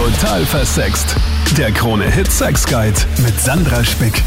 Total 0.00 0.46
versext. 0.46 1.14
Der 1.58 1.70
Krone-Hit 1.72 2.32
Sex 2.32 2.64
Guide 2.64 2.96
mit 3.18 3.38
Sandra 3.38 3.84
Spick. 3.84 4.22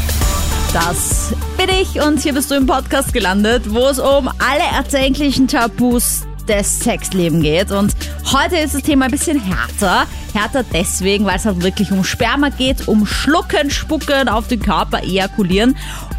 Das 0.72 1.34
bin 1.58 1.68
ich 1.68 2.00
und 2.00 2.20
hier 2.20 2.32
bist 2.32 2.52
du 2.52 2.54
im 2.54 2.64
Podcast 2.64 3.12
gelandet, 3.12 3.64
wo 3.66 3.88
es 3.88 3.98
um 3.98 4.28
alle 4.38 4.62
erdenklichen 4.72 5.48
Tabus 5.48 6.20
des 6.46 6.78
Sexlebens 6.78 7.42
geht. 7.42 7.72
Und 7.72 7.92
heute 8.32 8.56
ist 8.58 8.76
das 8.76 8.82
Thema 8.82 9.06
ein 9.06 9.10
bisschen 9.10 9.40
härter. 9.40 10.06
Härter 10.32 10.64
deswegen, 10.72 11.24
weil 11.24 11.38
es 11.38 11.44
halt 11.44 11.60
wirklich 11.64 11.90
um 11.90 12.04
Sperma 12.04 12.50
geht, 12.50 12.86
um 12.86 13.04
Schlucken, 13.04 13.68
Spucken 13.72 14.28
auf 14.28 14.46
den 14.46 14.60
Körper, 14.60 15.02
ejakulieren. 15.02 15.76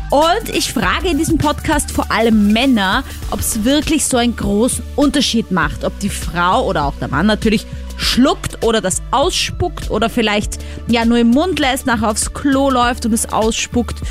Und 0.10 0.50
ich 0.54 0.74
frage 0.74 1.08
in 1.08 1.18
diesem 1.18 1.38
Podcast 1.38 1.92
vor 1.92 2.12
allem 2.12 2.52
Männer, 2.52 3.06
ob 3.32 3.40
es 3.40 3.64
wirklich 3.64 4.06
so 4.06 4.18
einen 4.18 4.36
großen 4.36 4.84
Unterschied 4.98 5.52
macht, 5.52 5.86
ob 5.86 5.98
die 6.00 6.10
Frau 6.10 6.66
oder 6.66 6.84
auch 6.84 6.96
der 7.00 7.08
Mann 7.08 7.26
natürlich 7.26 7.66
schluckt 7.98 8.64
oder 8.64 8.82
das 8.82 9.02
ausspuckt 9.12 9.90
oder 9.92 10.10
vielleicht 10.10 10.60
ja 10.88 11.06
nur 11.06 11.18
im 11.18 11.30
Mund 11.30 11.60
lässt, 11.60 11.86
nachher 11.86 12.10
aufs 12.10 12.34
Klo 12.34 12.70
läuft 12.70 13.06
und 13.06 13.14
es 13.14 13.32
ausspuckt. 13.32 14.02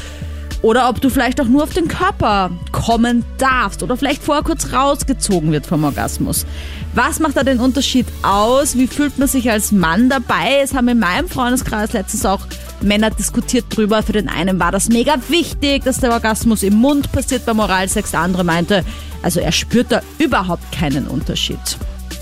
Oder 0.65 0.89
ob 0.89 0.99
du 1.03 1.11
vielleicht 1.11 1.43
auch 1.43 1.47
nur 1.47 1.63
auf 1.63 1.75
den 1.75 1.89
Körper 1.89 2.51
kommen 2.73 3.23
darfst 3.37 3.83
oder 3.83 3.99
vielleicht 3.99 4.23
vorher 4.23 4.43
kurz 4.43 4.73
rausgezogen 4.73 5.53
wird 5.53 5.67
vom 5.67 5.85
Orgasmus. 5.85 6.47
Was 6.95 7.21
macht 7.21 7.37
da 7.37 7.43
den 7.43 7.61
Unterschied 7.61 8.07
aus? 8.23 8.75
Wie 8.75 8.87
fühlt 8.87 9.19
man 9.19 9.29
sich 9.29 9.51
als 9.51 9.73
Mann 9.73 10.09
dabei? 10.09 10.61
Es 10.63 10.73
haben 10.73 10.89
in 10.89 10.99
meinem 10.99 11.29
Freundeskreis 11.29 11.93
letztens 11.93 12.25
auch 12.25 12.47
Männer 12.81 13.11
diskutiert 13.11 13.67
drüber. 13.69 14.03
Für 14.03 14.13
den 14.13 14.31
einen 14.31 14.59
war 14.59 14.73
das 14.73 14.89
mega 14.89 15.17
wichtig, 15.29 15.85
dass 15.85 16.01
der 16.01 16.13
Orgasmus 16.13 16.63
im 16.63 16.77
Mund 16.77 17.13
passiert 17.13 17.45
beim 17.45 17.59
Oralsex. 17.59 18.13
Der 18.13 18.21
andere 18.21 18.45
meinte, 18.45 18.87
also 19.23 19.41
er 19.41 19.53
spürt 19.53 19.93
da 19.93 20.01
überhaupt 20.19 20.73
keinen 20.73 21.09
Unterschied. 21.09 21.59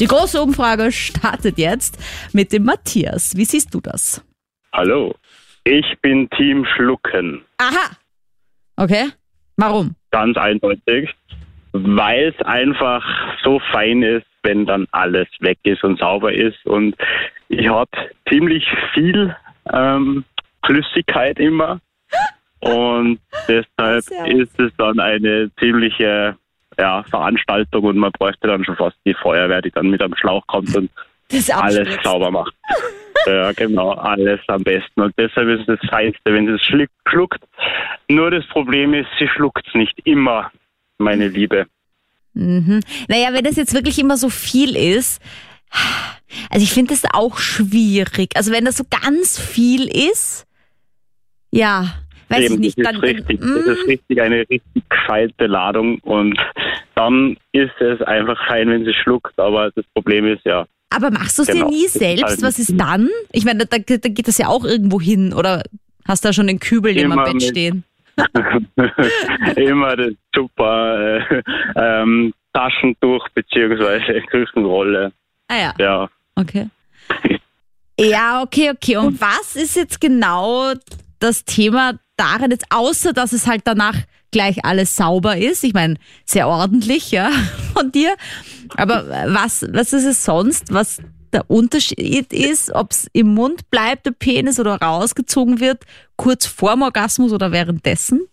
Die 0.01 0.07
große 0.07 0.41
Umfrage 0.43 0.91
startet 0.91 1.59
jetzt 1.59 1.99
mit 2.33 2.53
dem 2.53 2.65
Matthias. 2.65 3.37
Wie 3.37 3.45
siehst 3.45 3.75
du 3.75 3.81
das? 3.81 4.25
Hallo, 4.73 5.15
ich 5.65 5.85
bin 6.01 6.29
Team 6.31 6.65
Schlucken. 6.65 7.43
Aha. 7.59 7.97
Okay. 8.77 9.11
Warum? 9.57 9.95
Ganz 10.11 10.37
eindeutig, 10.37 11.11
weil 11.73 12.35
es 12.37 12.47
einfach 12.47 13.05
so 13.45 13.61
fein 13.71 14.03
ist, 14.03 14.27
wenn 14.43 14.67
dann 14.67 14.87
alles 14.91 15.29
weg 15.41 15.59
ist 15.65 15.85
und 15.85 16.01
sauber 16.01 16.33
ist. 16.33 16.65
Und 16.67 16.97
ich 17.49 17.69
habe 17.69 17.91
ziemlich 18.29 18.65
viel 18.95 19.37
ähm, 19.73 20.25
Flüssigkeit 20.65 21.39
immer. 21.39 21.81
Und 22.61 23.19
deshalb 23.49 24.05
ist 24.29 24.59
es 24.61 24.71
dann 24.79 25.01
eine 25.01 25.51
ziemliche 25.59 26.37
ja, 26.79 27.03
Veranstaltung 27.05 27.85
und 27.85 27.97
man 27.99 28.13
bräuchte 28.13 28.47
dann 28.49 28.65
schon 28.65 28.77
fast 28.77 28.97
die 29.07 29.15
Feuerwehr, 29.15 29.63
die 29.63 29.71
dann 29.71 29.89
mit 29.89 30.03
einem 30.03 30.15
Schlauch 30.17 30.47
kommt 30.47 30.75
und 30.77 30.91
Das 31.29 31.51
alles 31.51 31.89
sauber 32.03 32.31
macht. 32.31 32.55
ja, 33.27 33.53
genau, 33.53 33.91
alles 33.93 34.41
am 34.49 34.63
besten. 34.63 35.01
Und 35.01 35.15
deshalb 35.19 35.49
ist 35.49 35.69
es 35.69 35.79
das 35.81 35.91
Feinste, 35.91 36.33
wenn 36.33 36.47
sie 36.47 36.53
es 36.55 36.63
schluck- 36.63 36.91
schluckt. 37.09 37.43
Nur 38.09 38.31
das 38.31 38.47
Problem 38.49 38.95
ist, 38.95 39.09
sie 39.19 39.29
schluckt 39.29 39.67
es 39.69 39.75
nicht 39.75 39.99
immer, 40.05 40.51
meine 40.99 41.29
Liebe. 41.29 41.67
Mhm. 42.35 42.81
Naja, 43.09 43.29
wenn 43.33 43.45
das 43.45 43.57
jetzt 43.57 43.75
wirklich 43.75 43.99
immer 43.99 44.17
so 44.17 44.29
viel 44.31 44.77
ist, 44.77 45.21
also 46.51 46.63
ich 46.65 46.73
finde 46.73 46.95
das 46.95 47.05
auch 47.13 47.39
schwierig. 47.39 48.31
Also 48.37 48.53
wenn 48.53 48.65
das 48.65 48.77
so 48.77 48.85
ganz 48.91 49.39
viel 49.39 49.87
ist, 49.89 50.47
ja, 51.51 51.95
weiß 52.33 52.45
ich 52.45 52.51
Eben, 52.51 52.61
nicht. 52.61 52.79
das 52.79 52.85
Dann, 52.87 52.97
ist 52.97 53.03
richtig. 53.03 53.41
Das 53.41 53.49
Mm, 53.51 53.71
ist 53.71 53.87
richtig 53.87 54.21
eine 54.23 54.37
richtig 54.49 54.83
gescheite 54.89 55.47
Ladung 55.47 55.99
und 56.01 56.39
dann 56.95 57.37
ist 57.53 57.79
es 57.81 58.01
einfach 58.03 58.39
fein, 58.49 58.69
wenn 58.69 58.85
sie 58.85 58.95
schluckt, 58.95 59.39
aber 59.39 59.71
das 59.75 59.85
Problem 59.95 60.27
ist 60.27 60.45
ja, 60.45 60.67
aber 60.91 61.11
machst 61.11 61.39
du 61.39 61.43
es 61.43 61.49
genau. 61.49 61.69
dir 61.69 61.71
nie 61.75 61.85
Das 61.85 61.95
ist 61.95 61.99
selbst? 62.01 62.25
halt 62.25 62.43
Was 62.43 62.59
ist 62.59 62.75
dann? 62.79 63.09
Ich 63.33 63.45
meine, 63.45 63.65
da, 63.67 63.79
da 63.79 64.09
geht 64.09 64.29
das 64.29 64.37
ja 64.39 64.49
auch 64.49 64.65
irgendwo 64.65 65.01
hin. 65.01 65.33
Oder 65.33 65.63
hast 66.07 66.23
du 66.25 66.29
da 66.29 66.33
schon 66.35 66.47
den 66.49 66.61
Kübel 66.61 66.93
neben 66.93 67.13
am 67.13 67.25
Bett 67.25 67.43
stehen? 67.43 67.85
immer 69.57 69.97
das 69.97 70.13
super 70.35 71.19
äh, 71.31 71.43
ähm, 71.77 72.35
Taschentuch 72.53 73.27
beziehungsweise 73.31 74.21
Küchenrolle. 74.31 75.13
Ah 75.49 75.57
ja, 75.57 75.75
Ja, 75.79 76.09
okay. 76.37 76.69
Ja, 78.01 78.43
okay, 78.43 78.71
okay. 78.71 78.97
Und 78.97 79.21
was 79.21 79.55
ist 79.55 79.77
jetzt 79.77 80.01
genau 80.01 80.73
das 81.21 81.45
Thema 81.45 81.93
darin 82.23 82.51
jetzt, 82.51 82.67
außer 82.71 83.13
dass 83.13 83.33
es 83.33 83.47
halt 83.47 83.63
danach 83.65 83.97
gleich 84.31 84.65
alles 84.65 84.97
sauber 84.97 85.37
ist? 85.37 85.65
Ich 85.65 85.75
meine, 85.75 85.97
sehr 86.25 86.49
ordentlich, 86.49 87.11
ja, 87.11 87.31
von 87.75 87.93
dir. 87.93 88.15
Aber 88.77 89.05
was, 89.27 89.67
was 89.73 89.93
ist 89.93 90.07
es 90.07 90.25
sonst, 90.25 90.73
was 90.73 91.03
der 91.33 91.51
Unterschied 91.51 92.33
ist, 92.33 92.75
ob 92.75 92.91
es 92.91 93.09
im 93.13 93.35
Mund 93.35 93.71
bleibt, 93.71 94.07
der 94.07 94.13
Penis, 94.13 94.61
oder 94.61 94.77
rausgezogen 94.77 95.61
wird, 95.61 95.85
kurz 96.17 96.47
vorm 96.47 96.83
Orgasmus 96.83 97.33
oder 97.33 97.53
währenddessen? 97.53 98.27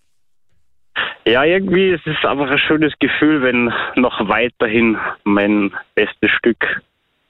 Ja, 1.25 1.43
irgendwie 1.43 1.91
ist 1.91 2.05
es 2.07 2.17
einfach 2.25 2.49
ein 2.49 2.57
schönes 2.57 2.93
Gefühl, 2.99 3.41
wenn 3.41 3.71
noch 3.95 4.27
weiterhin 4.27 4.97
mein 5.23 5.71
bestes 5.95 6.31
Stück 6.31 6.81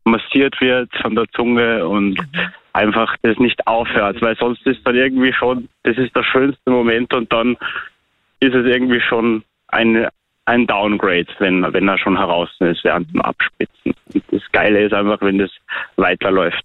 massiert 0.04 0.60
wird 0.62 0.90
von 1.02 1.16
der 1.16 1.26
Zunge 1.36 1.88
und 1.88 2.20
einfach 2.74 3.16
das 3.22 3.38
nicht 3.38 3.66
aufhört, 3.68 4.22
weil 4.22 4.36
sonst 4.38 4.66
ist 4.66 4.86
dann 4.86 4.96
irgendwie 4.96 5.34
schon, 5.34 5.70
das 5.84 5.98
ist 5.98 6.16
der 6.16 6.24
schönste 6.24 6.70
Moment 6.70 7.14
und 7.14 7.32
dann 7.32 7.58
ist 8.40 8.56
es 8.56 8.66
irgendwie 8.66 9.02
schon 9.02 9.44
ein, 9.68 10.08
ein 10.46 10.68
Downgrade, 10.68 11.28
wenn, 11.40 11.62
wenn 11.74 11.88
er 11.88 11.98
schon 11.98 12.18
heraus 12.18 12.50
ist 12.59 12.84
während 12.84 13.12
dem 13.14 13.22
Abspitzen. 13.22 13.94
Und 14.14 14.24
das 14.32 14.42
Geile 14.52 14.86
ist 14.86 14.94
einfach, 14.94 15.22
wenn 15.22 15.38
das 15.38 15.52
weiterläuft. 15.98 16.64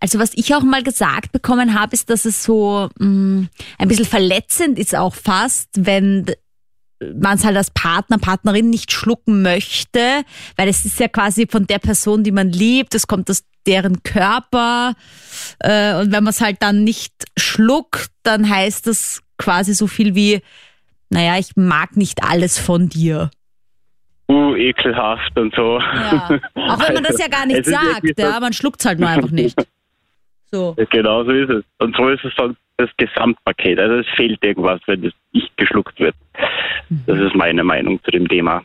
Also 0.00 0.18
was 0.18 0.34
ich 0.36 0.54
auch 0.54 0.62
mal 0.62 0.82
gesagt 0.82 1.32
bekommen 1.32 1.78
habe, 1.78 1.94
ist, 1.94 2.10
dass 2.10 2.26
es 2.26 2.44
so 2.44 2.88
mh, 2.98 3.46
ein 3.78 3.88
bisschen 3.88 4.04
verletzend 4.04 4.78
ist 4.78 4.94
auch 4.94 5.14
fast, 5.14 5.70
wenn 5.86 6.26
man 7.00 7.36
es 7.36 7.44
halt 7.44 7.56
als 7.56 7.70
Partner, 7.70 8.18
Partnerin 8.18 8.70
nicht 8.70 8.92
schlucken 8.92 9.42
möchte, 9.42 10.22
weil 10.56 10.68
es 10.68 10.84
ist 10.84 10.98
ja 10.98 11.08
quasi 11.08 11.46
von 11.46 11.66
der 11.66 11.78
Person, 11.78 12.24
die 12.24 12.32
man 12.32 12.50
liebt, 12.50 12.94
es 12.94 13.06
kommt 13.06 13.30
aus 13.30 13.44
deren 13.66 14.02
Körper 14.02 14.94
äh, 15.58 15.94
und 15.96 16.12
wenn 16.12 16.24
man 16.24 16.28
es 16.28 16.40
halt 16.40 16.58
dann 16.60 16.84
nicht 16.84 17.12
schluckt, 17.36 18.10
dann 18.22 18.48
heißt 18.48 18.86
das 18.86 19.22
quasi 19.38 19.74
so 19.74 19.86
viel 19.86 20.14
wie, 20.14 20.40
naja, 21.10 21.38
ich 21.38 21.56
mag 21.56 21.96
nicht 21.96 22.22
alles 22.22 22.58
von 22.58 22.88
dir. 22.88 23.30
Uh, 24.28 24.56
ekelhaft 24.56 25.38
und 25.38 25.54
so. 25.54 25.78
Ja. 25.78 26.40
Auch 26.54 26.80
wenn 26.80 26.94
man 26.94 27.04
das 27.04 27.18
ja 27.20 27.28
gar 27.28 27.46
nicht 27.46 27.64
sagt, 27.64 28.18
ja, 28.18 28.40
man 28.40 28.52
schluckt 28.52 28.80
es 28.80 28.86
halt 28.86 28.98
nur 28.98 29.08
einfach 29.08 29.30
nicht. 29.30 29.56
So. 30.56 30.74
Genau 30.90 31.24
so 31.24 31.30
ist 31.30 31.50
es. 31.50 31.64
Und 31.78 31.94
so 31.96 32.08
ist 32.08 32.24
es 32.24 32.32
dann 32.36 32.56
das 32.78 32.90
Gesamtpaket. 32.96 33.78
Also 33.78 33.96
es 33.96 34.06
fehlt 34.16 34.42
irgendwas, 34.42 34.80
wenn 34.86 35.02
das 35.02 35.12
nicht 35.32 35.54
geschluckt 35.56 35.98
wird. 36.00 36.14
Das 37.06 37.18
ist 37.18 37.34
meine 37.34 37.62
Meinung 37.62 38.02
zu 38.04 38.10
dem 38.10 38.26
Thema. 38.28 38.62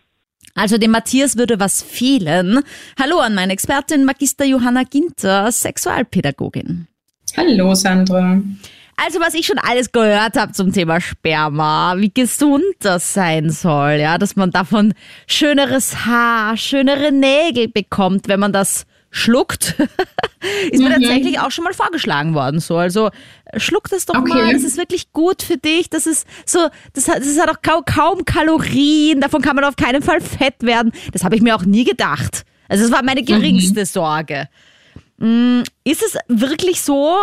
Also 0.56 0.78
dem 0.78 0.91
Matthias 0.91 1.38
würde 1.38 1.59
was 1.59 1.81
fehlen. 1.81 2.59
Hallo 3.00 3.19
an 3.19 3.35
meine 3.35 3.53
Expertin 3.53 4.06
Magister 4.06 4.46
Johanna 4.46 4.84
Ginter, 4.84 5.52
Sexualpädagogin. 5.52 6.88
Hallo 7.38 7.74
Sandra. 7.74 8.41
Also 8.97 9.19
was 9.19 9.34
ich 9.34 9.47
schon 9.47 9.58
alles 9.58 9.91
gehört 9.91 10.38
habe 10.38 10.52
zum 10.52 10.72
Thema 10.72 11.02
Sperma, 11.02 11.96
wie 11.97 12.13
gesund 12.13 12.63
das 12.81 13.13
sein 13.13 13.50
soll, 13.50 13.94
ja, 13.94 14.18
dass 14.18 14.35
man 14.35 14.52
davon 14.52 14.94
schöneres 15.25 16.06
Haar, 16.06 16.56
schönere 16.56 17.12
Nägel 17.12 17.68
bekommt, 17.68 18.28
wenn 18.28 18.40
man 18.40 18.53
das 18.53 18.85
schluckt, 19.12 19.76
ist 20.72 20.82
mir 20.82 20.90
tatsächlich 20.90 21.40
auch 21.40 21.52
schon 21.52 21.66
mal 21.66 21.74
vorgeschlagen 21.74 22.34
worden. 22.34 22.60
So, 22.60 22.78
also 22.78 23.10
schluck 23.58 23.90
das 23.90 24.06
doch 24.06 24.16
Okay. 24.16 24.30
mal, 24.34 24.54
das 24.54 24.64
ist 24.64 24.78
wirklich 24.78 25.12
gut 25.12 25.44
für 25.44 25.58
dich. 25.58 25.90
Das 25.90 26.08
ist 26.08 26.26
so, 26.46 26.60
das 26.94 27.08
hat, 27.08 27.20
das 27.20 27.38
hat 27.40 27.50
auch 27.50 27.62
kaum, 27.62 27.84
kaum 27.86 28.26
Kalorien, 28.26 29.20
davon 29.22 29.42
kann 29.42 29.56
man 29.56 29.66
auf 29.66 29.76
keinen 29.76 30.02
Fall 30.02 30.22
fett 30.22 30.64
werden. 30.64 30.92
Das 31.12 31.24
habe 31.24 31.36
ich 31.36 31.42
mir 31.42 31.56
auch 31.56 31.66
nie 31.66 31.84
gedacht. 31.84 32.44
Also 32.70 32.84
das 32.86 32.92
war 32.92 33.04
meine 33.04 33.22
geringste 33.24 33.86
Sorge. 33.86 34.48
Mm, 35.18 35.62
Ist 35.84 36.02
es 36.02 36.18
wirklich 36.28 36.82
so? 36.82 37.18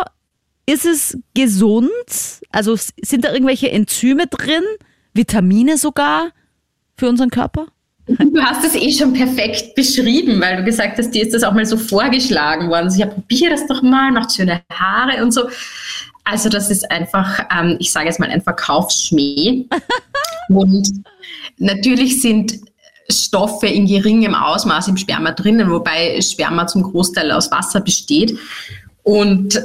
Ist 0.66 0.84
es 0.84 1.16
gesund? 1.34 1.88
Also 2.52 2.76
sind 2.76 3.24
da 3.24 3.32
irgendwelche 3.32 3.70
Enzyme 3.70 4.26
drin? 4.26 4.62
Vitamine 5.14 5.78
sogar 5.78 6.32
für 6.98 7.08
unseren 7.08 7.30
Körper? 7.30 7.66
Du 8.18 8.40
hast 8.40 8.64
es 8.64 8.74
eh 8.74 8.90
schon 8.90 9.12
perfekt 9.12 9.74
beschrieben, 9.74 10.40
weil 10.40 10.56
du 10.56 10.64
gesagt 10.64 10.98
hast, 10.98 11.10
dir 11.10 11.22
ist 11.22 11.34
das 11.34 11.42
auch 11.42 11.52
mal 11.52 11.66
so 11.66 11.76
vorgeschlagen 11.76 12.68
worden. 12.68 12.86
Also, 12.86 13.00
ja, 13.00 13.06
probier 13.06 13.50
das 13.50 13.66
doch 13.66 13.82
mal, 13.82 14.10
macht 14.12 14.34
schöne 14.34 14.62
Haare 14.72 15.22
und 15.22 15.32
so. 15.32 15.42
Also 16.24 16.48
das 16.48 16.70
ist 16.70 16.90
einfach, 16.90 17.46
ähm, 17.54 17.76
ich 17.78 17.92
sage 17.92 18.06
jetzt 18.06 18.20
mal 18.20 18.30
ein 18.30 18.42
Verkaufsschmäh. 18.42 19.64
und 20.48 20.88
natürlich 21.58 22.20
sind 22.20 22.54
Stoffe 23.10 23.66
in 23.66 23.86
geringem 23.86 24.34
Ausmaß 24.34 24.88
im 24.88 24.96
Sperma 24.96 25.32
drinnen, 25.32 25.70
wobei 25.70 26.20
Sperma 26.20 26.66
zum 26.66 26.82
Großteil 26.82 27.32
aus 27.32 27.50
Wasser 27.50 27.80
besteht. 27.80 28.38
Und 29.02 29.58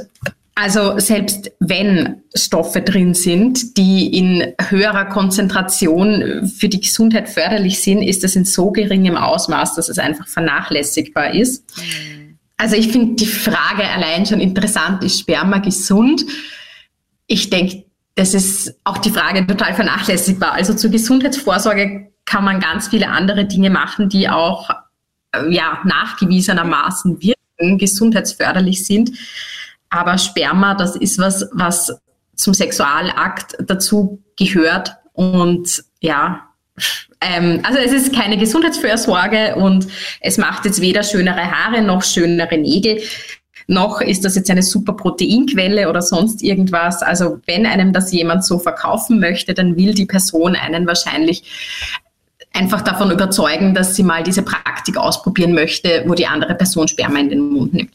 also 0.54 0.98
selbst 1.00 1.50
wenn 1.58 2.22
Stoffe 2.34 2.80
drin 2.80 3.14
sind, 3.14 3.76
die 3.76 4.16
in 4.16 4.54
höherer 4.68 5.06
Konzentration 5.06 6.48
für 6.48 6.68
die 6.68 6.80
Gesundheit 6.80 7.28
förderlich 7.28 7.82
sind, 7.82 8.02
ist 8.02 8.22
das 8.22 8.36
in 8.36 8.44
so 8.44 8.70
geringem 8.70 9.16
Ausmaß, 9.16 9.74
dass 9.74 9.88
es 9.88 9.98
einfach 9.98 10.28
vernachlässigbar 10.28 11.34
ist. 11.34 11.64
Also 12.56 12.76
ich 12.76 12.88
finde 12.88 13.16
die 13.16 13.26
Frage 13.26 13.82
allein 13.82 14.26
schon 14.26 14.40
interessant, 14.40 15.02
ist 15.02 15.18
Sperma 15.18 15.58
gesund? 15.58 16.24
Ich 17.26 17.50
denke, 17.50 17.84
das 18.14 18.32
ist 18.32 18.76
auch 18.84 18.98
die 18.98 19.10
Frage 19.10 19.44
total 19.44 19.74
vernachlässigbar. 19.74 20.52
Also 20.52 20.74
zur 20.74 20.90
Gesundheitsvorsorge 20.90 22.12
kann 22.26 22.44
man 22.44 22.60
ganz 22.60 22.88
viele 22.88 23.08
andere 23.08 23.44
Dinge 23.46 23.70
machen, 23.70 24.08
die 24.08 24.28
auch 24.28 24.70
äh, 25.32 25.52
ja, 25.52 25.80
nachgewiesenermaßen 25.84 27.20
wirken, 27.20 27.78
gesundheitsförderlich 27.78 28.86
sind. 28.86 29.10
Aber 29.94 30.18
Sperma, 30.18 30.74
das 30.74 30.96
ist 30.96 31.18
was, 31.18 31.48
was 31.52 31.96
zum 32.34 32.52
Sexualakt 32.52 33.56
dazu 33.60 34.22
gehört. 34.36 34.96
Und 35.12 35.84
ja, 36.00 36.48
ähm, 37.20 37.60
also 37.62 37.78
es 37.78 37.92
ist 37.92 38.14
keine 38.14 38.36
Gesundheitsfürsorge 38.36 39.54
und 39.54 39.86
es 40.20 40.38
macht 40.38 40.64
jetzt 40.64 40.80
weder 40.80 41.04
schönere 41.04 41.50
Haare 41.50 41.82
noch 41.82 42.02
schönere 42.02 42.58
Nägel 42.58 43.00
noch 43.66 44.00
ist 44.00 44.24
das 44.24 44.36
jetzt 44.36 44.50
eine 44.50 44.62
super 44.62 44.92
Proteinquelle 44.92 45.88
oder 45.88 46.02
sonst 46.02 46.42
irgendwas. 46.42 47.02
Also 47.02 47.38
wenn 47.46 47.66
einem 47.66 47.92
das 47.92 48.12
jemand 48.12 48.44
so 48.44 48.58
verkaufen 48.58 49.20
möchte, 49.20 49.54
dann 49.54 49.76
will 49.76 49.94
die 49.94 50.06
Person 50.06 50.54
einen 50.54 50.86
wahrscheinlich 50.86 51.42
einfach 52.52 52.82
davon 52.82 53.10
überzeugen, 53.10 53.74
dass 53.74 53.96
sie 53.96 54.02
mal 54.02 54.22
diese 54.22 54.42
Praktik 54.42 54.96
ausprobieren 54.96 55.54
möchte, 55.54 56.04
wo 56.06 56.14
die 56.14 56.26
andere 56.26 56.54
Person 56.54 56.88
Sperma 56.88 57.18
in 57.18 57.30
den 57.30 57.40
Mund 57.50 57.74
nimmt. 57.74 57.92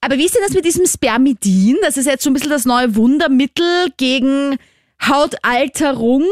Aber 0.00 0.16
wie 0.16 0.24
ist 0.24 0.34
denn 0.34 0.42
das 0.46 0.54
mit 0.54 0.64
diesem 0.64 0.86
Spermidin? 0.86 1.76
Das 1.82 1.96
ist 1.96 2.06
jetzt 2.06 2.24
so 2.24 2.30
ein 2.30 2.34
bisschen 2.34 2.50
das 2.50 2.64
neue 2.64 2.94
Wundermittel 2.96 3.92
gegen 3.96 4.56
Hautalterung. 5.02 6.24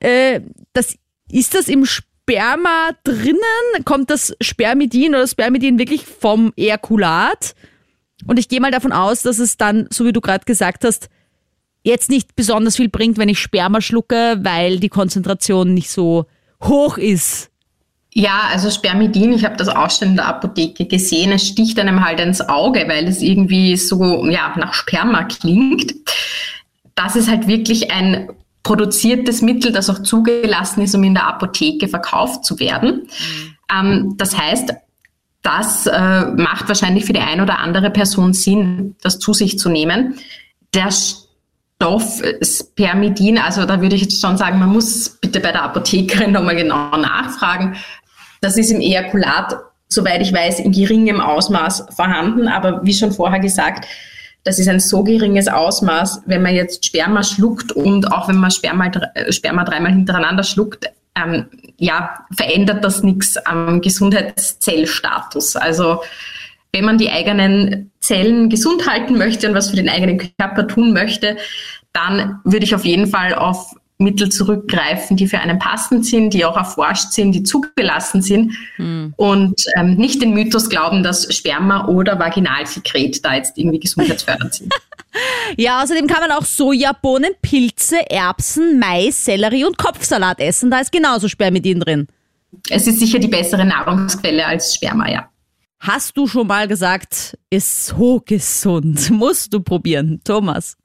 Äh, 0.00 0.40
das 0.72 0.96
ist 1.30 1.54
das 1.54 1.68
im 1.68 1.84
Sperma 1.84 2.90
drinnen? 3.04 3.84
Kommt 3.84 4.10
das 4.10 4.34
Spermidin 4.40 5.14
oder 5.14 5.26
Spermidin 5.26 5.78
wirklich 5.78 6.06
vom 6.06 6.52
Ejakulat? 6.56 7.54
Und 8.26 8.38
ich 8.38 8.48
gehe 8.48 8.60
mal 8.60 8.70
davon 8.70 8.92
aus, 8.92 9.22
dass 9.22 9.38
es 9.38 9.56
dann, 9.56 9.86
so 9.90 10.06
wie 10.06 10.12
du 10.12 10.20
gerade 10.20 10.44
gesagt 10.44 10.84
hast, 10.84 11.08
jetzt 11.82 12.08
nicht 12.08 12.34
besonders 12.36 12.76
viel 12.76 12.88
bringt, 12.88 13.18
wenn 13.18 13.28
ich 13.28 13.38
Sperma 13.38 13.80
schlucke, 13.80 14.38
weil 14.40 14.78
die 14.80 14.88
Konzentration 14.88 15.74
nicht 15.74 15.90
so 15.90 16.24
hoch 16.62 16.96
ist. 16.96 17.50
Ja, 18.16 18.42
also 18.52 18.70
Spermidin, 18.70 19.32
ich 19.32 19.44
habe 19.44 19.56
das 19.56 19.68
auch 19.68 19.90
schon 19.90 20.10
in 20.10 20.16
der 20.16 20.28
Apotheke 20.28 20.86
gesehen, 20.86 21.32
es 21.32 21.48
sticht 21.48 21.80
einem 21.80 22.04
halt 22.04 22.20
ins 22.20 22.40
Auge, 22.48 22.84
weil 22.86 23.08
es 23.08 23.20
irgendwie 23.20 23.76
so 23.76 24.24
ja, 24.28 24.54
nach 24.56 24.72
Sperma 24.72 25.24
klingt. 25.24 25.94
Das 26.94 27.16
ist 27.16 27.28
halt 27.28 27.48
wirklich 27.48 27.90
ein 27.90 28.28
produziertes 28.62 29.42
Mittel, 29.42 29.72
das 29.72 29.90
auch 29.90 30.00
zugelassen 30.00 30.82
ist, 30.82 30.94
um 30.94 31.02
in 31.02 31.14
der 31.14 31.26
Apotheke 31.26 31.88
verkauft 31.88 32.44
zu 32.44 32.60
werden. 32.60 33.08
Mhm. 33.08 33.56
Ähm, 33.72 34.14
das 34.16 34.38
heißt, 34.38 34.72
das 35.42 35.86
äh, 35.86 36.26
macht 36.36 36.68
wahrscheinlich 36.68 37.06
für 37.06 37.12
die 37.12 37.20
eine 37.20 37.42
oder 37.42 37.58
andere 37.58 37.90
Person 37.90 38.32
Sinn, 38.32 38.94
das 39.02 39.18
zu 39.18 39.34
sich 39.34 39.58
zu 39.58 39.68
nehmen. 39.68 40.14
Der 40.72 40.90
Stoff 40.90 42.22
Spermidin, 42.40 43.38
also 43.38 43.66
da 43.66 43.80
würde 43.80 43.96
ich 43.96 44.02
jetzt 44.02 44.20
schon 44.20 44.36
sagen, 44.36 44.60
man 44.60 44.70
muss 44.70 45.10
bitte 45.20 45.40
bei 45.40 45.50
der 45.50 45.64
Apothekerin 45.64 46.32
nochmal 46.32 46.56
genau 46.56 46.96
nachfragen. 46.96 47.76
Das 48.44 48.58
ist 48.58 48.70
im 48.70 48.80
Ejakulat, 48.82 49.56
soweit 49.88 50.20
ich 50.20 50.30
weiß, 50.30 50.60
in 50.60 50.70
geringem 50.70 51.18
Ausmaß 51.18 51.86
vorhanden, 51.96 52.46
aber 52.46 52.84
wie 52.84 52.92
schon 52.92 53.10
vorher 53.10 53.40
gesagt, 53.40 53.88
das 54.42 54.58
ist 54.58 54.68
ein 54.68 54.80
so 54.80 55.02
geringes 55.02 55.48
Ausmaß, 55.48 56.24
wenn 56.26 56.42
man 56.42 56.54
jetzt 56.54 56.84
Sperma 56.84 57.22
schluckt 57.22 57.72
und 57.72 58.12
auch 58.12 58.28
wenn 58.28 58.36
man 58.36 58.50
Sperma, 58.50 58.90
äh, 59.14 59.32
Sperma 59.32 59.64
dreimal 59.64 59.92
hintereinander 59.92 60.42
schluckt, 60.42 60.92
ähm, 61.16 61.46
ja, 61.78 62.26
verändert 62.36 62.84
das 62.84 63.02
nichts 63.02 63.38
am 63.38 63.80
Gesundheitszellstatus. 63.80 65.56
Also 65.56 66.02
wenn 66.72 66.84
man 66.84 66.98
die 66.98 67.08
eigenen 67.08 67.92
Zellen 68.00 68.50
gesund 68.50 68.86
halten 68.86 69.16
möchte 69.16 69.48
und 69.48 69.54
was 69.54 69.70
für 69.70 69.76
den 69.76 69.88
eigenen 69.88 70.18
Körper 70.18 70.68
tun 70.68 70.92
möchte, 70.92 71.38
dann 71.94 72.40
würde 72.44 72.66
ich 72.66 72.74
auf 72.74 72.84
jeden 72.84 73.06
Fall 73.06 73.34
auf 73.34 73.74
Mittel 74.04 74.28
zurückgreifen, 74.28 75.16
die 75.16 75.26
für 75.26 75.38
einen 75.38 75.58
passend 75.58 76.06
sind, 76.06 76.32
die 76.34 76.44
auch 76.44 76.56
erforscht 76.56 77.12
sind, 77.12 77.32
die 77.32 77.42
zugelassen 77.42 78.22
sind 78.22 78.52
hm. 78.76 79.14
und 79.16 79.64
ähm, 79.76 79.96
nicht 79.96 80.22
den 80.22 80.32
Mythos 80.32 80.70
glauben, 80.70 81.02
dass 81.02 81.34
Sperma 81.34 81.88
oder 81.88 82.18
Vaginalsekret 82.18 83.24
da 83.24 83.34
jetzt 83.34 83.58
irgendwie 83.58 83.80
gesundheitsfördernd 83.80 84.54
sind. 84.54 84.74
ja, 85.56 85.82
außerdem 85.82 86.06
kann 86.06 86.20
man 86.20 86.30
auch 86.30 86.44
Sojabohnen, 86.44 87.32
Pilze, 87.42 88.08
Erbsen, 88.08 88.78
Mais, 88.78 89.24
Sellerie 89.24 89.64
und 89.64 89.78
Kopfsalat 89.78 90.38
essen. 90.40 90.70
Da 90.70 90.78
ist 90.78 90.92
genauso 90.92 91.28
Spermidin 91.28 91.80
drin. 91.80 92.06
Es 92.70 92.86
ist 92.86 93.00
sicher 93.00 93.18
die 93.18 93.28
bessere 93.28 93.64
Nahrungsquelle 93.64 94.46
als 94.46 94.74
Sperma, 94.74 95.10
ja. 95.10 95.28
Hast 95.80 96.16
du 96.16 96.26
schon 96.26 96.46
mal 96.46 96.66
gesagt, 96.66 97.36
ist 97.50 97.86
so 97.86 98.22
gesund. 98.24 99.10
Musst 99.10 99.52
du 99.52 99.60
probieren, 99.60 100.20
Thomas. 100.24 100.76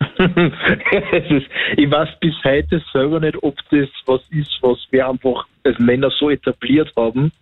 Ist, 0.00 1.46
ich 1.76 1.90
weiß 1.90 2.08
bis 2.20 2.34
heute 2.44 2.82
selber 2.92 3.20
nicht, 3.20 3.42
ob 3.42 3.56
das 3.70 3.88
was 4.06 4.22
ist, 4.30 4.56
was 4.60 4.78
wir 4.90 5.08
einfach 5.08 5.46
als 5.64 5.78
Männer 5.78 6.10
so 6.10 6.30
etabliert 6.30 6.92
haben 6.96 7.32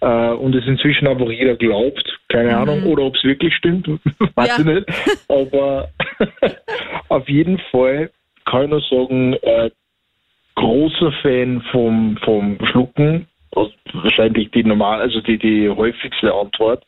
äh, 0.00 0.30
und 0.30 0.54
es 0.54 0.66
inzwischen 0.66 1.06
einfach 1.06 1.30
jeder 1.30 1.56
glaubt. 1.56 2.18
Keine 2.28 2.50
mhm. 2.50 2.56
Ahnung, 2.56 2.82
oder 2.84 3.04
ob 3.04 3.16
es 3.16 3.24
wirklich 3.24 3.54
stimmt, 3.54 3.88
weiß 4.34 4.48
ja. 4.48 4.58
ich 4.58 4.64
nicht. 4.64 4.86
Aber 5.28 5.88
auf 7.08 7.28
jeden 7.28 7.58
Fall 7.70 8.10
kann 8.44 8.64
ich 8.64 8.70
nur 8.70 8.80
sagen, 8.80 9.34
äh, 9.34 9.70
großer 10.54 11.12
Fan 11.22 11.62
vom, 11.70 12.16
vom 12.24 12.58
Schlucken. 12.66 13.26
Wahrscheinlich 13.92 14.50
die 14.50 14.62
normal, 14.62 15.00
also 15.00 15.20
die, 15.20 15.38
die 15.38 15.68
häufigste 15.68 16.32
Antwort. 16.32 16.84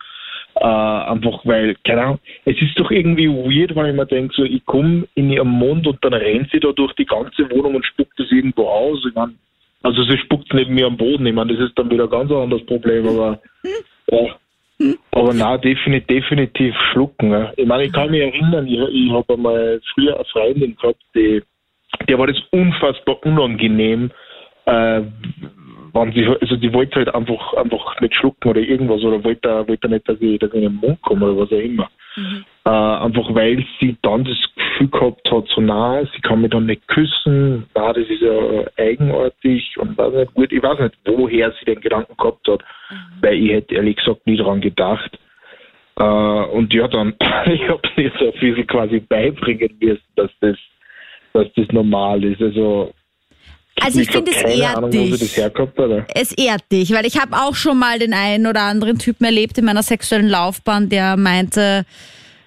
Äh, 0.61 0.65
einfach 0.67 1.41
weil, 1.45 1.75
keine 1.87 2.03
Ahnung, 2.03 2.19
es 2.45 2.61
ist 2.61 2.79
doch 2.79 2.91
irgendwie 2.91 3.29
weird, 3.29 3.75
wenn 3.75 3.87
ich 3.87 3.95
mir 3.95 4.05
denke, 4.05 4.35
so, 4.37 4.45
ich 4.45 4.62
komme 4.67 5.09
in 5.15 5.31
ihrem 5.31 5.49
Mund 5.49 5.87
und 5.87 6.05
dann 6.05 6.12
rennt 6.12 6.51
sie 6.53 6.61
da 6.61 6.73
durch 6.73 6.93
die 6.97 7.07
ganze 7.07 7.51
Wohnung 7.51 7.77
und 7.77 7.87
spuckt 7.87 8.12
das 8.19 8.31
irgendwo 8.31 8.69
aus. 8.69 9.03
Ich 9.09 9.15
mein, 9.15 9.39
also 9.83 10.03
sie 10.03 10.19
spuckt 10.19 10.53
neben 10.53 10.75
mir 10.75 10.87
am 10.87 10.99
Boden. 10.99 11.25
Ich 11.25 11.33
meine, 11.33 11.55
das 11.55 11.67
ist 11.67 11.79
dann 11.79 11.91
wieder 11.91 12.05
ein 12.05 12.11
ganz 12.11 12.31
anderes 12.31 12.67
Problem, 12.67 13.09
aber 13.09 13.41
ja. 14.11 14.37
Aber 15.12 15.33
nein, 15.33 15.61
definitiv, 15.62 16.07
definitiv 16.09 16.75
schlucken. 16.93 17.31
Ja. 17.31 17.53
Ich 17.57 17.67
meine, 17.67 17.85
ich 17.85 17.93
kann 17.93 18.11
mich 18.11 18.21
erinnern, 18.21 18.67
ich, 18.67 18.79
ich 18.79 19.11
habe 19.11 19.35
einmal 19.35 19.81
früher 19.95 20.15
eine 20.15 20.25
Freundin 20.27 20.77
gehabt, 20.77 21.03
die, 21.15 21.43
der 22.07 22.19
war 22.19 22.27
das 22.27 22.39
unfassbar 22.51 23.25
unangenehm, 23.25 24.11
äh, 24.67 25.03
wenn 25.93 26.13
sie, 26.13 26.27
also 26.27 26.57
die 26.57 26.73
wollte 26.73 26.97
halt 26.97 27.15
einfach, 27.15 27.55
einfach 27.55 28.01
nicht 28.01 28.15
schlucken 28.15 28.51
oder 28.51 28.61
irgendwas 28.61 29.03
oder 29.03 29.23
wollte, 29.25 29.69
wollte 29.69 29.89
nicht, 29.89 30.09
dass 30.09 30.21
ich, 30.21 30.39
dass 30.39 30.51
ich 30.51 30.57
in 30.57 30.63
den 30.63 30.75
Mund 30.75 31.01
komme 31.03 31.27
oder 31.27 31.43
was 31.43 31.53
auch 31.53 31.63
immer. 31.63 31.89
Mhm. 32.17 32.45
Äh, 32.65 32.71
einfach 32.71 33.35
weil 33.35 33.65
sie 33.79 33.97
dann 34.03 34.25
das 34.25 34.37
Gefühl 34.57 34.88
gehabt 34.88 35.31
hat, 35.31 35.49
so 35.55 35.61
nah, 35.61 36.03
sie 36.05 36.21
kann 36.23 36.43
mich 36.43 36.50
dann 36.50 36.67
nicht 36.67 36.87
küssen, 36.88 37.67
na, 37.75 37.93
das 37.93 38.07
ist 38.09 38.21
ja 38.21 38.64
eigenartig 38.76 39.76
und 39.79 39.97
weiß 39.97 40.14
nicht 40.14 40.35
gut, 40.35 40.53
ich 40.53 40.62
weiß 40.62 40.79
nicht, 40.81 40.95
woher 41.05 41.53
sie 41.53 41.64
den 41.64 41.81
Gedanken 41.81 42.17
gehabt 42.17 42.47
hat, 42.49 42.62
mhm. 42.91 43.23
weil 43.23 43.35
ich 43.35 43.53
hätte 43.53 43.75
ehrlich 43.76 43.97
gesagt 43.97 44.26
nie 44.26 44.37
daran 44.37 44.61
gedacht. 44.61 45.19
Äh, 45.97 46.03
und 46.03 46.73
ja, 46.75 46.88
dann, 46.88 47.14
ich 47.47 47.69
habe 47.69 47.83
ihr 47.97 48.12
so 48.19 48.26
ein 48.26 48.41
bisschen 48.41 48.67
quasi 48.67 49.00
beibringen 49.00 49.76
müssen, 49.81 50.03
dass 50.17 50.31
das, 50.41 50.57
dass 51.33 51.47
das 51.55 51.69
normal 51.69 52.25
ist. 52.25 52.43
Also 52.43 52.93
also 53.81 54.00
ich, 54.00 54.11
finde, 54.11 54.33
es 54.33 54.43
ehrt 54.43 54.77
Ahnung, 54.77 54.91
dich. 54.91 55.37
Herkommt, 55.37 55.73
es 56.15 56.33
ehrt 56.33 56.65
dich, 56.71 56.93
weil 56.93 57.07
ich 57.07 57.19
habe 57.19 57.37
auch 57.37 57.55
schon 57.55 57.79
mal 57.79 57.99
den 57.99 58.12
einen 58.12 58.47
oder 58.47 58.62
anderen 58.62 58.99
Typen 58.99 59.25
erlebt 59.25 59.57
in 59.59 59.65
meiner 59.65 59.83
sexuellen 59.83 60.29
Laufbahn, 60.29 60.89
der 60.89 61.17
meinte, 61.17 61.87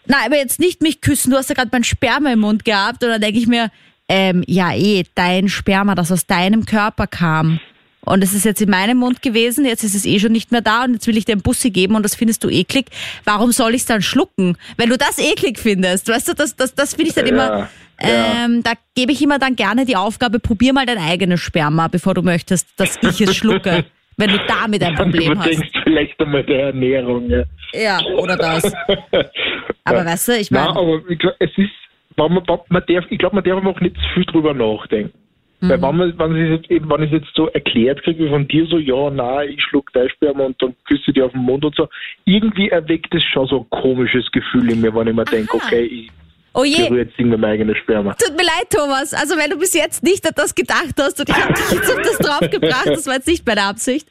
na, 0.06 0.18
aber 0.26 0.38
jetzt 0.38 0.60
nicht 0.60 0.82
mich 0.82 1.02
küssen, 1.02 1.32
du 1.32 1.38
hast 1.38 1.50
ja 1.50 1.56
gerade 1.56 1.70
mein 1.72 1.84
Sperma 1.84 2.32
im 2.32 2.40
Mund 2.40 2.66
gehabt. 2.66 3.04
Und 3.04 3.10
dann 3.10 3.22
denke 3.22 3.40
ich 3.40 3.48
mir, 3.48 3.72
ähm, 4.10 4.44
ja 4.48 4.74
eh, 4.74 5.04
dein 5.16 5.48
Sperma, 5.48 5.96
das 5.96 6.12
aus 6.12 6.26
deinem 6.26 6.66
Körper 6.66 7.08
kam. 7.08 7.60
Und 8.06 8.22
es 8.22 8.34
ist 8.34 8.44
jetzt 8.44 8.62
in 8.62 8.70
meinem 8.70 8.98
Mund 8.98 9.22
gewesen, 9.22 9.66
jetzt 9.66 9.84
ist 9.86 9.96
es 9.96 10.06
eh 10.06 10.20
schon 10.20 10.34
nicht 10.34 10.52
mehr 10.52 10.60
da 10.60 10.84
und 10.84 10.94
jetzt 10.94 11.08
will 11.08 11.18
ich 11.18 11.24
dir 11.24 11.32
einen 11.32 11.42
Bussi 11.42 11.72
geben 11.72 11.96
und 11.96 12.04
das 12.04 12.16
findest 12.16 12.44
du 12.44 12.50
eklig. 12.50 12.88
Warum 13.24 13.54
soll 13.54 13.76
ich 13.76 13.82
es 13.82 13.86
dann 13.86 14.02
schlucken? 14.02 14.58
Wenn 14.76 14.90
du 14.90 14.98
das 14.98 15.20
eklig 15.20 15.58
findest, 15.58 16.10
weißt 16.10 16.28
du, 16.28 16.34
das, 16.34 16.58
das, 16.58 16.76
das 16.76 16.96
finde 16.96 17.10
ich 17.10 17.16
dann 17.16 17.28
ja. 17.28 17.32
immer 17.32 17.70
ähm, 18.04 18.64
da 18.64 18.74
gebe 18.96 19.12
ich 19.12 19.22
immer 19.22 19.40
dann 19.40 19.56
gerne 19.56 19.86
die 19.86 19.96
Aufgabe, 19.96 20.40
probier 20.40 20.74
mal 20.74 20.86
dein 20.86 20.98
eigenes 20.98 21.40
Sperma, 21.40 21.88
bevor 21.88 22.14
du 22.14 22.22
möchtest, 22.22 22.68
dass 22.80 22.98
ich 23.02 23.22
es 23.22 23.36
schlucke. 23.36 23.86
wenn 24.18 24.30
du 24.30 24.38
damit 24.48 24.84
ein 24.84 24.96
Problem 24.96 25.40
hast. 25.40 25.64
Vielleicht 25.84 26.20
einmal 26.20 26.44
der 26.44 26.68
Ernährung, 26.68 27.30
ja. 27.30 27.44
Ja, 27.74 28.00
oder 28.18 28.38
das. 28.38 28.64
Aber 29.84 30.06
weißt 30.06 30.28
du, 30.28 30.38
ich 30.38 30.52
meine. 30.52 30.68
Nein, 30.68 30.78
aber 30.78 31.02
es 31.40 31.52
ist, 31.58 31.72
man, 32.16 32.32
man 32.34 32.84
darf, 32.88 33.06
ich 33.10 33.18
glaube, 33.18 33.36
man 33.36 33.44
darf 33.44 33.66
auch 33.66 33.82
nicht 33.82 33.96
zu 33.96 34.14
viel 34.14 34.26
drüber 34.26 34.54
nachdenken. 34.54 35.18
Mhm. 35.60 35.70
Weil 35.70 35.82
wenn, 35.82 35.96
man, 35.96 36.20
wenn, 36.20 36.36
es 36.36 36.62
jetzt, 36.70 36.90
wenn 36.90 37.04
ich 37.04 37.12
es 37.12 37.22
jetzt 37.22 37.36
so 37.36 37.48
erklärt 37.48 38.04
kriege, 38.04 38.26
wie 38.26 38.30
von 38.30 38.48
dir 38.48 38.66
so, 38.68 38.78
ja, 38.78 39.10
nein, 39.10 39.50
ich 39.50 39.64
schluck 39.64 39.92
dein 39.94 40.10
Sperma 40.10 40.46
und 40.46 40.62
dann 40.62 40.76
küsse 40.86 41.12
dir 41.12 41.26
auf 41.26 41.32
den 41.32 41.42
Mund 41.42 41.66
und 41.66 41.76
so, 41.76 41.88
irgendwie 42.26 42.70
erweckt 42.70 43.14
es 43.16 43.24
schon 43.24 43.48
so 43.48 43.62
ein 43.62 43.70
komisches 43.70 44.32
Gefühl 44.32 44.72
in 44.72 44.82
mir, 44.82 44.94
wenn 44.94 45.08
ich 45.08 45.16
mir 45.16 45.26
denke, 45.26 45.56
okay, 45.56 45.84
ich 45.84 46.12
Oh 46.54 46.64
je. 46.64 46.88
berührt 46.88 47.12
es 47.12 47.18
mit 47.18 47.28
meinem 47.28 47.44
eigenen 47.46 47.76
Sperma. 47.76 48.14
Tut 48.14 48.38
mir 48.38 48.44
leid, 48.44 48.70
Thomas. 48.70 49.14
Also 49.14 49.36
wenn 49.38 49.50
du 49.50 49.58
bis 49.58 49.74
jetzt 49.74 50.04
nicht 50.04 50.26
an 50.26 50.34
das 50.36 50.54
gedacht 50.54 50.94
hast 51.00 51.20
und 51.20 51.30
ich 51.30 51.36
habe 51.36 51.54
dich 51.54 51.72
jetzt 51.72 51.92
auf 51.92 52.02
das 52.02 52.18
draufgebracht, 52.20 52.88
das 52.88 53.08
war 53.08 53.16
jetzt 53.16 53.28
nicht 53.28 53.46
meine 53.46 53.64
Absicht. 53.64 54.08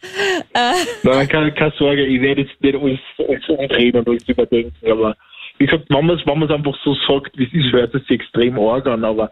Äh, 0.52 0.72
Nein, 1.04 1.28
keine, 1.28 1.52
keine 1.52 1.72
Sorge, 1.78 2.04
ich 2.04 2.20
werde 2.20 2.42
jetzt 2.42 2.60
nicht 2.60 2.74
alles, 2.74 2.98
alles 3.18 3.48
umdrehen 3.48 3.96
und 3.96 4.08
alles 4.08 4.28
überdenken, 4.28 4.90
aber 4.90 5.16
wie 5.58 5.66
gesagt, 5.66 5.84
wenn 5.88 6.06
man 6.06 6.18
es 6.18 6.26
wenn 6.26 6.38
man's 6.38 6.50
einfach 6.50 6.76
so 6.82 6.96
sagt, 7.06 7.38
wie 7.38 7.44
es 7.44 7.52
ist, 7.52 7.72
hört 7.72 7.94
es 7.94 8.02
sich 8.02 8.20
extrem 8.20 8.58
arg 8.58 8.86
an, 8.86 9.04
aber 9.04 9.30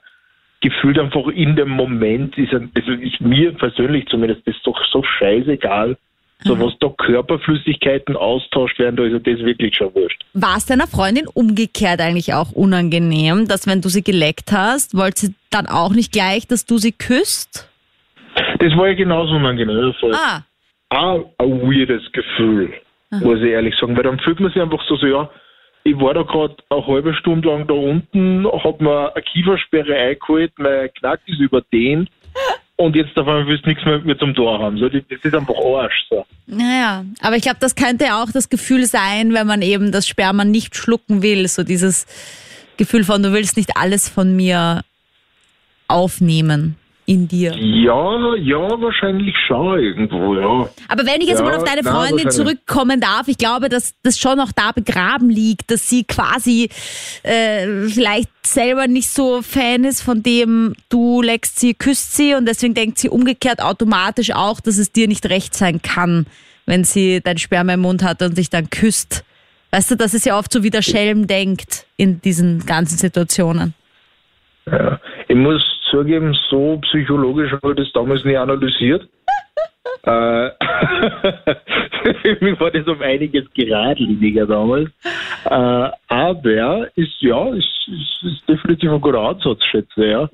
gefühlt 0.61 0.99
einfach 0.99 1.27
in 1.29 1.57
dem 1.57 1.71
Moment 1.71 2.37
ist, 2.39 2.53
also 2.53 2.93
ist 2.93 3.21
mir 3.21 3.53
persönlich 3.53 4.07
zumindest 4.07 4.47
das 4.47 4.55
doch 4.63 4.79
so 4.93 5.03
scheißegal, 5.03 5.97
so 6.45 6.59
was 6.59 6.73
da 6.81 6.89
Körperflüssigkeiten 6.89 8.17
austauscht 8.17 8.79
werden, 8.79 8.97
da 8.97 9.05
ist 9.05 9.13
ja 9.13 9.19
das 9.19 9.45
wirklich 9.45 9.77
schon 9.77 9.95
wurscht. 9.95 10.25
war 10.35 10.57
es 10.57 10.67
deiner 10.67 10.87
Freundin 10.87 11.27
umgekehrt 11.33 12.01
eigentlich 12.01 12.33
auch 12.35 12.53
unangenehm, 12.53 13.47
dass 13.47 13.67
wenn 13.67 13.81
du 13.81 13.89
sie 13.89 14.03
geleckt 14.03 14.53
hast, 14.53 14.97
wollte 14.97 15.21
sie 15.21 15.35
dann 15.51 15.67
auch 15.67 15.93
nicht 15.93 16.13
gleich, 16.13 16.47
dass 16.47 16.65
du 16.67 16.79
sie 16.79 16.93
küsst? 16.93 17.69
Das 18.59 18.77
war 18.77 18.89
ja 18.89 18.95
genauso 18.95 19.35
unangenehm. 19.35 19.95
Das 20.03 20.13
Ah, 20.13 20.43
auch 20.91 21.31
ein 21.39 21.63
weirdes 21.63 22.11
Gefühl, 22.13 22.73
muss 23.11 23.39
ich 23.39 23.51
ehrlich 23.51 23.75
sagen, 23.81 23.97
weil 23.97 24.05
dann 24.05 24.19
fühlt 24.21 24.41
man 24.41 24.53
sich 24.53 24.61
einfach 24.61 24.83
so, 24.89 24.97
so 24.97 25.07
ja, 25.07 25.31
ich 25.85 25.99
war 25.99 26.15
da 26.15 26.23
gerade 26.23 26.57
eine 26.69 26.87
halbe 26.87 27.15
Stunde 27.15 27.49
lang 27.49 27.67
da 27.67 27.75
unten, 27.75 28.47
hab 28.47 28.81
mir 28.81 29.15
eine 29.15 29.23
Kiefersperre 29.23 29.95
eingeholt, 29.95 30.53
mein 30.59 30.93
Knack 30.95 31.21
ist 31.27 31.41
überdehnt 31.41 32.11
und 32.81 32.97
jetzt 32.97 33.17
auf 33.17 33.29
einmal 33.29 33.47
willst 33.47 33.67
du 33.67 33.69
nichts 33.69 33.85
mehr 33.85 33.97
mit 33.97 34.07
mir 34.07 34.19
zum 34.19 34.35
Tor 34.35 34.59
haben. 34.59 34.79
So, 34.79 34.89
das 34.89 35.03
ist 35.23 35.35
einfach 35.35 35.55
Arsch. 35.55 36.07
So. 36.09 36.25
naja. 36.47 37.05
Aber 37.21 37.37
ich 37.37 37.43
glaube, 37.43 37.59
das 37.61 37.75
könnte 37.75 38.15
auch 38.15 38.31
das 38.33 38.49
Gefühl 38.49 38.87
sein, 38.87 39.35
wenn 39.35 39.47
man 39.47 39.61
eben 39.61 39.93
das 39.93 40.09
Sperma 40.09 40.45
nicht 40.45 40.75
schlucken 40.75 41.23
will. 41.23 41.47
So 41.47 41.63
dieses 41.63 42.07
Gefühl 42.79 43.05
von, 43.05 43.23
du 43.23 43.33
willst 43.33 43.59
nicht 43.59 43.77
alles 43.77 44.09
von 44.09 44.35
mir 44.35 44.83
aufnehmen 45.89 46.77
in 47.11 47.27
dir. 47.27 47.57
Ja, 47.57 48.37
ja, 48.37 48.81
wahrscheinlich 48.81 49.35
schon 49.49 49.81
irgendwo, 49.81 50.37
ja. 50.37 50.71
Aber 50.87 51.05
wenn 51.05 51.21
ich 51.21 51.27
jetzt 51.27 51.41
Ja, 51.41 51.45
mal 51.45 51.57
auf 51.57 51.65
deine 51.65 51.83
na, 51.83 51.93
Freundin 51.93 52.31
zurückkommen 52.31 53.01
darf, 53.01 53.27
ich 53.27 53.37
glaube, 53.37 53.69
dass 53.69 53.97
das 54.05 54.17
schon 54.17 54.37
noch 54.37 54.53
da 54.53 54.71
begraben 54.71 55.29
liegt, 55.29 55.73
dass 55.73 55.91
sie 55.91 56.05
quasi 56.05 56.69
äh, 57.25 57.67
vielleicht 57.89 58.31
selber 58.47 58.87
nicht 58.87 59.09
so 59.11 59.43
Fan 59.43 59.83
ist 59.83 60.03
von 60.03 60.23
dem, 60.23 60.77
du 60.89 61.21
leckst 61.21 61.59
sie, 61.59 61.75
küsst 61.75 62.15
sie 62.17 62.37
und 62.37 62.47
deswegen 62.47 62.75
denkt 62.75 62.99
sie 62.99 63.09
umgekehrt 63.09 63.61
automatisch 63.61 64.31
auch, 64.31 64.61
dass 64.61 64.79
es 64.79 64.93
dir 64.93 65.09
nicht 65.09 65.29
recht 65.29 65.53
sein 65.53 65.83
kann, 65.83 66.27
wenn 66.67 66.85
sie 66.85 67.21
dein 67.21 67.39
Sperma 67.39 67.75
im 67.75 67.81
Mund 67.81 68.05
hat 68.05 68.23
und 68.23 68.39
dich 68.39 68.51
dann 68.51 68.71
küsst. 68.71 69.25
Weißt 69.73 69.91
du, 69.91 69.97
das 69.97 70.15
ist 70.15 70.27
ja 70.27 70.39
oft 70.39 70.53
so, 70.53 70.63
wie 70.63 70.71
der 70.71 70.83
Schelm 70.83 71.27
denkt 71.27 71.87
in 71.97 72.21
diesen 72.21 72.65
ganzen 72.67 72.99
Situationen. 72.99 73.75
Ja. 74.71 75.01
Ich 75.27 75.37
muss 75.37 75.65
zugeben, 75.91 76.37
so 76.49 76.79
psychologisch 76.83 77.53
habe 77.53 77.71
ich 77.71 77.77
das 77.77 77.93
damals 77.93 78.25
nie 78.25 78.37
analysiert. 78.37 79.09
äh, 80.03 80.51
für 82.23 82.39
mich 82.41 82.61
war 82.61 82.71
das 82.71 82.87
um 82.87 83.01
einiges 83.03 83.45
geradliniger 83.55 84.47
damals. 84.47 84.91
Äh, 85.45 85.91
aber 86.09 86.89
ist 86.97 87.21
ja, 87.21 87.53
ist, 87.55 87.89
ist, 87.89 88.23
ist 88.23 88.49
definitiv 88.49 88.91
ein 88.91 89.01
guter 89.01 89.21
Ansatz, 89.21 89.63
schätze 89.71 90.07
ja. 90.07 90.29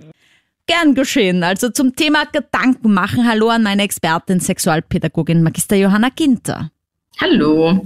Gern 0.67 0.95
geschehen. 0.95 1.45
Also 1.45 1.71
zum 1.71 1.95
Thema 1.95 2.25
Gedanken 2.25 2.93
machen. 2.93 3.29
Hallo 3.29 3.49
an 3.49 3.63
meine 3.63 3.83
Expertin, 3.85 4.41
Sexualpädagogin 4.41 5.43
Magister 5.43 5.77
Johanna 5.77 6.09
Ginter. 6.15 6.71
Hallo. 7.21 7.81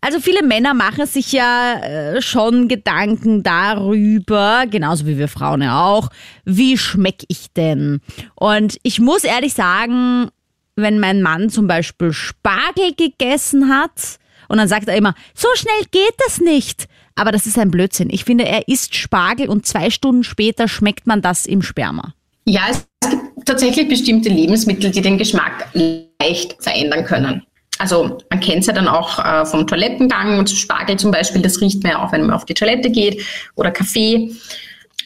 Also 0.00 0.20
viele 0.20 0.42
Männer 0.42 0.74
machen 0.74 1.06
sich 1.06 1.32
ja 1.32 1.74
äh, 1.80 2.22
schon 2.22 2.68
Gedanken 2.68 3.42
darüber, 3.42 4.64
genauso 4.70 5.06
wie 5.06 5.18
wir 5.18 5.28
Frauen 5.28 5.62
ja 5.62 5.84
auch, 5.84 6.10
wie 6.44 6.78
schmeck 6.78 7.24
ich 7.28 7.52
denn? 7.52 8.00
Und 8.34 8.78
ich 8.82 9.00
muss 9.00 9.24
ehrlich 9.24 9.54
sagen, 9.54 10.28
wenn 10.76 11.00
mein 11.00 11.22
Mann 11.22 11.50
zum 11.50 11.66
Beispiel 11.66 12.12
Spargel 12.12 12.94
gegessen 12.96 13.70
hat 13.70 14.18
und 14.48 14.58
dann 14.58 14.68
sagt 14.68 14.88
er 14.88 14.96
immer, 14.96 15.14
so 15.34 15.48
schnell 15.54 15.86
geht 15.90 16.14
das 16.26 16.40
nicht. 16.40 16.86
Aber 17.14 17.32
das 17.32 17.46
ist 17.46 17.58
ein 17.58 17.70
Blödsinn. 17.70 18.10
Ich 18.10 18.24
finde, 18.24 18.44
er 18.44 18.68
isst 18.68 18.94
Spargel 18.94 19.48
und 19.48 19.66
zwei 19.66 19.88
Stunden 19.90 20.22
später 20.22 20.68
schmeckt 20.68 21.06
man 21.06 21.22
das 21.22 21.46
im 21.46 21.62
Sperma. 21.62 22.14
Ja, 22.44 22.66
es 22.70 22.86
gibt 23.10 23.46
tatsächlich 23.46 23.88
bestimmte 23.88 24.28
Lebensmittel, 24.28 24.90
die 24.90 25.00
den 25.00 25.16
Geschmack 25.16 25.68
leicht 25.72 26.56
verändern 26.62 27.04
können. 27.04 27.42
Also 27.78 28.18
man 28.30 28.40
kennt 28.40 28.60
es 28.60 28.66
ja 28.66 28.72
dann 28.72 28.88
auch 28.88 29.18
äh, 29.18 29.44
vom 29.44 29.66
Toilettengang, 29.66 30.38
und 30.38 30.50
Spargel 30.50 30.96
zum 30.96 31.10
Beispiel, 31.10 31.42
das 31.42 31.60
riecht 31.60 31.82
man 31.82 31.92
ja 31.92 32.02
auch, 32.02 32.12
wenn 32.12 32.22
man 32.22 32.30
auf 32.30 32.44
die 32.44 32.54
Toilette 32.54 32.90
geht 32.90 33.22
oder 33.54 33.70
Kaffee. 33.70 34.32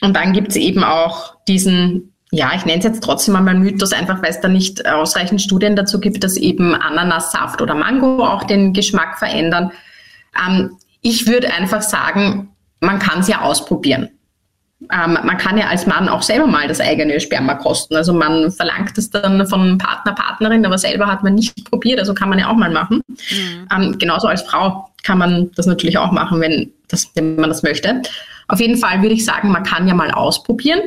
Und 0.01 0.15
dann 0.15 0.33
gibt 0.33 0.51
es 0.51 0.57
eben 0.57 0.85
auch 0.85 1.35
diesen, 1.49 2.15
ja, 2.31 2.53
ich 2.55 2.65
nenne 2.65 2.79
es 2.79 2.85
jetzt 2.85 3.03
trotzdem 3.03 3.37
einmal 3.37 3.55
Mythos, 3.55 3.93
einfach 3.93 4.23
weil 4.23 4.31
es 4.31 4.41
da 4.41 4.49
nicht 4.49 4.87
ausreichend 4.87 5.43
Studien 5.43 5.77
dazu 5.77 6.01
gibt, 6.01 6.23
dass 6.23 6.37
eben 6.37 6.75
Ananassaft 6.75 7.61
oder 7.61 7.75
Mango 7.75 8.25
auch 8.25 8.45
den 8.45 8.73
Geschmack 8.73 9.19
verändern. 9.19 9.73
Ähm, 10.39 10.77
ich 11.03 11.27
würde 11.27 11.53
einfach 11.53 11.83
sagen, 11.83 12.51
man 12.81 12.99
kann 12.99 13.21
es 13.21 13.29
ja 13.29 13.41
ausprobieren. 13.41 14.11
Ähm, 14.91 15.19
man 15.23 15.37
kann 15.37 15.59
ja 15.59 15.67
als 15.67 15.87
Mann 15.87 16.09
auch 16.09 16.23
selber 16.23 16.47
mal 16.47 16.67
das 16.67 16.81
eigene 16.81 17.21
Sperma 17.21 17.55
kosten. 17.55 17.97
Also 17.97 18.15
man 18.15 18.51
verlangt 18.51 18.97
es 18.97 19.11
dann 19.11 19.47
von 19.47 19.77
Partner, 19.77 20.13
Partnerin, 20.13 20.65
aber 20.65 20.79
selber 20.79 21.07
hat 21.07 21.23
man 21.23 21.35
nicht 21.35 21.71
probiert. 21.71 21.99
Also 22.01 22.15
kann 22.15 22.31
man 22.31 22.39
ja 22.39 22.49
auch 22.49 22.57
mal 22.57 22.71
machen. 22.71 23.03
Ähm, 23.75 23.99
genauso 23.99 24.27
als 24.27 24.43
Frau 24.43 24.89
kann 25.03 25.19
man 25.19 25.51
das 25.55 25.67
natürlich 25.67 25.99
auch 25.99 26.13
machen, 26.13 26.41
wenn, 26.41 26.73
das, 26.89 27.11
wenn 27.15 27.37
man 27.37 27.51
das 27.51 27.63
möchte. 27.63 28.01
Auf 28.49 28.59
jeden 28.59 28.79
Fall 28.79 29.03
würde 29.03 29.15
ich 29.15 29.25
sagen, 29.25 29.51
man 29.51 29.65
kann 29.65 29.87
ja 29.87 29.95
mal 29.95 30.11
ausprobieren. 30.11 30.81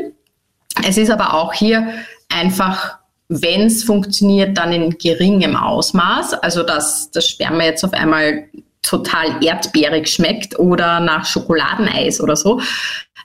Es 0.87 0.97
ist 0.97 1.11
aber 1.11 1.35
auch 1.35 1.53
hier 1.53 1.87
einfach, 2.29 2.97
wenn 3.29 3.67
es 3.67 3.83
funktioniert, 3.83 4.57
dann 4.57 4.73
in 4.73 4.97
geringem 4.97 5.55
Ausmaß. 5.55 6.33
Also 6.33 6.63
dass 6.63 7.11
das 7.11 7.27
Sperma 7.27 7.63
jetzt 7.63 7.83
auf 7.83 7.93
einmal 7.93 8.45
total 8.81 9.43
erdbeerig 9.43 10.07
schmeckt 10.07 10.59
oder 10.59 10.99
nach 10.99 11.25
Schokoladeneis 11.25 12.19
oder 12.19 12.35
so 12.35 12.59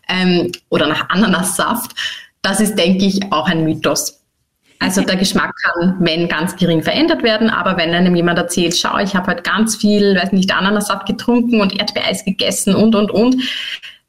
ähm, 0.08 0.52
oder 0.68 0.86
nach 0.86 1.08
Ananassaft. 1.10 1.92
Das 2.42 2.60
ist, 2.60 2.76
denke 2.76 3.04
ich, 3.04 3.32
auch 3.32 3.48
ein 3.48 3.64
Mythos. 3.64 4.18
Also 4.80 5.02
der 5.02 5.16
Geschmack 5.16 5.52
kann, 5.56 5.96
wenn 5.98 6.28
ganz 6.28 6.54
gering 6.56 6.82
verändert 6.82 7.24
werden, 7.24 7.50
aber 7.50 7.76
wenn 7.76 7.92
einem 7.92 8.14
jemand 8.14 8.38
erzählt, 8.38 8.76
schau, 8.76 8.98
ich 8.98 9.14
habe 9.16 9.26
halt 9.26 9.42
ganz 9.42 9.74
viel, 9.74 10.14
weiß 10.14 10.32
nicht, 10.32 10.52
Ananassaft 10.52 11.06
getrunken 11.06 11.60
und 11.60 11.78
Erdbeereis 11.78 12.24
gegessen 12.24 12.76
und 12.76 12.94
und 12.94 13.10
und, 13.10 13.42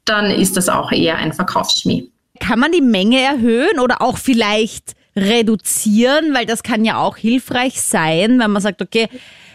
dann 0.04 0.30
ist 0.30 0.56
das 0.56 0.68
auch 0.68 0.92
eher 0.92 1.16
ein 1.16 1.32
Verkaufsschmäh. 1.32 2.04
Kann 2.38 2.60
man 2.60 2.70
die 2.70 2.80
Menge 2.80 3.20
erhöhen 3.20 3.80
oder 3.80 4.00
auch 4.00 4.16
vielleicht 4.16 4.94
reduzieren? 5.16 6.34
Weil 6.34 6.46
das 6.46 6.62
kann 6.62 6.84
ja 6.84 6.98
auch 6.98 7.16
hilfreich 7.16 7.82
sein, 7.82 8.38
wenn 8.38 8.50
man 8.50 8.62
sagt, 8.62 8.80
okay, 8.80 9.08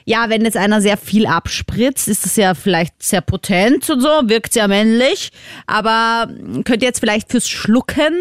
ja, 0.05 0.29
wenn 0.29 0.43
jetzt 0.45 0.57
einer 0.57 0.81
sehr 0.81 0.97
viel 0.97 1.25
abspritzt, 1.25 2.07
ist 2.07 2.25
das 2.25 2.35
ja 2.35 2.53
vielleicht 2.53 3.01
sehr 3.01 3.21
potent 3.21 3.89
und 3.89 4.01
so, 4.01 4.07
wirkt 4.23 4.53
sehr 4.53 4.67
männlich, 4.67 5.31
aber 5.65 6.31
könnte 6.63 6.85
jetzt 6.85 6.99
vielleicht 6.99 7.31
fürs 7.31 7.49
Schlucken 7.49 8.13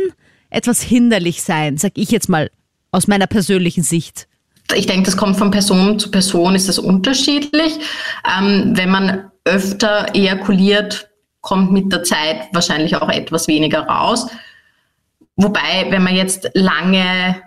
etwas 0.48 0.80
hinderlich 0.80 1.42
sein, 1.42 1.76
sag 1.76 1.92
ich 1.96 2.10
jetzt 2.10 2.28
mal 2.28 2.50
aus 2.90 3.06
meiner 3.06 3.26
persönlichen 3.26 3.82
Sicht. 3.82 4.28
Ich 4.74 4.86
denke, 4.86 5.04
das 5.04 5.16
kommt 5.16 5.36
von 5.36 5.50
Person 5.50 5.98
zu 5.98 6.10
Person, 6.10 6.54
ist 6.54 6.68
das 6.68 6.78
unterschiedlich. 6.78 7.74
Ähm, 8.38 8.72
wenn 8.74 8.90
man 8.90 9.30
öfter 9.44 10.06
ejakuliert, 10.14 11.10
kommt 11.42 11.70
mit 11.70 11.92
der 11.92 12.02
Zeit 12.02 12.48
wahrscheinlich 12.52 12.96
auch 12.96 13.10
etwas 13.10 13.46
weniger 13.46 13.80
raus. 13.80 14.26
Wobei, 15.36 15.86
wenn 15.90 16.02
man 16.02 16.16
jetzt 16.16 16.48
lange 16.54 17.42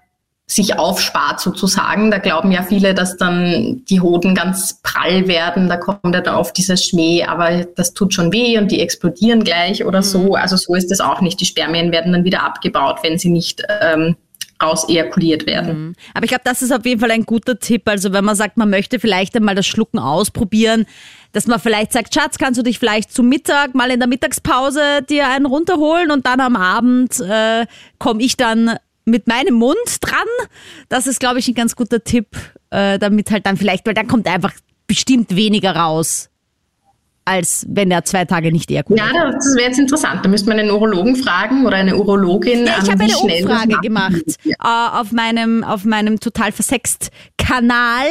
sich 0.49 0.79
aufspart 0.79 1.41
sozusagen, 1.41 2.09
da 2.09 2.19
glauben 2.19 2.51
ja 2.53 2.63
viele, 2.63 2.93
dass 2.93 3.17
dann 3.17 3.83
die 3.89 3.99
Hoden 3.99 4.33
ganz 4.33 4.79
prall 4.81 5.27
werden, 5.27 5.67
da 5.67 5.75
kommt 5.75 6.15
ja 6.15 6.21
dann 6.21 6.35
oft 6.35 6.57
dieser 6.57 6.77
Schmäh, 6.77 7.23
aber 7.23 7.65
das 7.75 7.93
tut 7.93 8.13
schon 8.13 8.31
weh 8.31 8.57
und 8.57 8.71
die 8.71 8.79
explodieren 8.79 9.43
gleich 9.43 9.83
oder 9.83 10.01
so. 10.01 10.35
Also 10.35 10.55
so 10.55 10.73
ist 10.73 10.89
es 10.89 11.01
auch 11.01 11.19
nicht. 11.19 11.41
Die 11.41 11.45
Spermien 11.45 11.91
werden 11.91 12.13
dann 12.13 12.23
wieder 12.23 12.43
abgebaut, 12.43 12.99
wenn 13.03 13.17
sie 13.17 13.29
nicht 13.29 13.61
ähm, 13.81 14.15
raus 14.63 14.87
ejakuliert 14.87 15.45
werden. 15.45 15.95
Aber 16.13 16.23
ich 16.23 16.29
glaube, 16.29 16.43
das 16.45 16.61
ist 16.61 16.71
auf 16.71 16.85
jeden 16.85 17.01
Fall 17.01 17.11
ein 17.11 17.25
guter 17.25 17.59
Tipp. 17.59 17.83
Also 17.85 18.13
wenn 18.13 18.23
man 18.23 18.37
sagt, 18.37 18.55
man 18.55 18.69
möchte 18.69 18.99
vielleicht 18.99 19.35
einmal 19.35 19.53
das 19.53 19.67
Schlucken 19.67 19.99
ausprobieren, 19.99 20.85
dass 21.33 21.45
man 21.47 21.59
vielleicht 21.59 21.91
sagt, 21.91 22.13
Schatz, 22.13 22.37
kannst 22.37 22.57
du 22.57 22.63
dich 22.63 22.79
vielleicht 22.79 23.11
zum 23.11 23.27
Mittag 23.27 23.75
mal 23.75 23.91
in 23.91 23.99
der 23.99 24.07
Mittagspause 24.07 25.01
dir 25.07 25.27
einen 25.27 25.45
runterholen 25.45 26.09
und 26.09 26.25
dann 26.25 26.39
am 26.39 26.55
Abend 26.55 27.19
äh, 27.19 27.65
komme 27.99 28.23
ich 28.23 28.37
dann 28.37 28.77
mit 29.07 29.27
meinem 29.27 29.55
Mund 29.55 29.77
dran. 30.01 30.27
Das 30.89 31.07
ist, 31.07 31.19
glaube 31.19 31.39
ich, 31.39 31.47
ein 31.47 31.55
ganz 31.55 31.75
guter 31.75 32.03
Tipp, 32.03 32.27
äh, 32.69 32.99
damit 32.99 33.31
halt 33.31 33.45
dann 33.45 33.57
vielleicht, 33.57 33.87
weil 33.87 33.93
dann 33.93 34.07
kommt 34.07 34.27
einfach 34.27 34.53
bestimmt 34.85 35.35
weniger 35.35 35.75
raus. 35.75 36.29
Als 37.27 37.65
wenn 37.69 37.91
er 37.91 38.05
zwei 38.05 38.23
Tage 38.25 38.51
nicht 38.51 38.71
ejakuliert. 38.71 39.05
Ja, 39.13 39.31
das 39.31 39.53
wäre 39.55 39.67
jetzt 39.67 39.79
interessant. 39.79 40.23
Da 40.23 40.29
müsste 40.29 40.47
man 40.47 40.59
einen 40.59 40.71
Urologen 40.71 41.17
fragen 41.17 41.65
oder 41.65 41.75
eine 41.75 41.97
Urologin. 41.97 42.65
Ja, 42.65 42.77
ich 42.81 42.87
ähm, 42.87 42.93
habe 42.93 43.03
eine 43.03 43.17
Umfrage 43.17 43.77
gemacht 43.81 44.23
Ja. 44.43 44.55
äh, 44.63 44.99
auf 45.01 45.11
meinem 45.11 45.63
auf 45.63 45.83
meinem 45.83 46.19
total 46.19 46.51
versext 46.53 47.11
Kanal 47.37 48.05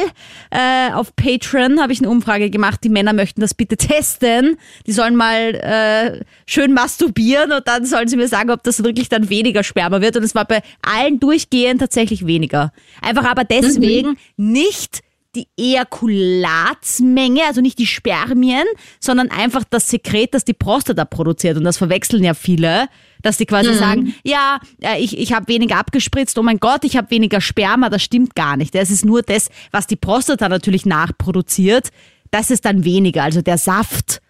äh, 0.51 0.91
auf 0.93 1.15
Patreon 1.15 1.79
habe 1.79 1.93
ich 1.93 1.99
eine 1.99 2.09
Umfrage 2.09 2.49
gemacht. 2.49 2.83
Die 2.83 2.89
Männer 2.89 3.13
möchten 3.13 3.41
das 3.41 3.53
bitte 3.53 3.77
testen. 3.77 4.57
Die 4.85 4.91
sollen 4.91 5.15
mal 5.15 5.55
äh, 5.55 6.23
schön 6.45 6.73
masturbieren 6.73 7.51
und 7.51 7.67
dann 7.67 7.85
sollen 7.85 8.07
sie 8.07 8.17
mir 8.17 8.27
sagen, 8.27 8.51
ob 8.51 8.63
das 8.63 8.83
wirklich 8.83 9.09
dann 9.09 9.29
weniger 9.29 9.63
Sperma 9.63 10.01
wird. 10.01 10.17
Und 10.17 10.23
es 10.23 10.35
war 10.35 10.45
bei 10.45 10.61
allen 10.81 11.19
durchgehend 11.19 11.81
tatsächlich 11.81 12.25
weniger. 12.25 12.71
Einfach 13.01 13.25
aber 13.25 13.43
deswegen 13.43 14.17
nicht 14.37 15.01
die 15.37 15.47
Ejakulatsmenge, 15.57 17.41
also 17.45 17.61
nicht 17.61 17.77
die 17.77 17.85
Spermien, 17.85 18.65
sondern 18.99 19.29
einfach 19.29 19.63
das 19.69 19.89
Sekret, 19.89 20.33
das 20.33 20.43
die 20.43 20.53
Prostata 20.53 21.05
produziert. 21.05 21.57
Und 21.57 21.63
das 21.63 21.77
verwechseln 21.77 22.23
ja 22.23 22.33
viele, 22.33 22.87
dass 23.21 23.37
die 23.37 23.45
quasi 23.45 23.73
sagen, 23.75 24.15
ja, 24.23 24.59
äh, 24.81 24.99
ich, 24.99 25.17
ich 25.17 25.33
habe 25.33 25.47
weniger 25.47 25.77
abgespritzt, 25.77 26.37
oh 26.39 26.43
mein 26.43 26.59
Gott, 26.59 26.83
ich 26.83 26.97
habe 26.97 27.11
weniger 27.11 27.39
Sperma, 27.39 27.89
das 27.89 28.03
stimmt 28.03 28.35
gar 28.35 28.57
nicht. 28.57 28.73
Es 28.75 28.89
ist 28.89 29.05
nur 29.05 29.21
das, 29.21 29.49
was 29.71 29.85
die 29.87 29.95
Prostata 29.95 30.49
natürlich 30.49 30.85
nachproduziert, 30.85 31.89
das 32.31 32.51
ist 32.51 32.65
dann 32.65 32.83
weniger, 32.83 33.23
also 33.23 33.41
der 33.41 33.57
Saft. 33.57 34.21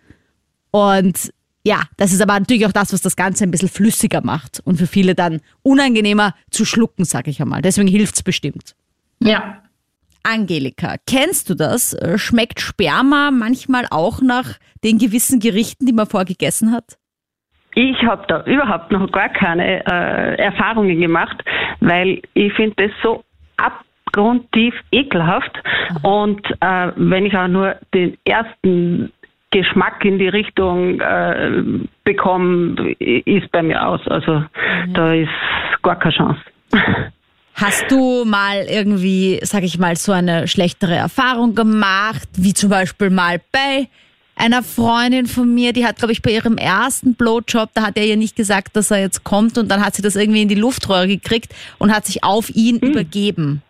Und 0.72 1.32
ja, 1.64 1.84
das 1.98 2.14
ist 2.14 2.22
aber 2.22 2.40
natürlich 2.40 2.66
auch 2.66 2.72
das, 2.72 2.94
was 2.94 3.02
das 3.02 3.16
Ganze 3.16 3.44
ein 3.44 3.52
bisschen 3.52 3.70
flüssiger 3.70 4.22
macht 4.22 4.62
und 4.64 4.78
für 4.78 4.88
viele 4.88 5.16
dann 5.16 5.42
unangenehmer 5.64 6.36
zu 6.50 6.66
schlucken, 6.66 7.06
sag 7.06 7.28
ich 7.28 7.42
einmal. 7.42 7.62
Deswegen 7.62 7.88
hilft's 7.88 8.24
bestimmt. 8.24 8.76
Ja. 9.20 9.64
Angelika, 10.28 10.96
kennst 11.08 11.50
du 11.50 11.56
das? 11.56 11.94
Äh, 11.94 12.18
Schmeckt 12.18 12.60
Sperma 12.60 13.32
manchmal 13.32 13.86
auch 13.90 14.22
nach 14.22 14.58
den 14.84 14.98
gewissen 14.98 15.40
Gerichten, 15.40 15.86
die 15.86 15.94
man 15.94 16.06
vorgegessen 16.06 16.74
hat? 16.74 16.98
Ich 17.76 18.02
habe 18.04 18.26
da 18.28 18.44
überhaupt 18.44 18.92
noch 18.92 19.10
gar 19.12 19.30
keine 19.30 19.86
äh, 19.86 20.36
Erfahrungen 20.36 21.00
gemacht, 21.00 21.42
weil 21.80 22.22
ich 22.34 22.52
finde 22.54 22.88
das 22.88 22.92
so 23.04 23.24
abgrundtief 23.58 24.74
ekelhaft. 24.92 25.52
Und 26.02 26.46
äh, 26.60 26.92
wenn 26.96 27.26
ich 27.26 27.38
auch 27.38 27.48
nur 27.48 27.76
den 27.94 28.18
ersten 28.26 29.14
Geschmack 29.52 30.04
in 30.04 30.20
die 30.20 30.28
Richtung 30.28 31.00
äh, 31.00 31.64
bekomme, 32.04 32.92
ist 33.00 33.52
bei 33.52 33.64
mir 33.64 33.88
aus. 33.88 34.02
Also 34.08 34.44
da 34.94 35.14
ist 35.14 35.30
gar 35.84 35.98
keine 35.98 36.16
Chance. 36.16 36.42
Hast 37.60 37.86
du 37.90 38.24
mal 38.24 38.66
irgendwie, 38.70 39.40
sag 39.44 39.64
ich 39.64 39.80
mal, 39.80 39.96
so 39.98 40.12
eine 40.12 40.48
schlechtere 40.48 40.94
Erfahrung 40.96 41.56
gemacht, 41.56 42.28
wie 42.34 42.54
zum 42.54 42.70
Beispiel 42.70 43.10
mal 43.10 43.42
bei 43.52 43.88
einer 44.36 44.62
Freundin 44.62 45.26
von 45.26 45.52
mir, 45.56 45.74
die 45.74 45.84
hat, 45.84 45.98
glaube 45.98 46.12
ich, 46.12 46.22
bei 46.22 46.30
ihrem 46.32 46.58
ersten 46.58 47.16
Blowjob, 47.16 47.72
da 47.74 47.82
hat 47.88 47.98
er 47.98 48.06
ihr 48.06 48.16
nicht 48.18 48.36
gesagt, 48.36 48.76
dass 48.76 48.92
er 48.92 49.00
jetzt 49.00 49.24
kommt 49.24 49.58
und 49.58 49.70
dann 49.70 49.84
hat 49.84 49.96
sie 49.96 50.04
das 50.04 50.16
irgendwie 50.16 50.44
in 50.44 50.48
die 50.48 50.54
Luftröhre 50.56 51.08
gekriegt 51.08 51.56
und 51.80 51.92
hat 51.92 52.06
sich 52.06 52.24
auf 52.24 52.52
ihn 52.52 52.78
übergeben. 52.78 53.64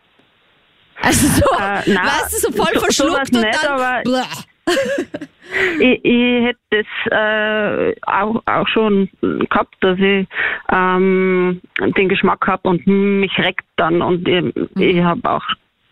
Also 1.02 1.28
so, 1.28 1.44
Äh, 1.58 1.84
na, 1.88 2.02
weißt 2.04 2.34
du, 2.34 2.40
so 2.40 2.52
voll 2.52 2.72
so- 2.74 2.80
verschluckt 2.82 3.34
und 3.34 3.42
nicht, 3.42 3.58
dann. 3.64 4.04
Bleh. 4.04 4.22
Ich, 5.80 6.04
ich 6.04 6.44
hätte 6.44 6.60
das 6.72 6.86
äh, 7.12 7.96
auch, 8.06 8.42
auch 8.46 8.68
schon 8.68 9.10
gehabt, 9.22 9.76
dass 9.80 9.98
ich 9.98 10.28
ähm, 10.72 11.62
den 11.80 12.10
Geschmack 12.10 12.46
habe 12.48 12.68
und 12.70 12.86
mich 12.86 13.38
reckt 13.38 13.66
dann 13.78 14.02
und 14.02 14.28
ich, 14.28 14.54
ich 14.78 15.02
habe 15.02 15.30
auch 15.30 15.46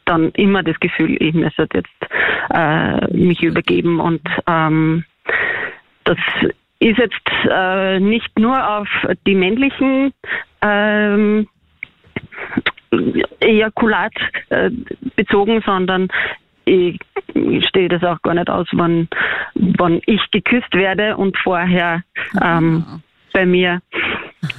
dann 0.06 0.32
immer 0.32 0.62
das 0.62 0.80
Gefühl, 0.80 1.18
ich 1.22 1.34
müsste 1.34 1.68
jetzt 1.74 1.90
äh, 2.54 3.08
mich 3.16 3.42
übergeben 3.44 4.00
und 4.00 4.22
ähm, 4.48 5.06
das 6.04 6.18
ist 6.80 6.98
jetzt 6.98 7.50
äh, 7.50 8.00
nicht 8.00 8.38
nur 8.38 8.78
auf 8.78 8.88
die 9.26 9.36
männlichen 9.36 10.14
ähm, 10.62 11.48
Ejakulat 13.40 14.14
äh, 14.50 14.70
bezogen, 15.16 15.64
sondern 15.66 16.08
ich 16.66 17.00
stehe 17.68 17.90
das 17.90 18.04
auch 18.04 18.22
gar 18.22 18.34
nicht 18.34 18.50
aus, 18.50 18.68
wann, 18.74 19.08
wann 19.54 20.02
ich 20.06 20.22
geküsst 20.32 20.74
werde 20.74 21.18
und 21.18 21.38
vorher 21.38 22.04
ähm, 22.42 23.02
bei 23.34 23.46
mir. 23.46 23.82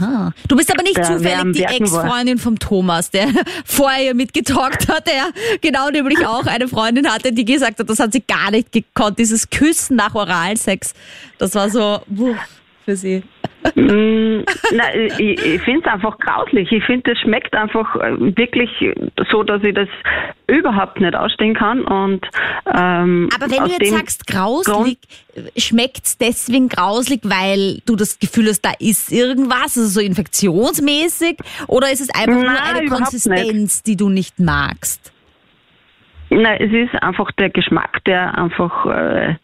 Ah. 0.01 0.31
Du 0.49 0.57
bist 0.57 0.71
aber 0.71 0.83
nicht 0.83 1.03
zufällig 1.05 1.57
die. 1.57 1.63
Ex-Freundin 1.63 2.39
vom 2.39 2.59
Thomas, 2.59 3.11
der 3.11 3.29
vorher 3.65 4.15
mit 4.15 4.35
getalkt 4.35 4.89
hat, 4.89 5.07
der 5.07 5.31
genau 5.61 5.91
nämlich 5.91 6.27
auch 6.27 6.47
eine 6.47 6.69
Freundin 6.69 7.11
hatte, 7.11 7.33
die 7.33 7.45
gesagt 7.45 7.79
hat, 7.79 7.89
das 7.89 7.99
hat 7.99 8.13
sie 8.13 8.23
gar 8.23 8.51
nicht 8.51 8.73
gekonnt, 8.73 9.19
dieses 9.19 9.49
Küssen 9.49 9.97
nach 9.97 10.15
Oralsex. 10.15 10.95
Das 11.39 11.55
war 11.55 11.71
so 11.71 12.01
wuh, 12.09 12.35
für 12.85 12.97
sie. 12.97 13.23
Mm, 13.75 14.45
Nein, 14.73 15.11
ich, 15.19 15.45
ich 15.45 15.63
finde 15.63 15.81
es 15.81 15.93
einfach 15.93 16.19
grauslich. 16.19 16.71
Ich 16.71 16.85
finde, 16.85 17.13
es 17.13 17.19
schmeckt 17.21 17.55
einfach 17.55 17.97
äh, 17.97 18.37
wirklich 18.37 18.71
so, 19.31 19.43
dass 19.43 19.63
ich 19.63 19.75
das 19.75 19.89
überhaupt 20.47 21.01
nicht 21.01 21.15
ausstehen 21.15 21.55
kann. 21.55 21.83
Und, 21.83 22.27
ähm, 22.67 23.29
Aber 23.35 23.51
wenn 23.51 23.65
du 23.65 23.71
jetzt 23.71 23.91
sagst 23.91 24.27
grauslig, 24.27 24.99
schmeckt's 25.57 26.19
deswegen 26.19 26.69
grauslig, 26.69 27.21
weil 27.25 27.81
du 27.87 27.97
das 27.97 28.19
Gefühl 28.19 28.49
hast, 28.49 28.63
da 28.63 28.73
ist 28.79 29.13
irgendwas, 29.13 29.77
also 29.77 29.87
so 29.87 30.01
infektionsmäßig, 30.01 31.39
oder 31.67 31.91
ist 31.91 32.01
es 32.01 32.11
einfach 32.11 32.35
nur 32.35 32.45
Nein, 32.45 32.59
eine 32.63 32.87
überhaupt 32.87 33.11
Konsistenz, 33.11 33.83
die 33.83 33.97
du 33.97 34.09
nicht 34.09 34.39
magst? 34.39 35.13
Nein, 36.31 36.61
es 36.61 36.73
ist 36.73 37.03
einfach 37.03 37.31
der 37.33 37.51
Geschmack, 37.51 38.03
der 38.05 38.37
einfach, 38.37 38.87
äh, 38.87 39.35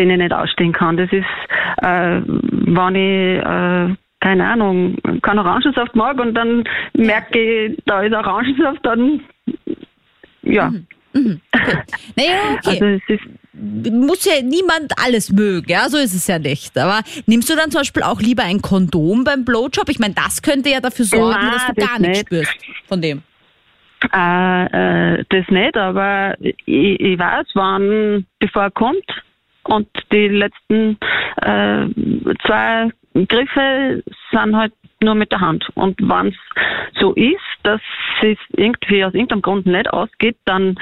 den 0.00 0.10
ich 0.10 0.18
nicht 0.18 0.32
ausstehen 0.32 0.72
kann. 0.72 0.96
Das 0.96 1.10
ist, 1.12 1.24
äh, 1.82 2.20
wenn 2.26 2.94
ich, 2.94 3.38
äh, 3.38 3.96
keine 4.20 4.46
Ahnung, 4.46 4.96
keinen 5.22 5.38
Orangensaft 5.38 5.94
mag 5.94 6.18
und 6.18 6.34
dann 6.34 6.64
merke 6.94 7.38
ich, 7.66 7.78
da 7.86 8.02
ist 8.02 8.14
Orangensaft, 8.14 8.84
dann, 8.84 9.20
ja. 10.42 10.72
Naja, 11.12 11.34
okay. 12.58 12.60
Also 12.64 12.84
es 12.84 13.02
ist, 13.08 13.24
muss 13.92 14.24
ja 14.24 14.42
niemand 14.42 14.92
alles 15.04 15.30
mögen, 15.30 15.68
ja, 15.68 15.88
so 15.88 15.98
ist 15.98 16.14
es 16.14 16.26
ja 16.26 16.38
nicht. 16.38 16.76
Aber 16.78 17.00
nimmst 17.26 17.50
du 17.50 17.56
dann 17.56 17.70
zum 17.70 17.80
Beispiel 17.80 18.02
auch 18.02 18.20
lieber 18.20 18.44
ein 18.44 18.62
Kondom 18.62 19.24
beim 19.24 19.44
Blowjob? 19.44 19.88
Ich 19.88 19.98
meine, 19.98 20.14
das 20.14 20.42
könnte 20.42 20.70
ja 20.70 20.80
dafür 20.80 21.04
sorgen, 21.04 21.40
Nein, 21.40 21.52
dass 21.52 21.66
du 21.66 21.72
das 21.74 21.88
gar 21.88 21.98
nichts 21.98 22.18
nicht. 22.18 22.26
spürst 22.26 22.56
von 22.86 23.02
dem. 23.02 23.22
Äh, 24.14 24.64
äh, 25.18 25.24
das 25.28 25.48
nicht, 25.48 25.76
aber 25.76 26.34
ich, 26.40 26.54
ich 26.66 27.18
weiß, 27.18 27.46
wann, 27.54 28.26
bevor 28.38 28.62
er 28.62 28.70
kommt 28.70 29.04
und 29.64 29.88
die 30.12 30.28
letzten 30.28 30.98
äh, 31.42 31.86
zwei 32.46 32.90
Griffe 33.14 34.02
sind 34.30 34.56
halt 34.56 34.72
nur 35.02 35.14
mit 35.14 35.32
der 35.32 35.40
Hand. 35.40 35.68
Und 35.74 36.00
wenn 36.00 36.28
es 36.28 37.00
so 37.00 37.12
ist, 37.14 37.38
dass 37.62 37.80
es 38.22 38.38
irgendwie 38.56 39.04
aus 39.04 39.14
irgendeinem 39.14 39.42
Grund 39.42 39.66
nicht 39.66 39.90
ausgeht, 39.90 40.36
dann 40.44 40.78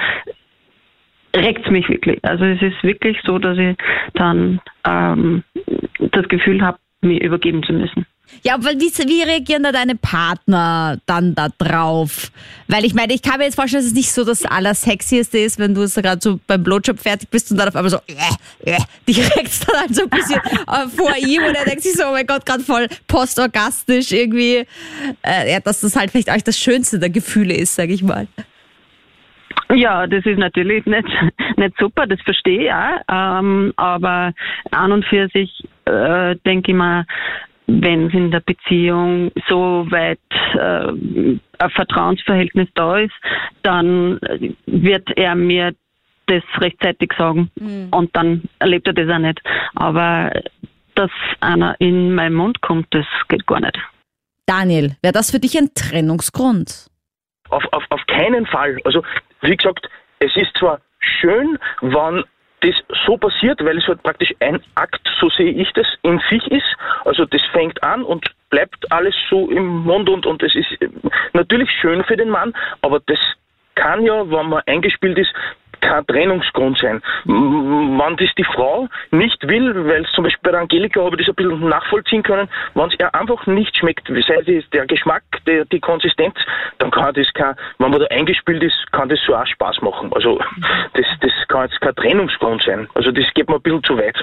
regt 1.35 1.65
es 1.65 1.71
mich 1.71 1.87
wirklich. 1.89 2.19
Also 2.23 2.45
es 2.45 2.61
ist 2.61 2.83
wirklich 2.83 3.17
so, 3.23 3.39
dass 3.39 3.57
ich 3.57 3.77
dann 4.13 4.61
ähm, 4.85 5.43
das 5.99 6.27
Gefühl 6.27 6.61
habe, 6.61 6.77
mir 7.01 7.21
übergeben 7.21 7.63
zu 7.63 7.73
müssen. 7.73 8.05
Ja, 8.43 8.55
weil 8.59 8.79
wie, 8.79 8.91
wie 9.07 9.23
reagieren 9.23 9.63
da 9.63 9.71
deine 9.71 9.95
Partner 9.95 10.97
dann 11.05 11.35
da 11.35 11.49
drauf? 11.57 12.31
Weil 12.67 12.85
ich 12.85 12.93
meine, 12.93 13.13
ich 13.13 13.21
kann 13.21 13.39
mir 13.39 13.45
jetzt 13.45 13.55
vorstellen, 13.55 13.83
dass 13.83 13.91
es 13.91 13.95
nicht 13.95 14.11
so 14.11 14.23
das 14.23 14.45
Allersexieste 14.45 15.39
ist, 15.39 15.59
wenn 15.59 15.75
du 15.75 15.81
es 15.81 15.95
gerade 15.95 16.19
so 16.21 16.39
beim 16.47 16.63
Blowjob 16.63 16.99
fertig 16.99 17.29
bist 17.29 17.51
und 17.51 17.57
dann 17.57 17.67
auf 17.67 17.75
einmal 17.75 17.89
so, 17.89 17.97
äh, 18.07 18.71
äh, 18.71 18.79
dich 19.07 19.19
regt's 19.37 19.59
dann 19.59 19.81
halt 19.81 19.95
so 19.95 20.03
ein 20.03 20.09
bisschen 20.09 20.39
äh, 20.39 20.87
vor 20.95 21.15
ihm 21.17 21.43
und 21.43 21.55
er 21.55 21.65
denkt 21.65 21.83
sich 21.83 21.93
so, 21.93 22.05
oh 22.07 22.11
mein 22.11 22.27
Gott, 22.27 22.45
gerade 22.45 22.63
voll 22.63 22.87
postorgastisch 23.07 24.11
irgendwie. 24.11 24.65
Äh, 25.23 25.51
ja, 25.51 25.59
dass 25.59 25.81
das 25.81 25.95
halt 25.95 26.11
vielleicht 26.11 26.31
auch 26.31 26.41
das 26.41 26.57
Schönste 26.57 26.99
der 26.99 27.09
Gefühle 27.09 27.55
ist, 27.55 27.75
sag 27.75 27.89
ich 27.89 28.03
mal. 28.03 28.27
Ja, 29.73 30.07
das 30.07 30.25
ist 30.25 30.39
natürlich 30.39 30.85
nicht, 30.85 31.07
nicht 31.57 31.77
super, 31.77 32.07
das 32.07 32.19
verstehe 32.21 32.63
ich 32.63 32.73
auch. 32.73 33.01
Ähm, 33.39 33.73
aber 33.77 34.33
an 34.71 34.91
und 34.91 35.05
für 35.05 35.27
sich 35.29 35.63
äh, 35.85 36.35
denke 36.45 36.71
ich 36.71 36.77
mal, 36.77 37.05
wenn 37.69 38.07
es 38.07 38.13
in 38.13 38.31
der 38.31 38.39
Beziehung 38.41 39.31
so 39.47 39.85
weit 39.89 40.19
äh, 40.53 40.91
ein 41.59 41.69
Vertrauensverhältnis 41.71 42.67
da 42.75 42.97
ist, 42.99 43.13
dann 43.63 44.19
wird 44.65 45.09
er 45.15 45.35
mir 45.35 45.73
das 46.27 46.43
rechtzeitig 46.59 47.11
sagen 47.17 47.49
und 47.91 48.15
dann 48.15 48.43
erlebt 48.59 48.87
er 48.87 48.93
das 48.93 49.09
auch 49.09 49.19
nicht. 49.19 49.41
Aber 49.75 50.31
dass 50.95 51.11
einer 51.39 51.75
in 51.79 52.13
meinen 52.13 52.35
Mund 52.35 52.61
kommt, 52.61 52.87
das 52.91 53.05
geht 53.29 53.45
gar 53.47 53.59
nicht. 53.59 53.77
Daniel, 54.45 54.95
wäre 55.01 55.13
das 55.13 55.31
für 55.31 55.39
dich 55.39 55.57
ein 55.57 55.69
Trennungsgrund? 55.73 56.87
Auf, 57.49 57.63
auf, 57.71 57.83
auf 57.89 58.01
keinen 58.07 58.45
Fall. 58.45 58.77
Also, 58.83 59.03
wie 59.41 59.55
gesagt, 59.55 59.89
es 60.19 60.35
ist 60.35 60.55
zwar 60.57 60.81
schön, 60.99 61.57
wenn 61.81 62.23
das 62.61 62.75
so 63.05 63.17
passiert, 63.17 63.63
weil 63.63 63.77
es 63.77 63.87
halt 63.87 64.03
praktisch 64.03 64.33
ein 64.39 64.61
Akt, 64.75 65.01
so 65.19 65.29
sehe 65.29 65.51
ich 65.51 65.71
das, 65.73 65.87
in 66.03 66.21
sich 66.29 66.45
ist. 66.51 66.75
Also 67.05 67.25
das 67.25 67.41
fängt 67.51 67.81
an 67.83 68.03
und 68.03 68.25
bleibt 68.49 68.91
alles 68.91 69.15
so 69.29 69.49
im 69.49 69.65
Mund 69.83 70.09
und, 70.09 70.25
und 70.25 70.41
es 70.43 70.55
ist 70.55 70.67
natürlich 71.33 71.69
schön 71.71 72.03
für 72.03 72.17
den 72.17 72.29
Mann, 72.29 72.53
aber 72.81 72.99
das 73.05 73.19
kann 73.79 74.05
ja, 74.05 74.29
wenn 74.29 74.49
man 74.49 74.61
eingespielt 74.65 75.17
ist, 75.17 75.33
kein 75.81 76.05
Trennungsgrund 76.07 76.77
sein. 76.77 77.01
Wenn 77.25 78.17
das 78.17 78.29
die 78.37 78.43
Frau 78.43 78.89
nicht 79.11 79.47
will, 79.47 79.73
weil 79.87 80.03
es 80.03 80.11
zum 80.11 80.25
Beispiel 80.25 80.51
bei 80.51 80.57
Angelika 80.57 81.01
habe 81.01 81.15
ich 81.19 81.25
das 81.25 81.33
ein 81.33 81.35
bisschen 81.35 81.69
nachvollziehen 81.69 82.23
können, 82.23 82.49
wenn 82.73 82.87
es 82.89 82.95
ihr 82.99 83.13
einfach 83.15 83.45
nicht 83.47 83.77
schmeckt, 83.77 84.07
sei 84.07 84.43
es 84.45 84.69
der 84.71 84.85
Geschmack, 84.87 85.23
der, 85.47 85.65
die 85.65 85.79
Konsistenz, 85.79 86.35
dann 86.79 86.91
kann 86.91 87.13
das 87.13 87.27
kein, 87.33 87.55
wenn 87.77 87.91
man 87.91 87.99
da 87.99 88.07
eingespielt 88.07 88.61
ist, 88.61 88.91
kann 88.91 89.07
das 89.07 89.19
so 89.25 89.35
auch 89.35 89.45
Spaß 89.45 89.81
machen. 89.81 90.11
Also 90.13 90.39
das, 90.93 91.05
das 91.21 91.31
kann 91.47 91.69
jetzt 91.69 91.79
kein 91.79 91.95
Trennungsgrund 91.95 92.63
sein. 92.63 92.89
Also 92.93 93.11
das 93.11 93.25
geht 93.33 93.47
mir 93.47 93.55
ein 93.55 93.61
bisschen 93.61 93.83
zu 93.83 93.97
weit. 93.97 94.17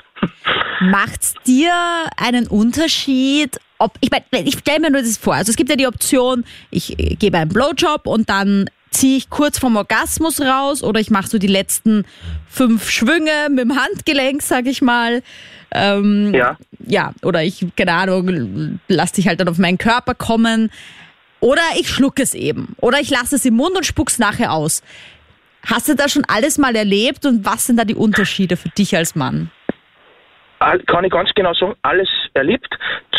Macht's 0.81 1.35
dir 1.47 1.73
einen 2.19 2.47
Unterschied, 2.49 3.59
ob, 3.79 3.93
ich 4.01 4.11
meine, 4.11 4.25
ich 4.47 4.59
stelle 4.59 4.81
mir 4.81 4.91
nur 4.91 5.01
das 5.01 5.19
vor. 5.19 5.35
Also 5.35 5.51
es 5.51 5.57
gibt 5.57 5.71
ja 5.71 5.77
die 5.77 5.87
Option, 5.87 6.45
ich 6.71 6.97
gebe 7.19 7.39
einen 7.39 7.51
Blowjob 7.51 8.07
und 8.07 8.29
dann 8.29 8.69
ziehe 8.97 9.19
ich 9.19 9.31
kurz 9.31 9.59
vom 9.59 9.77
Orgasmus 9.77 10.41
raus 10.41 10.83
oder 10.83 11.01
ich 11.01 11.11
mache 11.11 11.29
so 11.29 11.39
die 11.39 11.47
letzten 11.47 12.05
fünf 12.49 12.91
Schwünge 12.91 13.49
mit 13.51 13.61
dem 13.61 13.77
Handgelenk, 13.81 14.43
sag 14.43 14.67
ich 14.67 14.83
mal. 14.83 15.23
Ähm, 15.73 16.33
Ja. 16.35 16.57
Ja, 16.87 17.13
oder 17.23 17.43
ich, 17.43 17.67
keine 17.77 17.93
Ahnung, 17.93 18.81
lass 18.89 19.13
dich 19.13 19.29
halt 19.29 19.41
dann 19.41 19.49
auf 19.49 19.59
meinen 19.59 19.79
Körper 19.79 20.15
kommen. 20.15 20.71
Oder 21.41 21.63
ich 21.79 21.91
schluck 21.91 22.19
es 22.21 22.35
eben. 22.35 22.75
Oder 22.81 23.01
ich 23.01 23.11
lasse 23.11 23.37
es 23.37 23.45
im 23.45 23.55
Mund 23.55 23.77
und 23.77 23.85
spuck's 23.85 24.19
nachher 24.19 24.53
aus. 24.53 24.83
Hast 25.65 25.89
du 25.89 25.95
da 25.95 26.09
schon 26.09 26.25
alles 26.27 26.59
mal 26.59 26.75
erlebt 26.77 27.27
und 27.27 27.45
was 27.45 27.67
sind 27.67 27.77
da 27.77 27.85
die 27.85 27.95
Unterschiede 27.95 28.57
für 28.57 28.69
dich 28.71 28.97
als 28.97 29.15
Mann? 29.15 29.51
Kann 30.59 31.05
ich 31.05 31.11
ganz 31.11 31.33
genau 31.35 31.53
sagen, 31.55 31.75
alles 31.83 32.09
erlebt. 32.35 32.73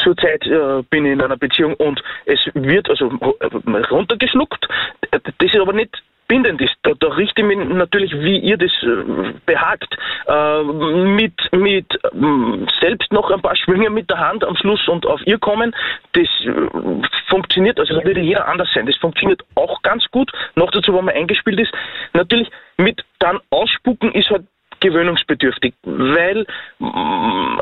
Zurzeit 0.04 0.46
äh, 0.46 0.82
bin 0.90 1.06
ich 1.06 1.14
in 1.14 1.22
einer 1.22 1.38
Beziehung 1.38 1.76
und 1.76 2.02
es 2.26 2.40
wird 2.54 2.90
also 2.90 3.12
äh, 3.40 3.78
runtergeschluckt. 3.90 4.68
Das 5.12 5.22
ist 5.40 5.56
aber 5.56 5.74
nicht 5.74 6.02
bindend 6.28 6.62
ist. 6.62 6.76
Da, 6.84 6.92
da 7.00 7.08
richte 7.08 7.42
ich 7.42 7.48
mich 7.48 7.58
natürlich, 7.58 8.12
wie 8.14 8.38
ihr 8.40 8.58
das 8.58 8.72
äh, 8.84 9.34
behagt, 9.46 9.98
äh, 10.28 10.64
mit, 10.64 11.34
mit 11.52 11.88
ähm, 12.14 12.68
selbst 12.82 13.12
noch 13.12 13.32
ein 13.32 13.42
paar 13.42 13.56
Schwünge 13.56 13.90
mit 13.90 14.10
der 14.10 14.20
Hand 14.20 14.44
am 14.44 14.56
Schluss 14.56 14.88
und 14.88 15.06
auf 15.06 15.22
ihr 15.26 15.40
kommen. 15.40 15.74
Das 16.14 16.28
äh, 16.44 16.52
funktioniert, 17.30 17.80
also 17.80 17.96
da 17.96 18.04
würde 18.04 18.22
jeder 18.22 18.48
anders 18.48 18.70
sein. 18.74 18.86
Das 18.86 18.98
funktioniert 18.98 19.42
auch 19.56 19.82
ganz 19.82 20.06
gut. 20.12 20.32
Noch 20.56 20.72
dazu, 20.72 20.94
wenn 20.94 21.06
man 21.06 21.16
eingespielt 21.16 21.60
ist. 21.60 21.74
Natürlich 22.14 22.50
mit 22.78 23.04
dann 23.20 23.40
ausspucken 23.50 24.12
ist 24.12 24.30
halt 24.30 24.46
gewöhnungsbedürftig, 24.80 25.74
weil, 25.84 26.46
mm, 26.80 27.60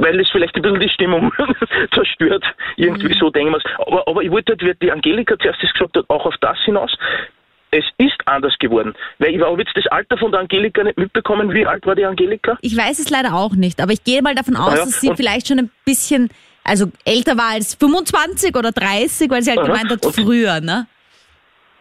weil 0.00 0.20
es 0.20 0.30
vielleicht 0.30 0.54
ein 0.56 0.62
bisschen 0.62 0.80
die 0.80 0.88
Stimmung 0.88 1.32
zerstört. 1.94 2.44
Irgendwie 2.76 3.14
so 3.18 3.30
denken 3.30 3.52
wir 3.52 3.58
es. 3.58 3.64
Aber, 3.86 4.06
aber 4.06 4.22
ich 4.22 4.30
wollte 4.30 4.52
halt, 4.52 4.62
wie 4.62 4.86
die 4.86 4.92
Angelika 4.92 5.38
zuerst 5.38 5.60
gesagt 5.60 5.96
hat, 5.96 6.04
auch 6.08 6.26
auf 6.26 6.34
das 6.40 6.58
hinaus. 6.64 6.92
Es 7.70 7.84
ist 7.96 8.20
anders 8.26 8.54
geworden. 8.58 8.94
Weil 9.18 9.34
ich 9.34 9.40
habe 9.40 9.60
jetzt 9.62 9.74
das 9.74 9.86
Alter 9.86 10.18
von 10.18 10.30
der 10.30 10.40
Angelika 10.40 10.82
nicht 10.84 10.98
mitbekommen. 10.98 11.52
Wie 11.54 11.66
alt 11.66 11.86
war 11.86 11.94
die 11.94 12.04
Angelika? 12.04 12.58
Ich 12.60 12.76
weiß 12.76 12.98
es 12.98 13.08
leider 13.08 13.34
auch 13.34 13.54
nicht, 13.54 13.80
aber 13.80 13.92
ich 13.92 14.04
gehe 14.04 14.20
mal 14.20 14.34
davon 14.34 14.56
aus, 14.56 14.74
ja, 14.74 14.84
dass 14.84 15.00
sie 15.00 15.10
vielleicht 15.16 15.48
schon 15.48 15.58
ein 15.58 15.70
bisschen, 15.86 16.28
also 16.64 16.86
älter 17.06 17.38
war 17.38 17.52
als 17.52 17.74
25 17.74 18.54
oder 18.56 18.72
30, 18.72 19.30
weil 19.30 19.42
sie 19.42 19.50
halt 19.50 19.60
Aha, 19.60 19.66
gemeint 19.68 19.90
hat, 19.90 20.04
früher, 20.14 20.60
ne? 20.60 20.86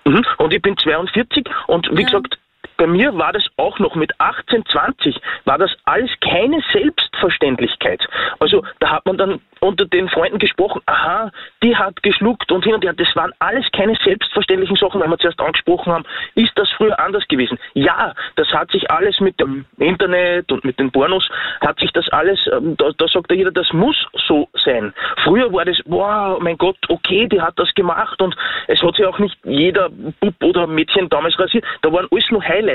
Mhm. 0.06 0.26
Und 0.38 0.54
ich 0.54 0.62
bin 0.62 0.78
42 0.78 1.46
und 1.68 1.90
wie 1.92 2.04
gesagt, 2.04 2.38
bei 2.82 2.88
mir 2.88 3.16
war 3.16 3.32
das 3.32 3.46
auch 3.58 3.78
noch 3.78 3.94
mit 3.94 4.12
18, 4.20 4.66
20, 4.66 5.16
war 5.46 5.60
das 5.60 5.70
alles 5.86 6.10
keine 6.20 6.64
Selbstverständlichkeit. 6.74 8.02
Also 8.40 8.64
da 8.80 8.90
hat 8.90 9.06
man 9.06 9.20
dann 9.20 9.40
unter 9.60 9.86
den 9.86 10.10
Freunden 10.10 10.40
gesprochen, 10.40 10.82
aha, 10.88 11.30
die 11.62 11.76
hat 11.76 12.02
geschluckt 12.02 12.52
und 12.52 12.64
hin 12.64 12.74
und 12.74 12.84
her. 12.84 12.94
Das 12.94 13.16
waren 13.16 13.32
alles 13.38 13.68
keine 13.72 13.96
selbstverständlichen 14.04 14.76
Sachen, 14.78 15.00
weil 15.00 15.10
wir 15.10 15.20
zuerst 15.20 15.40
angesprochen 15.40 15.94
haben, 15.94 16.06
ist 16.34 16.54
das 16.56 16.68
früher 16.72 17.00
anders 17.00 17.28
gewesen? 17.28 17.60
Ja, 17.76 18.16
das 18.36 18.48
hat 18.48 18.72
sich 18.72 18.90
alles 18.90 19.20
mit 19.20 19.40
dem 19.40 19.66
Internet 19.78 20.52
und 20.52 20.66
mit 20.66 20.80
den 20.80 20.92
Pornos, 20.92 21.30
hat 21.62 21.78
sich 21.80 21.92
das 21.92 22.10
alles, 22.10 22.40
ähm, 22.52 22.76
da, 22.78 22.90
da 22.98 23.08
sagt 23.08 23.30
ja 23.30 23.38
jeder, 23.38 23.52
das 23.52 23.72
muss 23.74 23.96
so 24.28 24.50
sein. 24.66 24.92
Früher 25.24 25.54
war 25.54 25.66
das, 25.66 25.80
wow, 25.86 26.40
mein 26.42 26.58
Gott, 26.58 26.78
okay, 26.90 27.28
die 27.28 27.40
hat 27.40 27.60
das 27.60 27.72
gemacht 27.76 28.20
und 28.24 28.36
es 28.68 28.82
hat 28.82 28.96
sich 28.96 29.06
auch 29.06 29.20
nicht 29.20 29.38
jeder 29.44 29.90
Bub 30.20 30.34
oder 30.44 30.66
Mädchen 30.66 31.08
damals 31.10 31.38
rasiert. 31.38 31.64
Da 31.84 31.94
waren 31.94 32.08
alles 32.12 32.32
nur 32.32 32.44
Highlights. 32.44 32.71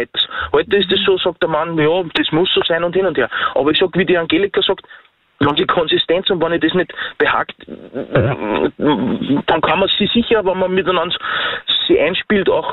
Heute 0.52 0.76
ist 0.76 0.90
es 0.92 1.04
so, 1.04 1.18
sagt 1.18 1.42
der 1.42 1.48
Mann, 1.48 1.78
ja, 1.78 2.02
das 2.14 2.30
muss 2.32 2.52
so 2.54 2.62
sein 2.62 2.85
und 2.85 2.94
hin 2.94 3.06
und 3.06 3.16
her. 3.16 3.30
Aber 3.54 3.70
ich 3.70 3.78
sag, 3.78 3.96
wie 3.96 4.04
die 4.04 4.18
Angelika 4.18 4.61
sagt, 4.62 4.82
wenn 5.38 5.54
die 5.54 5.66
Konsistenz 5.66 6.30
und 6.30 6.40
wenn 6.42 6.52
ich 6.52 6.61
das 6.61 6.74
nicht 6.74 6.92
behagt, 7.18 7.54
dann 7.66 9.61
kann 9.61 9.78
man 9.78 9.88
sie 9.98 10.06
sicher, 10.06 10.44
wenn 10.44 10.59
man 10.59 10.72
miteinander 10.72 11.16
sie 11.87 12.00
einspielt, 12.00 12.48
auch 12.48 12.72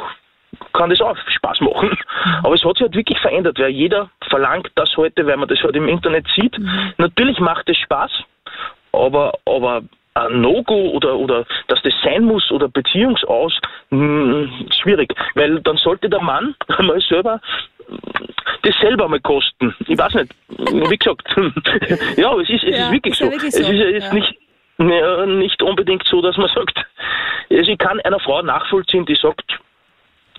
kann 0.73 0.89
das 0.89 1.01
auch 1.01 1.17
Spaß 1.27 1.62
machen. 1.62 1.97
Aber 2.43 2.53
es 2.55 2.63
hat 2.63 2.77
sich 2.77 2.83
halt 2.83 2.95
wirklich 2.95 3.19
verändert, 3.19 3.59
weil 3.59 3.69
jeder 3.69 4.09
verlangt 4.29 4.71
das 4.75 4.95
heute, 4.97 5.25
weil 5.25 5.38
man 5.38 5.47
das 5.47 5.62
halt 5.62 5.75
im 5.75 5.88
Internet 5.88 6.25
sieht. 6.36 6.55
Natürlich 6.97 7.39
macht 7.39 7.67
es 7.69 7.77
Spaß, 7.77 8.12
aber, 8.91 9.33
aber 9.45 9.81
ein 10.15 10.41
No-Go 10.41 10.91
oder, 10.91 11.15
oder 11.17 11.45
dass 11.67 11.82
das 11.84 11.93
sein 12.04 12.23
muss 12.23 12.52
oder 12.52 12.67
Beziehungsaus, 12.67 13.54
mh, 13.89 14.47
schwierig. 14.82 15.13
Weil 15.36 15.60
dann 15.62 15.78
sollte 15.78 16.10
der 16.10 16.21
Mann 16.21 16.56
mal 16.82 17.02
selber 17.02 17.39
das 18.63 18.76
selber 18.80 19.08
mal 19.10 19.19
kosten. 19.19 19.76
Ich 19.88 19.97
weiß 19.97 20.13
nicht, 20.15 20.34
wie 20.47 20.97
gesagt. 20.97 21.28
ja, 22.17 22.30
aber 22.32 22.41
es 22.41 22.49
ist, 22.49 22.63
es 22.63 22.78
Ja, 22.78 22.86
ist 22.86 22.91
wirklich 22.93 23.13
ist 23.13 23.19
so. 23.19 23.26
wirklich 23.32 23.54
Es 23.54 23.56
so, 23.58 23.71
ist 23.71 23.80
ja 23.80 23.88
jetzt 23.88 24.08
ja. 24.08 24.13
nicht, 24.13 24.36
ja, 24.80 25.26
nicht 25.26 25.62
unbedingt 25.62 26.08
so, 26.08 26.21
dass 26.21 26.38
man 26.38 26.47
sagt, 26.56 26.78
also 27.52 27.71
ich 27.71 27.78
kann 27.78 27.99
einer 28.02 28.19
Frau 28.19 28.41
nachvollziehen, 28.41 29.06
die 29.06 29.15
sagt, 29.15 29.60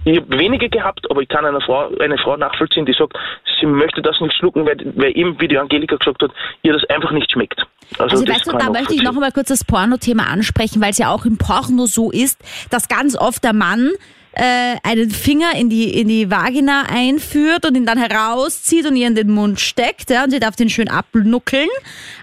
ich 0.05 0.21
habe 0.21 0.39
wenige 0.39 0.69
gehabt, 0.69 1.11
aber 1.11 1.23
ich 1.23 1.29
kann 1.29 1.45
einer 1.45 1.61
Frau, 1.61 1.91
eine 1.99 2.19
Frau 2.19 2.37
nachvollziehen, 2.37 2.87
die 2.87 2.93
sagt, 2.93 3.17
sie 3.61 3.67
möchte 3.67 4.03
das 4.03 4.21
nicht 4.21 4.37
schlucken, 4.37 4.67
weil, 4.67 4.77
weil 4.97 5.17
eben, 5.17 5.41
wie 5.41 5.49
die 5.49 5.59
Angelika 5.59 5.97
gesagt 5.97 6.23
hat, 6.23 6.31
ihr 6.63 6.73
das 6.73 6.85
einfach 6.91 7.11
nicht 7.13 7.31
schmeckt. 7.31 7.61
Also, 7.99 8.17
Also 8.17 8.29
weißt 8.29 8.47
du, 8.47 8.53
da 8.53 8.71
möchte 8.71 8.95
ich 8.95 9.03
noch 9.03 9.15
einmal 9.15 9.33
kurz 9.33 9.49
das 9.49 9.65
Porno-Thema 9.65 10.27
ansprechen, 10.27 10.81
weil 10.83 10.91
es 10.91 10.99
ja 10.99 11.11
auch 11.11 11.25
im 11.25 11.39
Porno 11.39 11.87
so 11.87 12.11
ist, 12.11 12.39
dass 12.71 12.89
ganz 12.89 13.17
oft 13.17 13.43
der 13.45 13.53
Mann 13.53 13.91
äh, 14.37 14.77
einen 14.83 15.11
Finger 15.11 15.55
in 15.57 15.71
die, 15.71 15.99
in 15.99 16.09
die 16.09 16.31
Vagina 16.31 16.85
einführt 16.89 17.65
und 17.67 17.77
ihn 17.77 17.87
dann 17.87 17.99
herauszieht 17.99 18.85
und 18.87 18.97
ihr 18.97 19.07
in 19.07 19.15
den 19.15 19.31
Mund 19.31 19.61
steckt 19.61 20.11
ja, 20.11 20.25
und 20.25 20.31
sie 20.31 20.41
darf 20.41 20.57
den 20.57 20.69
schön 20.71 20.89
abnuckeln. 20.89 21.69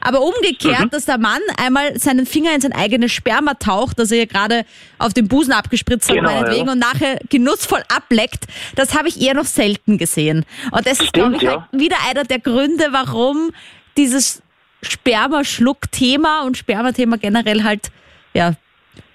Aber 0.01 0.21
umgekehrt, 0.21 0.85
Mhm. 0.85 0.89
dass 0.89 1.05
der 1.05 1.17
Mann 1.17 1.39
einmal 1.57 1.97
seinen 1.97 2.25
Finger 2.25 2.53
in 2.53 2.61
sein 2.61 2.73
eigenes 2.73 3.11
Sperma 3.13 3.53
taucht, 3.53 3.97
das 3.99 4.11
er 4.11 4.19
ihr 4.19 4.27
gerade 4.27 4.65
auf 4.97 5.13
den 5.13 5.27
Busen 5.27 5.53
abgespritzt 5.53 6.09
hat, 6.09 6.15
Genau, 6.17 6.31
meinetwegen, 6.31 6.65
ja. 6.67 6.73
und 6.73 6.79
nachher 6.79 7.19
genussvoll 7.29 7.83
ableckt, 7.95 8.45
das 8.75 8.93
habe 8.97 9.07
ich 9.07 9.21
eher 9.21 9.33
noch 9.33 9.45
selten 9.45 9.97
gesehen. 9.97 10.45
Und 10.71 10.85
das 10.85 10.99
ist, 10.99 11.13
glaube 11.13 11.37
ich, 11.37 11.41
ja. 11.43 11.51
halt 11.71 11.81
wieder 11.81 11.95
einer 12.09 12.23
der 12.25 12.39
Gründe, 12.39 12.87
warum 12.91 13.51
dieses 13.95 14.41
Spermaschluck-Thema 14.83 16.43
und 16.43 16.57
Spermathema 16.57 17.17
generell 17.17 17.63
halt 17.63 17.91
ja 18.33 18.53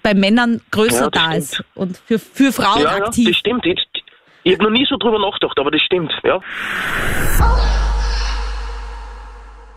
bei 0.07 0.13
Männern 0.13 0.61
größer 0.71 1.05
Ja, 1.05 1.09
da 1.09 1.19
stimmt. 1.19 1.37
ist 1.37 1.63
und 1.75 1.97
für, 1.97 2.17
für 2.17 2.53
Frauen 2.53 2.83
ja, 2.83 2.97
ja, 2.97 3.05
aktiv. 3.05 3.27
das 3.27 3.35
stimmt. 3.35 3.65
Ich, 3.65 3.85
ich 4.43 4.53
habe 4.53 4.63
noch 4.63 4.71
nie 4.71 4.85
so 4.85 4.95
drüber 4.95 5.19
nachgedacht, 5.19 5.59
aber 5.59 5.69
das 5.69 5.81
stimmt, 5.81 6.13
ja. 6.23 6.39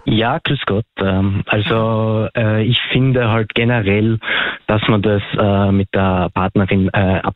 Ja, 0.05 0.39
grüß 0.39 0.61
Gott. 0.67 0.85
Ähm, 0.99 1.43
Also 1.47 2.29
äh, 2.37 2.63
ich 2.63 2.79
finde 2.93 3.29
halt 3.29 3.55
generell, 3.55 4.19
dass 4.69 4.81
man 4.87 5.03
das 5.03 5.23
äh, 5.37 5.73
mit 5.73 5.89
der 5.95 6.31
Partnerin 6.33 6.89
äh, 6.93 7.21
ab, 7.23 7.35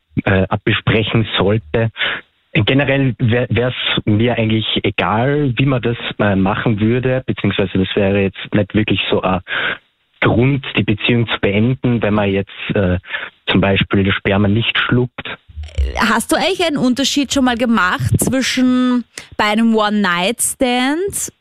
abbesprechen 0.49 1.27
sollte. 1.37 1.91
Generell 2.53 3.17
wäre 3.19 3.73
es 3.75 4.05
mir 4.05 4.39
eigentlich 4.39 4.67
egal, 4.85 5.53
wie 5.57 5.67
man 5.67 5.83
das 5.83 5.97
äh, 6.21 6.37
machen 6.37 6.79
würde, 6.79 7.25
beziehungsweise 7.27 7.77
das 7.79 7.89
wäre 7.97 8.21
jetzt 8.21 8.55
nicht 8.55 8.75
wirklich 8.75 9.01
so 9.11 9.21
ein 9.23 9.41
Grund, 10.25 10.65
die 10.77 10.83
Beziehung 10.83 11.29
zu 11.29 11.39
beenden, 11.41 12.03
wenn 12.03 12.15
man 12.15 12.31
jetzt 12.31 12.51
äh, 12.75 12.99
zum 13.47 13.61
Beispiel 13.61 14.05
das 14.05 14.15
Sperma 14.15 14.49
nicht 14.49 14.77
schluckt. 14.79 15.29
Hast 15.97 16.33
du 16.33 16.37
eigentlich 16.37 16.65
einen 16.65 16.79
Unterschied 16.79 17.33
schon 17.33 17.45
mal 17.45 17.57
gemacht 17.57 18.19
zwischen 18.19 19.05
bei 19.37 19.45
einem 19.45 19.75
One-Night-Stand? 19.75 21.33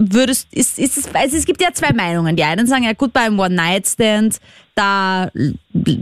Würdest, 0.00 0.46
ist, 0.54 0.78
ist 0.78 0.96
es, 0.96 1.12
also 1.12 1.36
es 1.36 1.44
gibt 1.44 1.60
ja 1.60 1.72
zwei 1.72 1.92
Meinungen. 1.92 2.36
Die 2.36 2.44
einen 2.44 2.68
sagen, 2.68 2.84
ja 2.84 2.92
gut, 2.92 3.12
bei 3.12 3.22
einem 3.22 3.38
One-Night-Stand, 3.40 4.40
da 4.76 5.28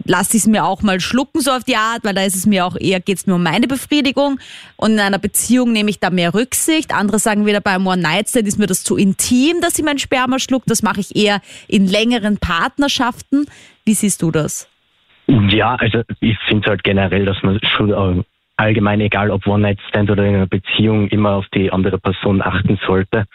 lasse 0.05 0.37
ich 0.37 0.43
es 0.43 0.47
mir 0.47 0.65
auch 0.65 0.83
mal 0.83 1.01
schlucken, 1.01 1.41
so 1.41 1.51
auf 1.51 1.65
die 1.65 1.77
Art, 1.77 2.05
weil 2.05 2.13
da 2.13 2.23
ist 2.23 2.37
es 2.37 2.45
mir 2.45 2.67
auch 2.67 2.77
eher, 2.79 3.01
geht 3.01 3.17
es 3.17 3.27
mir 3.27 3.35
um 3.35 3.43
meine 3.43 3.67
Befriedigung. 3.67 4.39
Und 4.77 4.93
in 4.93 5.01
einer 5.01 5.19
Beziehung 5.19 5.73
nehme 5.73 5.89
ich 5.89 5.99
da 5.99 6.11
mehr 6.11 6.35
Rücksicht. 6.35 6.93
Andere 6.93 7.19
sagen 7.19 7.47
wieder, 7.47 7.63
beim 7.63 7.87
One-Night-Stand 7.87 8.47
ist 8.47 8.59
mir 8.59 8.67
das 8.67 8.85
zu 8.85 8.97
intim, 8.97 9.63
dass 9.63 9.75
sie 9.75 9.83
mein 9.83 9.99
Sperma 9.99 10.39
schluckt. 10.39 10.71
Das 10.71 10.83
mache 10.83 11.01
ich 11.01 11.17
eher 11.17 11.41
in 11.67 11.87
längeren 11.87 12.37
Partnerschaften. 12.37 13.47
Wie 13.87 13.95
siehst 13.95 14.21
du 14.21 14.31
das? 14.31 14.69
Ja, 15.27 15.77
also 15.77 16.03
ich 16.21 16.37
finde 16.49 16.69
halt 16.69 16.85
generell, 16.85 17.25
dass 17.25 17.43
man 17.43 17.59
schon 17.77 17.91
äh, 17.91 18.23
allgemein, 18.57 19.01
egal 19.01 19.31
ob 19.31 19.47
One-Night-Stand 19.47 20.11
oder 20.11 20.25
in 20.25 20.35
einer 20.35 20.47
Beziehung, 20.47 21.09
immer 21.09 21.33
auf 21.33 21.47
die 21.55 21.71
andere 21.71 21.99
Person 21.99 22.43
achten 22.43 22.79
sollte. 22.87 23.27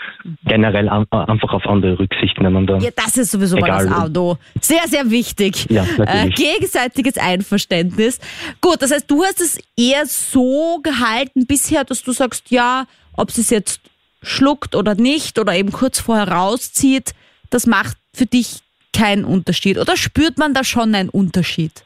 Generell 0.46 0.90
an, 0.90 1.06
einfach 1.12 1.54
auf 1.54 1.68
andere 1.68 2.00
Rücksicht 2.00 2.40
nehmen. 2.40 2.68
Ja, 2.80 2.90
das 2.96 3.18
ist 3.18 3.32
sowieso 3.32 3.58
mal 3.58 3.68
das 3.68 3.92
Auto. 3.92 4.38
Sehr, 4.60 4.88
sehr 4.88 5.10
wichtig. 5.10 5.68
Ja, 5.70 5.84
äh, 5.84 5.98
natürlich. 5.98 6.36
gegenseitiges 6.36 7.18
Einverständnis. 7.18 8.20
Gut, 8.62 8.82
das 8.82 8.92
heißt, 8.92 9.10
du 9.10 9.24
hast 9.24 9.42
es 9.42 9.60
eher 9.78 10.06
so 10.06 10.80
gehalten 10.82 11.46
bisher, 11.46 11.84
dass 11.84 12.04
du 12.04 12.12
sagst, 12.12 12.50
ja, 12.50 12.86
ob 13.14 13.32
sie 13.32 13.42
es 13.42 13.50
jetzt 13.50 13.82
schluckt 14.24 14.76
oder 14.76 14.96
nicht 14.96 15.40
oder 15.40 15.54
eben 15.54 15.72
kurz 15.72 16.00
vorher 16.00 16.28
rauszieht, 16.28 17.14
das 17.50 17.68
macht 17.68 17.98
für 18.14 18.26
dich 18.26 18.62
keinen 18.94 19.26
Unterschied. 19.26 19.78
Oder 19.78 19.98
spürt 19.98 20.38
man 20.38 20.54
da 20.54 20.64
schon 20.64 20.94
einen 20.96 21.10
Unterschied? 21.10 21.84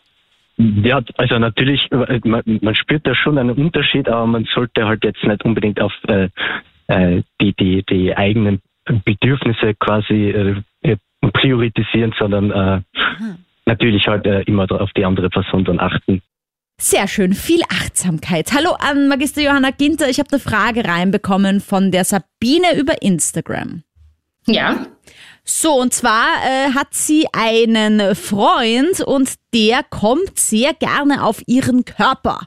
Ja, 0.58 1.02
also 1.18 1.38
natürlich, 1.38 1.91
äh, 1.91 2.20
man, 2.24 2.44
man 2.62 2.76
spürt 2.76 3.06
da 3.06 3.13
schon 3.13 3.38
einen 3.38 3.52
Unterschied, 3.52 4.08
aber 4.08 4.26
man 4.26 4.46
sollte 4.54 4.86
halt 4.86 5.04
jetzt 5.04 5.24
nicht 5.24 5.44
unbedingt 5.44 5.82
auf 5.82 5.91
äh, 6.08 6.30
äh, 6.88 7.24
die, 7.41 7.54
die, 7.54 7.84
die 7.84 8.15
eigenen 8.15 8.62
Bedürfnisse 9.04 9.74
quasi 9.76 10.30
äh, 10.30 10.56
äh, 10.82 10.98
priorisieren, 11.34 12.13
sondern 12.18 12.52
äh, 12.52 12.82
natürlich 13.65 14.08
halt 14.08 14.26
äh, 14.26 14.41
immer 14.44 14.72
auf 14.72 14.91
die 14.96 15.04
andere 15.04 15.30
Person 15.30 15.65
dann 15.65 15.80
achten. 15.80 16.22
Sehr 16.78 17.08
schön, 17.08 17.34
viel 17.34 17.62
Achtsamkeit. 17.70 18.52
Hallo 18.54 18.76
an 18.78 19.08
Magister 19.08 19.41
Johanna 19.41 19.72
Ginter. 19.72 20.10
Ich 20.10 20.20
habe 20.20 20.30
eine 20.32 20.39
Frage 20.39 20.86
reinbekommen 20.86 21.62
von 21.62 21.91
der 21.91 22.04
Sabine 22.04 22.78
über 22.78 23.02
Instagram. 23.02 23.84
Ja. 24.46 24.86
So, 25.47 25.79
und 25.79 25.93
zwar 25.93 26.27
äh, 26.43 26.71
hat 26.73 26.88
sie 26.95 27.27
einen 27.31 28.15
Freund 28.15 28.99
und 29.01 29.36
der 29.53 29.84
kommt 29.84 30.39
sehr 30.39 30.73
gerne 30.73 31.23
auf 31.23 31.43
ihren 31.45 31.86
Körper. 31.86 32.41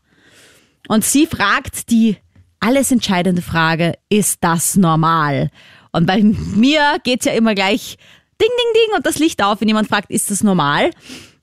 Und 0.88 1.04
sie 1.04 1.26
fragt 1.26 1.90
die 1.90 2.16
alles 2.58 2.90
entscheidende 2.90 3.40
Frage, 3.40 3.94
ist 4.08 4.42
das 4.42 4.74
normal? 4.74 5.50
Und 5.92 6.06
bei 6.06 6.22
mir 6.22 6.96
geht's 7.04 7.24
ja 7.24 7.32
immer 7.32 7.54
gleich 7.54 7.98
ding, 8.40 8.48
ding, 8.48 8.74
ding 8.74 8.96
und 8.96 9.06
das 9.06 9.20
Licht 9.20 9.42
auf, 9.44 9.60
wenn 9.60 9.68
jemand 9.68 9.88
fragt, 9.88 10.10
ist 10.10 10.32
das 10.32 10.42
normal? 10.42 10.90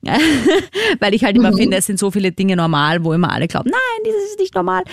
Weil 1.00 1.14
ich 1.14 1.24
halt 1.24 1.36
immer 1.36 1.52
finde, 1.52 1.78
es 1.78 1.86
sind 1.86 1.98
so 1.98 2.10
viele 2.10 2.32
Dinge 2.32 2.54
normal, 2.54 3.02
wo 3.02 3.12
immer 3.12 3.32
alle 3.32 3.48
glauben, 3.48 3.70
nein, 3.70 4.04
dieses 4.04 4.30
ist 4.30 4.38
nicht 4.38 4.54
normal. 4.54 4.84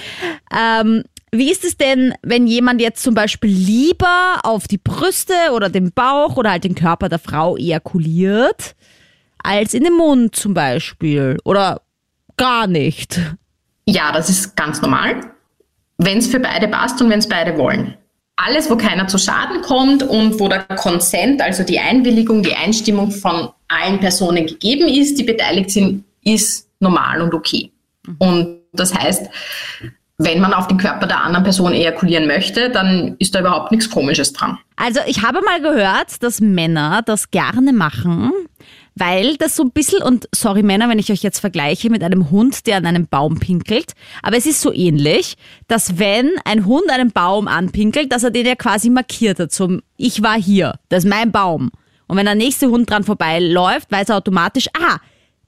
Ähm, 0.52 1.04
wie 1.34 1.52
ist 1.52 1.66
es 1.66 1.78
denn, 1.78 2.14
wenn 2.22 2.46
jemand 2.46 2.80
jetzt 2.80 3.02
zum 3.02 3.16
Beispiel 3.16 3.50
lieber 3.50 4.40
auf 4.44 4.68
die 4.68 4.78
Brüste 4.78 5.34
oder 5.54 5.68
den 5.68 5.92
Bauch 5.92 6.38
oder 6.38 6.52
halt 6.52 6.64
den 6.64 6.76
Körper 6.76 7.10
der 7.10 7.18
Frau 7.18 7.58
ejakuliert, 7.58 8.76
als 9.44 9.74
in 9.74 9.84
den 9.84 9.94
Mund 9.94 10.36
zum 10.36 10.54
Beispiel? 10.54 11.38
Oder 11.44 11.82
gar 12.38 12.68
nicht? 12.68 13.20
Ja, 13.86 14.12
das 14.12 14.30
ist 14.30 14.56
ganz 14.56 14.80
normal, 14.84 15.22
wenn 15.98 16.20
es 16.20 16.28
für 16.28 16.40
beide 16.40 16.68
passt 16.68 17.02
und 17.02 17.10
wenn 17.10 17.20
es 17.20 17.28
beide 17.28 17.58
wollen. 17.58 17.98
Alles, 18.36 18.70
wo 18.70 18.76
keiner 18.76 19.08
zu 19.08 19.18
Schaden 19.18 19.64
kommt 19.64 20.04
und 20.04 20.40
wo 20.40 20.48
der 20.48 20.64
Consent, 20.64 21.42
also 21.42 21.64
die 21.64 21.80
Einwilligung, 21.80 22.44
die 22.44 22.54
Einstimmung 22.54 23.10
von 23.10 23.50
allen 23.68 24.00
Personen 24.00 24.46
gegeben 24.46 24.88
ist, 24.88 25.18
die 25.18 25.24
beteiligt 25.24 25.72
sind, 25.72 26.04
ist 26.24 26.70
normal 26.80 27.22
und 27.22 27.34
okay. 27.34 27.72
Und 28.20 28.60
das 28.72 28.94
heißt, 28.94 29.30
wenn 30.18 30.40
man 30.40 30.54
auf 30.54 30.68
den 30.68 30.78
Körper 30.78 31.08
der 31.08 31.24
anderen 31.24 31.44
Person 31.44 31.74
ejakulieren 31.74 32.28
möchte, 32.28 32.70
dann 32.70 33.16
ist 33.20 33.34
da 33.34 33.40
überhaupt 33.40 33.72
nichts 33.72 33.90
Komisches 33.90 34.32
dran. 34.32 34.60
Also 34.76 35.00
ich 35.08 35.24
habe 35.24 35.42
mal 35.42 35.62
gehört, 35.62 36.22
dass 36.22 36.40
Männer 36.40 37.02
das 37.04 37.32
gerne 37.32 37.74
machen, 37.74 38.32
weil 38.96 39.38
das 39.38 39.56
so 39.56 39.64
ein 39.64 39.72
bisschen, 39.72 40.04
und 40.04 40.30
sorry 40.34 40.62
Männer, 40.62 40.88
wenn 40.88 41.00
ich 41.00 41.12
euch 41.12 41.24
jetzt 41.24 41.40
vergleiche 41.40 41.90
mit 41.90 42.04
einem 42.04 42.30
Hund, 42.30 42.68
der 42.68 42.78
an 42.78 42.86
einem 42.86 43.08
Baum 43.08 43.40
pinkelt, 43.40 43.94
aber 44.22 44.38
es 44.38 44.46
ist 44.46 44.62
so 44.62 44.72
ähnlich, 44.72 45.36
dass 45.68 45.98
wenn 45.98 46.30
ein 46.46 46.66
Hund 46.66 46.90
einen 46.92 47.12
Baum 47.12 47.48
anpinkelt, 47.48 48.12
dass 48.12 48.24
er 48.24 48.32
den 48.32 48.46
ja 48.46 48.56
quasi 48.56 48.92
markiert 48.92 49.40
hat, 49.40 49.52
zum 49.52 49.82
Ich 49.98 50.22
war 50.22 50.40
hier, 50.40 50.76
das 50.90 51.06
ist 51.06 51.10
mein 51.10 51.32
Baum. 51.32 51.72
Und 52.08 52.18
wenn 52.18 52.26
der 52.26 52.36
nächste 52.36 52.68
Hund 52.68 52.90
dran 52.90 53.04
vorbeiläuft, 53.04 53.92
weiß 53.92 54.10
er 54.10 54.18
automatisch, 54.18 54.68
ah, 54.78 54.98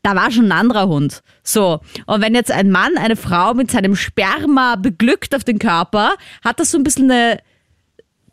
da 0.06 0.16
war 0.16 0.30
schon 0.30 0.46
ein 0.46 0.52
anderer 0.52 0.88
Hund. 0.88 1.24
So. 1.42 1.80
Und 2.06 2.22
wenn 2.22 2.36
jetzt 2.36 2.52
ein 2.52 2.70
Mann 2.70 2.96
eine 2.96 3.16
Frau 3.16 3.56
mit 3.56 3.72
seinem 3.72 3.96
Sperma 3.96 4.76
beglückt 4.76 5.34
auf 5.34 5.44
den 5.44 5.58
Körper, 5.58 6.14
hat 6.44 6.60
das 6.60 6.70
so 6.70 6.78
ein 6.78 6.84
bisschen 6.84 7.10
eine 7.10 7.40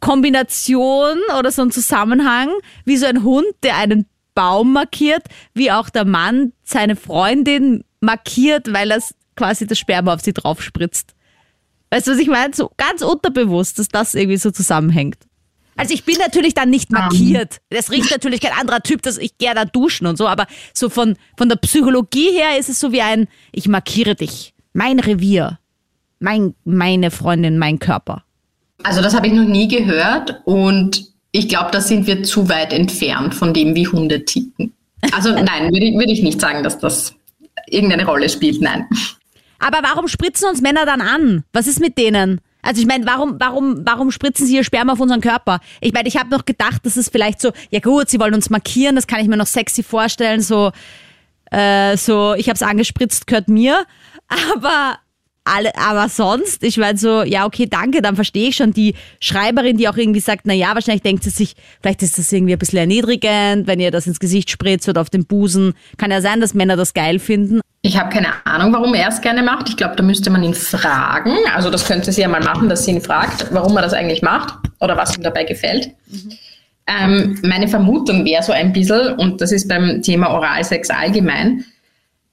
Kombination 0.00 1.16
oder 1.38 1.50
so 1.50 1.62
ein 1.62 1.70
Zusammenhang, 1.70 2.50
wie 2.84 2.98
so 2.98 3.06
ein 3.06 3.22
Hund, 3.22 3.46
der 3.62 3.78
einen 3.78 4.04
Baum 4.34 4.74
markiert, 4.74 5.22
wie 5.54 5.72
auch 5.72 5.88
der 5.88 6.04
Mann 6.04 6.52
seine 6.62 6.94
Freundin 6.94 7.84
markiert, 8.00 8.70
weil 8.70 8.90
er 8.90 9.00
quasi 9.34 9.66
das 9.66 9.78
Sperma 9.78 10.12
auf 10.12 10.20
sie 10.20 10.34
drauf 10.34 10.62
spritzt. 10.62 11.14
Weißt 11.88 12.06
du, 12.06 12.10
was 12.10 12.18
ich 12.18 12.28
meine? 12.28 12.52
So 12.52 12.70
ganz 12.76 13.00
unterbewusst, 13.00 13.78
dass 13.78 13.88
das 13.88 14.14
irgendwie 14.14 14.36
so 14.36 14.50
zusammenhängt. 14.50 15.16
Also 15.76 15.94
ich 15.94 16.04
bin 16.04 16.16
natürlich 16.18 16.54
dann 16.54 16.70
nicht 16.70 16.92
markiert. 16.92 17.58
Das 17.70 17.90
riecht 17.90 18.10
natürlich 18.10 18.40
kein 18.40 18.58
anderer 18.58 18.82
Typ, 18.82 19.02
dass 19.02 19.18
ich 19.18 19.32
da 19.38 19.64
duschen 19.64 20.06
und 20.06 20.16
so, 20.16 20.28
aber 20.28 20.46
so 20.74 20.88
von, 20.88 21.16
von 21.36 21.48
der 21.48 21.56
Psychologie 21.56 22.30
her 22.32 22.58
ist 22.58 22.68
es 22.68 22.78
so 22.78 22.92
wie 22.92 23.02
ein, 23.02 23.26
ich 23.52 23.68
markiere 23.68 24.14
dich. 24.14 24.54
Mein 24.74 25.00
Revier. 25.00 25.58
Mein, 26.20 26.54
meine 26.64 27.10
Freundin, 27.10 27.58
mein 27.58 27.78
Körper. 27.78 28.22
Also 28.84 29.02
das 29.02 29.14
habe 29.14 29.26
ich 29.26 29.32
noch 29.32 29.46
nie 29.46 29.68
gehört 29.68 30.40
und 30.44 31.06
ich 31.32 31.48
glaube, 31.48 31.70
da 31.72 31.80
sind 31.80 32.06
wir 32.06 32.22
zu 32.22 32.48
weit 32.48 32.72
entfernt 32.72 33.34
von 33.34 33.54
dem, 33.54 33.74
wie 33.74 33.88
Hunde 33.88 34.24
ticken. 34.24 34.72
Also 35.12 35.30
nein, 35.32 35.72
würde 35.72 35.86
ich, 35.86 35.94
würde 35.94 36.12
ich 36.12 36.22
nicht 36.22 36.40
sagen, 36.40 36.62
dass 36.62 36.78
das 36.78 37.14
irgendeine 37.66 38.06
Rolle 38.06 38.28
spielt, 38.28 38.60
nein. 38.60 38.86
Aber 39.58 39.78
warum 39.82 40.08
spritzen 40.08 40.48
uns 40.48 40.60
Männer 40.60 40.84
dann 40.84 41.00
an? 41.00 41.44
Was 41.52 41.66
ist 41.66 41.80
mit 41.80 41.96
denen? 41.96 42.40
Also 42.62 42.80
ich 42.80 42.86
meine, 42.86 43.04
warum, 43.06 43.36
warum, 43.38 43.82
warum 43.84 44.10
spritzen 44.12 44.46
sie 44.46 44.56
ihr 44.56 44.64
Sperma 44.64 44.92
auf 44.92 45.00
unseren 45.00 45.20
Körper? 45.20 45.60
Ich 45.80 45.92
meine, 45.92 46.08
ich 46.08 46.16
habe 46.16 46.30
noch 46.30 46.44
gedacht, 46.44 46.80
das 46.84 46.96
ist 46.96 47.10
vielleicht 47.10 47.40
so, 47.40 47.52
ja 47.70 47.80
gut, 47.80 48.08
sie 48.08 48.20
wollen 48.20 48.34
uns 48.34 48.50
markieren, 48.50 48.94
das 48.94 49.08
kann 49.08 49.20
ich 49.20 49.28
mir 49.28 49.36
noch 49.36 49.46
sexy 49.46 49.82
vorstellen, 49.82 50.40
so, 50.40 50.70
äh, 51.50 51.96
so, 51.96 52.34
ich 52.34 52.48
habe 52.48 52.54
es 52.54 52.62
angespritzt, 52.62 53.26
gehört 53.26 53.48
mir. 53.48 53.84
Aber 54.54 54.98
alle, 55.44 55.76
aber 55.76 56.08
sonst, 56.08 56.62
ich 56.62 56.76
meine 56.76 56.98
so, 56.98 57.22
ja, 57.22 57.46
okay, 57.46 57.66
danke, 57.68 58.00
dann 58.00 58.14
verstehe 58.14 58.48
ich 58.48 58.56
schon 58.56 58.72
die 58.72 58.94
Schreiberin, 59.20 59.76
die 59.76 59.88
auch 59.88 59.96
irgendwie 59.96 60.20
sagt, 60.20 60.42
na 60.44 60.54
ja, 60.54 60.74
wahrscheinlich 60.74 61.02
denkt 61.02 61.24
sie 61.24 61.30
sich, 61.30 61.54
vielleicht 61.80 62.02
ist 62.02 62.18
das 62.18 62.32
irgendwie 62.32 62.52
ein 62.52 62.58
bisschen 62.58 62.78
erniedrigend, 62.78 63.66
wenn 63.66 63.80
ihr 63.80 63.90
das 63.90 64.06
ins 64.06 64.20
Gesicht 64.20 64.50
spritzt 64.50 64.88
oder 64.88 65.00
auf 65.00 65.10
den 65.10 65.24
Busen. 65.24 65.74
Kann 65.98 66.10
ja 66.10 66.20
sein, 66.20 66.40
dass 66.40 66.54
Männer 66.54 66.76
das 66.76 66.94
geil 66.94 67.18
finden. 67.18 67.60
Ich 67.82 67.98
habe 67.98 68.10
keine 68.10 68.28
Ahnung, 68.46 68.72
warum 68.72 68.94
er 68.94 69.08
es 69.08 69.20
gerne 69.20 69.42
macht. 69.42 69.68
Ich 69.68 69.76
glaube, 69.76 69.96
da 69.96 70.04
müsste 70.04 70.30
man 70.30 70.44
ihn 70.44 70.54
fragen. 70.54 71.36
Also 71.54 71.68
das 71.68 71.84
könnte 71.84 72.12
sie 72.12 72.20
ja 72.20 72.28
mal 72.28 72.42
machen, 72.42 72.68
dass 72.68 72.84
sie 72.84 72.92
ihn 72.92 73.00
fragt, 73.00 73.52
warum 73.52 73.76
er 73.76 73.82
das 73.82 73.92
eigentlich 73.92 74.22
macht 74.22 74.54
oder 74.78 74.96
was 74.96 75.16
ihm 75.16 75.24
dabei 75.24 75.42
gefällt. 75.42 75.90
Ähm, 76.86 77.38
meine 77.42 77.66
Vermutung 77.66 78.24
wäre 78.24 78.42
so 78.42 78.52
ein 78.52 78.72
bisschen, 78.72 79.14
und 79.16 79.40
das 79.40 79.50
ist 79.50 79.68
beim 79.68 80.02
Thema 80.02 80.30
Oralsex 80.30 80.90
allgemein, 80.90 81.64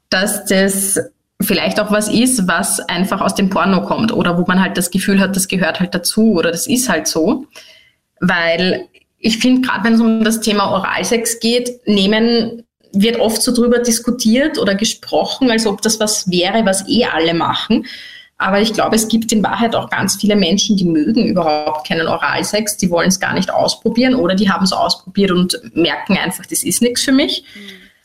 dass 0.10 0.46
das 0.46 1.00
vielleicht 1.42 1.80
auch 1.80 1.92
was 1.92 2.10
ist, 2.10 2.48
was 2.48 2.80
einfach 2.80 3.22
aus 3.22 3.36
dem 3.36 3.50
Porno 3.50 3.84
kommt 3.84 4.12
oder 4.12 4.38
wo 4.38 4.46
man 4.46 4.62
halt 4.62 4.78
das 4.78 4.92
Gefühl 4.92 5.20
hat, 5.20 5.36
das 5.36 5.48
gehört 5.48 5.80
halt 5.80 5.96
dazu 5.96 6.34
oder 6.34 6.52
das 6.52 6.68
ist 6.68 6.90
halt 6.90 7.08
so. 7.08 7.46
Weil 8.20 8.88
ich 9.18 9.38
finde, 9.38 9.68
gerade 9.68 9.84
wenn 9.86 9.94
es 9.94 10.02
um 10.02 10.24
das 10.24 10.42
Thema 10.42 10.72
Oralsex 10.72 11.40
geht, 11.40 11.88
nehmen 11.88 12.64
wird 12.92 13.20
oft 13.20 13.42
so 13.42 13.54
drüber 13.54 13.80
diskutiert 13.80 14.58
oder 14.58 14.76
gesprochen, 14.76 15.52
als 15.52 15.68
ob 15.68 15.82
das 15.82 16.00
was 16.00 16.30
wäre, 16.30 16.66
was 16.66 16.88
eh 16.90 17.06
alle 17.06 17.34
machen. 17.34 17.86
Aber 18.38 18.62
ich 18.62 18.74
glaube, 18.74 18.96
es 18.96 19.08
gibt 19.08 19.32
in 19.32 19.44
Wahrheit 19.44 19.76
auch 19.76 19.90
ganz 19.90 20.16
viele 20.16 20.36
Menschen, 20.36 20.78
die 20.78 20.86
mögen 20.86 21.26
überhaupt 21.26 21.88
keinen 21.88 22.08
Oralsex, 22.08 22.78
die 22.78 22.90
wollen 22.90 23.10
es 23.10 23.20
gar 23.20 23.34
nicht 23.34 23.52
ausprobieren 23.54 24.16
oder 24.16 24.34
die 24.34 24.50
haben 24.50 24.64
es 24.64 24.72
ausprobiert 24.72 25.32
und 25.32 25.60
merken 25.74 26.18
einfach, 26.18 26.46
das 26.46 26.64
ist 26.64 26.82
nichts 26.82 27.04
für 27.04 27.12
mich. 27.12 27.44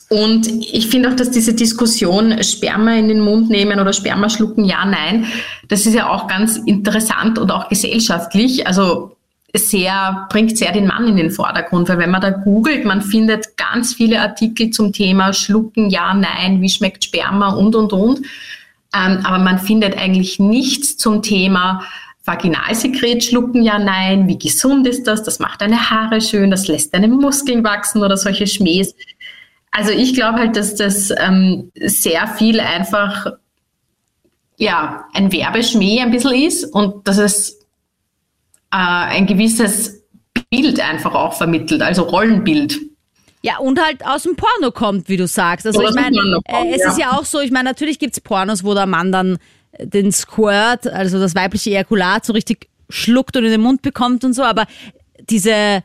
Und 0.09 0.47
ich 0.47 0.87
finde 0.87 1.09
auch, 1.09 1.15
dass 1.15 1.31
diese 1.31 1.53
Diskussion 1.53 2.43
Sperma 2.43 2.93
in 2.95 3.07
den 3.07 3.21
Mund 3.21 3.49
nehmen 3.49 3.79
oder 3.79 3.91
Sperma 3.91 4.29
schlucken, 4.29 4.63
ja, 4.65 4.85
nein, 4.85 5.25
das 5.67 5.85
ist 5.85 5.95
ja 5.95 6.09
auch 6.09 6.27
ganz 6.27 6.57
interessant 6.57 7.39
und 7.39 7.51
auch 7.51 7.69
gesellschaftlich. 7.69 8.67
Also 8.67 9.15
sehr, 9.57 10.27
bringt 10.29 10.57
sehr 10.57 10.71
den 10.71 10.87
Mann 10.87 11.07
in 11.07 11.17
den 11.17 11.31
Vordergrund, 11.31 11.89
weil 11.89 11.97
wenn 11.97 12.11
man 12.11 12.21
da 12.21 12.29
googelt, 12.29 12.85
man 12.85 13.01
findet 13.01 13.57
ganz 13.57 13.93
viele 13.93 14.21
Artikel 14.21 14.69
zum 14.69 14.93
Thema 14.93 15.33
Schlucken, 15.33 15.89
ja, 15.89 16.13
nein, 16.13 16.61
wie 16.61 16.69
schmeckt 16.69 17.05
Sperma 17.05 17.53
und, 17.53 17.75
und, 17.75 17.93
und. 17.93 18.19
Ähm, 18.95 19.19
aber 19.23 19.39
man 19.39 19.59
findet 19.59 19.97
eigentlich 19.97 20.39
nichts 20.39 20.97
zum 20.97 21.21
Thema 21.21 21.83
Vaginalsekret 22.25 23.23
schlucken, 23.23 23.61
ja, 23.61 23.77
nein, 23.77 24.27
wie 24.27 24.37
gesund 24.37 24.87
ist 24.87 25.05
das, 25.05 25.21
das 25.23 25.39
macht 25.39 25.61
deine 25.61 25.89
Haare 25.89 26.21
schön, 26.21 26.49
das 26.49 26.67
lässt 26.67 26.93
deine 26.93 27.07
Muskeln 27.07 27.63
wachsen 27.63 28.03
oder 28.03 28.17
solche 28.17 28.47
Schmähs. 28.47 28.95
Also 29.77 29.91
ich 29.91 30.13
glaube 30.13 30.39
halt, 30.39 30.55
dass 30.55 30.75
das 30.75 31.11
ähm, 31.17 31.69
sehr 31.75 32.27
viel 32.29 32.61
einfach 32.61 33.27
ja, 34.57 35.03
ein 35.13 35.33
Werbeschmäh 35.33 35.99
ein 35.99 36.11
bisschen 36.11 36.33
ist 36.33 36.63
und 36.63 37.05
dass 37.05 37.17
es 37.17 37.59
äh, 38.71 38.77
ein 38.77 39.27
gewisses 39.27 40.01
Bild 40.49 40.79
einfach 40.79 41.13
auch 41.13 41.33
vermittelt, 41.33 41.81
also 41.81 42.03
Rollenbild. 42.03 42.79
Ja, 43.41 43.57
und 43.57 43.77
halt 43.83 44.05
aus 44.05 44.23
dem 44.23 44.37
Porno 44.37 44.71
kommt, 44.71 45.09
wie 45.09 45.17
du 45.17 45.27
sagst. 45.27 45.67
Also 45.67 45.79
Oder 45.79 45.89
ich 45.89 45.95
meine, 45.95 46.39
äh, 46.45 46.73
es 46.73 46.81
ja. 46.81 46.89
ist 46.91 46.97
ja 46.97 47.11
auch 47.11 47.25
so, 47.25 47.41
ich 47.41 47.51
meine, 47.51 47.67
natürlich 47.67 47.99
gibt's 47.99 48.21
Pornos, 48.21 48.63
wo 48.63 48.73
der 48.73 48.85
Mann 48.85 49.11
dann 49.11 49.39
den 49.77 50.13
Squirt, 50.13 50.87
also 50.87 51.19
das 51.19 51.35
weibliche 51.35 51.71
Ejakulat, 51.71 52.25
so 52.25 52.31
richtig 52.31 52.69
schluckt 52.89 53.35
und 53.35 53.43
in 53.43 53.51
den 53.51 53.61
Mund 53.61 53.81
bekommt 53.81 54.23
und 54.23 54.31
so, 54.31 54.43
aber 54.43 54.67
diese 55.29 55.83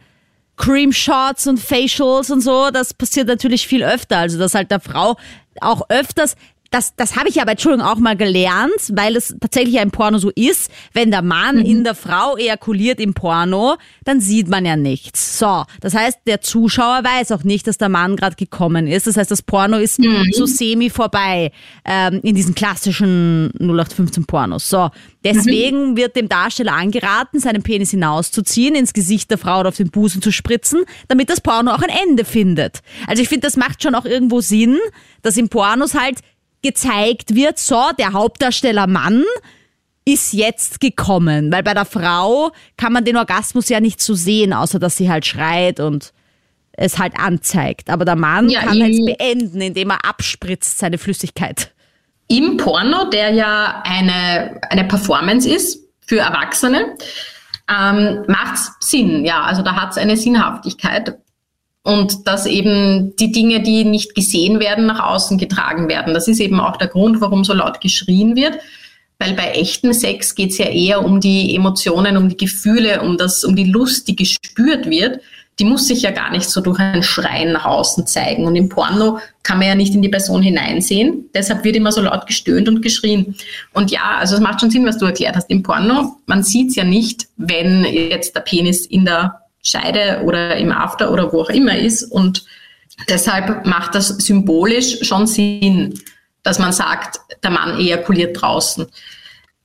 Cream 0.61 0.93
Shots 0.93 1.47
und 1.47 1.59
Facials 1.59 2.31
und 2.31 2.43
so, 2.43 2.71
das 2.71 2.93
passiert 2.93 3.29
natürlich 3.29 3.67
viel 3.67 3.83
öfter. 3.83 4.19
Also, 4.19 4.39
dass 4.39 4.55
halt 4.55 4.71
der 4.71 4.81
Frau 4.81 5.17
auch 5.63 5.89
öfters 5.89 6.37
das, 6.71 6.95
das 6.95 7.17
habe 7.17 7.29
ich 7.29 7.43
aber, 7.43 7.53
Entschuldigung, 7.53 7.85
auch 7.85 7.99
mal 7.99 8.17
gelernt, 8.17 8.93
weil 8.93 9.17
es 9.17 9.35
tatsächlich 9.41 9.81
ein 9.81 9.91
Porno 9.91 10.19
so 10.19 10.31
ist. 10.31 10.71
Wenn 10.93 11.11
der 11.11 11.23
Mann 11.23 11.57
mhm. 11.57 11.65
in 11.65 11.85
der 11.85 11.97
Frau 11.97 12.37
ejakuliert 12.37 13.01
im 13.01 13.13
Porno, 13.13 13.77
dann 14.05 14.21
sieht 14.21 14.49
man 14.49 14.65
ja 14.65 14.77
nichts. 14.77 15.39
So, 15.39 15.65
das 15.81 15.95
heißt, 15.95 16.21
der 16.27 16.41
Zuschauer 16.43 17.03
weiß 17.03 17.33
auch 17.33 17.43
nicht, 17.43 17.67
dass 17.67 17.77
der 17.77 17.89
Mann 17.89 18.15
gerade 18.15 18.37
gekommen 18.37 18.87
ist. 18.87 19.09
Das 19.09 19.17
heißt, 19.17 19.31
das 19.33 19.43
Porno 19.43 19.79
ist 19.79 19.99
mhm. 19.99 20.31
so 20.33 20.47
semi 20.47 20.91
vorbei 20.91 21.51
ähm, 21.85 22.21
in 22.23 22.37
diesen 22.37 22.55
klassischen 22.55 23.51
0815 23.59 24.27
Pornos. 24.27 24.69
So, 24.69 24.91
deswegen 25.25 25.93
mhm. 25.93 25.97
wird 25.97 26.15
dem 26.15 26.29
Darsteller 26.29 26.75
angeraten, 26.75 27.41
seinen 27.41 27.65
Penis 27.65 27.91
hinauszuziehen, 27.91 28.77
ins 28.77 28.93
Gesicht 28.93 29.29
der 29.33 29.39
Frau 29.39 29.61
oder 29.61 29.71
auf 29.71 29.77
den 29.77 29.91
Busen 29.91 30.23
zu 30.23 30.31
spritzen, 30.31 30.85
damit 31.09 31.31
das 31.31 31.41
Porno 31.41 31.73
auch 31.73 31.83
ein 31.83 31.91
Ende 32.09 32.25
findet. 32.25 32.81
Also 33.09 33.23
ich 33.23 33.29
finde, 33.29 33.49
das 33.49 33.57
macht 33.57 33.83
schon 33.83 33.97
auch 33.97 34.05
irgendwo 34.05 34.41
Sinn, 34.41 34.79
dass 35.23 35.37
im 35.37 35.49
Pornos 35.49 35.95
halt 35.95 36.21
gezeigt 36.63 37.35
wird, 37.35 37.59
so, 37.59 37.91
der 37.99 38.13
Hauptdarsteller 38.13 38.87
Mann 38.87 39.25
ist 40.05 40.33
jetzt 40.33 40.81
gekommen. 40.81 41.53
Weil 41.53 41.63
bei 41.63 41.75
der 41.75 41.85
Frau 41.85 42.51
kann 42.77 42.93
man 42.93 43.05
den 43.05 43.17
Orgasmus 43.17 43.69
ja 43.69 43.81
nicht 43.81 44.01
so 44.01 44.15
sehen, 44.15 44.53
außer 44.53 44.79
dass 44.79 44.97
sie 44.97 45.11
halt 45.11 45.27
schreit 45.27 45.81
und 45.81 46.13
es 46.73 46.99
halt 46.99 47.19
anzeigt. 47.19 47.91
Aber 47.91 48.05
der 48.05 48.17
Mann 48.17 48.49
ja, 48.49 48.61
kann 48.61 48.81
halt 48.83 49.05
beenden, 49.05 49.61
indem 49.61 49.91
er 49.91 50.05
abspritzt 50.05 50.79
seine 50.79 50.99
Flüssigkeit. 50.99 51.73
Im 52.29 52.57
Porno, 52.57 53.11
der 53.11 53.31
ja 53.31 53.83
eine, 53.85 54.61
eine 54.71 54.85
Performance 54.85 55.49
ist 55.49 55.81
für 56.07 56.21
Erwachsene, 56.21 56.97
ähm, 57.69 58.25
macht 58.29 58.55
es 58.55 58.73
Sinn. 58.81 59.25
Ja, 59.25 59.43
also 59.43 59.63
da 59.63 59.75
hat 59.75 59.91
es 59.91 59.99
eine 59.99 60.17
Sinnhaftigkeit. 60.17 61.19
Und 61.83 62.27
dass 62.27 62.45
eben 62.45 63.17
die 63.17 63.33
Dinge, 63.33 63.63
die 63.63 63.85
nicht 63.85 64.15
gesehen 64.15 64.61
werden, 64.61 64.87
nach 64.87 65.01
außen 65.01 65.39
getragen 65.39 65.89
werden. 65.89 66.13
Das 66.13 66.29
ist 66.29 66.41
eben 66.41 66.61
auch 66.61 66.77
der 66.77 66.89
Grund, 66.89 67.21
warum 67.21 67.43
so 67.43 67.55
laut 67.55 67.81
geschrien 67.81 68.37
wird. 68.37 68.59
Weil 69.19 69.35
bei 69.35 69.51
echtem 69.53 69.93
Sex 69.93 70.35
geht 70.35 70.51
es 70.51 70.59
ja 70.59 70.67
eher 70.67 71.05
um 71.05 71.21
die 71.21 71.55
Emotionen, 71.55 72.17
um 72.17 72.29
die 72.29 72.37
Gefühle, 72.37 73.03
um, 73.03 73.17
das, 73.19 73.45
um 73.45 73.55
die 73.55 73.65
Lust, 73.65 74.09
die 74.09 74.17
gespürt 74.17 74.89
wird. 74.89 75.21
Die 75.59 75.65
muss 75.65 75.87
sich 75.87 76.03
ja 76.03 76.11
gar 76.11 76.31
nicht 76.31 76.49
so 76.49 76.63
durch 76.63 76.79
ein 76.79 77.03
Schreien 77.03 77.53
nach 77.53 77.67
außen 77.67 78.07
zeigen. 78.07 78.47
Und 78.47 78.57
im 78.57 78.71
Porno 78.71 79.19
kann 79.43 79.59
man 79.59 79.69
ja 79.69 79.75
nicht 79.75 79.95
in 79.95 80.01
die 80.01 80.09
Person 80.09 80.43
hineinsehen. 80.43 81.29
Deshalb 81.35 81.65
wird 81.65 81.77
immer 81.77 81.93
so 81.93 82.01
laut 82.01 82.27
gestöhnt 82.27 82.67
und 82.67 82.81
geschrien. 82.81 83.37
Und 83.75 83.91
ja, 83.91 84.17
also 84.19 84.37
es 84.37 84.41
macht 84.41 84.61
schon 84.61 84.71
Sinn, 84.71 84.87
was 84.87 84.97
du 84.97 85.05
erklärt 85.05 85.37
hast. 85.37 85.51
Im 85.51 85.63
Porno, 85.63 86.17
man 86.25 86.43
sieht 86.43 86.71
es 86.71 86.77
ja 86.77 86.85
nicht, 86.85 87.27
wenn 87.37 87.85
jetzt 87.85 88.35
der 88.35 88.41
Penis 88.41 88.87
in 88.87 89.05
der 89.05 89.41
Scheide 89.63 90.23
oder 90.25 90.57
im 90.57 90.73
After 90.73 91.13
oder 91.13 91.33
wo 91.33 91.43
auch 91.43 91.51
immer 91.51 91.77
ist. 91.77 92.05
Und 92.05 92.45
deshalb 93.09 93.67
macht 93.67 93.95
das 93.95 94.09
symbolisch 94.09 94.99
schon 95.03 95.27
Sinn, 95.27 95.95
dass 96.43 96.59
man 96.59 96.73
sagt, 96.73 97.21
der 97.43 97.51
Mann 97.51 97.79
ejakuliert 97.79 98.41
draußen. 98.41 98.87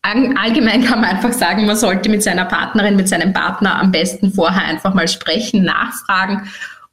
Allgemein 0.01 0.83
kann 0.83 1.01
man 1.01 1.09
einfach 1.09 1.33
sagen, 1.33 1.65
man 1.65 1.75
sollte 1.75 2.09
mit 2.09 2.21
seiner 2.21 2.45
Partnerin, 2.45 2.95
mit 2.95 3.09
seinem 3.09 3.33
Partner 3.33 3.79
am 3.79 3.91
besten 3.91 4.31
vorher 4.31 4.63
einfach 4.63 4.93
mal 4.93 5.07
sprechen, 5.07 5.63
nachfragen 5.63 6.47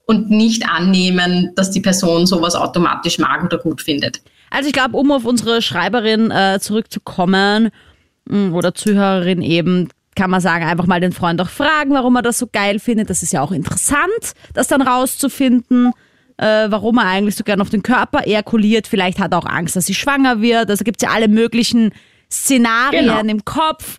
und 0.07 0.31
nicht 0.31 0.67
annehmen, 0.69 1.51
dass 1.55 1.71
die 1.71 1.81
Person 1.81 2.27
sowas 2.27 2.55
automatisch 2.55 3.19
mag 3.19 3.45
oder 3.45 3.59
gut 3.59 3.83
findet. 3.83 4.23
Also 4.51 4.67
ich 4.67 4.73
glaube, 4.73 4.97
um 4.97 5.13
auf 5.13 5.25
unsere 5.25 5.63
Schreiberin 5.63 6.31
äh, 6.31 6.59
zurückzukommen 6.61 7.71
mm, 8.27 8.53
oder 8.55 8.75
Zuhörerin 8.75 9.43
eben, 9.43 9.89
kann 10.15 10.31
man 10.31 10.41
sagen, 10.41 10.65
einfach 10.65 10.87
mal 10.87 11.01
den 11.01 11.13
Freund 11.13 11.41
auch 11.41 11.49
fragen, 11.49 11.93
warum 11.93 12.17
er 12.17 12.23
das 12.23 12.39
so 12.39 12.47
geil 12.47 12.79
findet. 12.79 13.11
Das 13.11 13.23
ist 13.23 13.33
ja 13.33 13.41
auch 13.41 13.53
interessant, 13.53 14.33
das 14.53 14.69
dann 14.69 14.83
rauszufinden, 14.83 15.93
äh, 16.37 16.67
warum 16.69 16.99
er 16.99 17.07
eigentlich 17.07 17.37
so 17.37 17.45
gern 17.45 17.61
auf 17.61 17.71
den 17.71 17.83
Körper 17.83 18.27
ejakuliert. 18.27 18.87
Vielleicht 18.87 19.19
hat 19.19 19.33
er 19.33 19.39
auch 19.39 19.47
Angst, 19.47 19.77
dass 19.77 19.87
sie 19.87 19.95
schwanger 19.95 20.41
wird. 20.41 20.69
Also 20.71 20.85
gibt 20.85 21.03
es 21.03 21.09
ja 21.09 21.15
alle 21.15 21.29
möglichen 21.29 21.93
Szenarien 22.31 23.07
genau. 23.07 23.21
im 23.21 23.45
Kopf. 23.45 23.99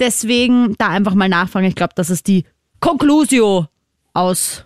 Deswegen 0.00 0.74
da 0.78 0.88
einfach 0.88 1.14
mal 1.14 1.28
nachfragen. 1.28 1.66
Ich 1.66 1.76
glaube, 1.76 1.92
das 1.94 2.10
ist 2.10 2.26
die 2.26 2.44
Conclusio 2.80 3.66
aus 4.14 4.64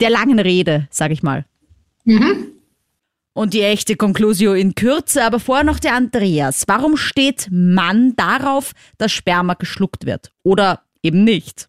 der 0.00 0.10
langen 0.10 0.40
Rede, 0.40 0.88
sag 0.90 1.12
ich 1.12 1.22
mal. 1.22 1.44
Mhm. 2.04 2.48
Und 3.34 3.54
die 3.54 3.62
echte 3.62 3.96
Conclusio 3.96 4.52
in 4.52 4.74
Kürze, 4.74 5.24
aber 5.24 5.40
vorher 5.40 5.64
noch 5.64 5.78
der 5.78 5.94
Andreas. 5.94 6.64
Warum 6.68 6.96
steht 6.96 7.48
Mann 7.50 8.14
darauf, 8.16 8.72
dass 8.98 9.12
Sperma 9.12 9.54
geschluckt 9.54 10.04
wird? 10.04 10.30
Oder 10.42 10.80
eben 11.02 11.24
nicht? 11.24 11.68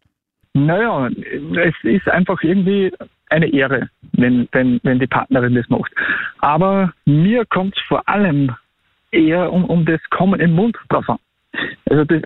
Naja, 0.54 1.08
es 1.08 1.73
ist 1.84 2.08
einfach 2.10 2.43
irgendwie 2.43 2.91
eine 3.30 3.47
Ehre, 3.47 3.89
wenn, 4.12 4.47
wenn, 4.52 4.80
wenn 4.84 4.99
die 4.99 5.08
Partnerin 5.08 5.56
das 5.56 5.67
macht. 5.69 5.91
Aber 6.39 6.93
mir 7.06 7.45
kommt 7.45 7.76
es 7.76 7.84
vor 7.88 8.08
allem 8.08 8.54
eher 9.12 9.52
um, 9.52 9.65
um 9.65 9.86
das 9.86 10.02
Kommen 10.10 10.39
im 10.39 10.52
Mund 10.52 10.78
drauf 10.89 11.10
an. 11.10 11.19
Also 11.89 12.04
das, 12.04 12.21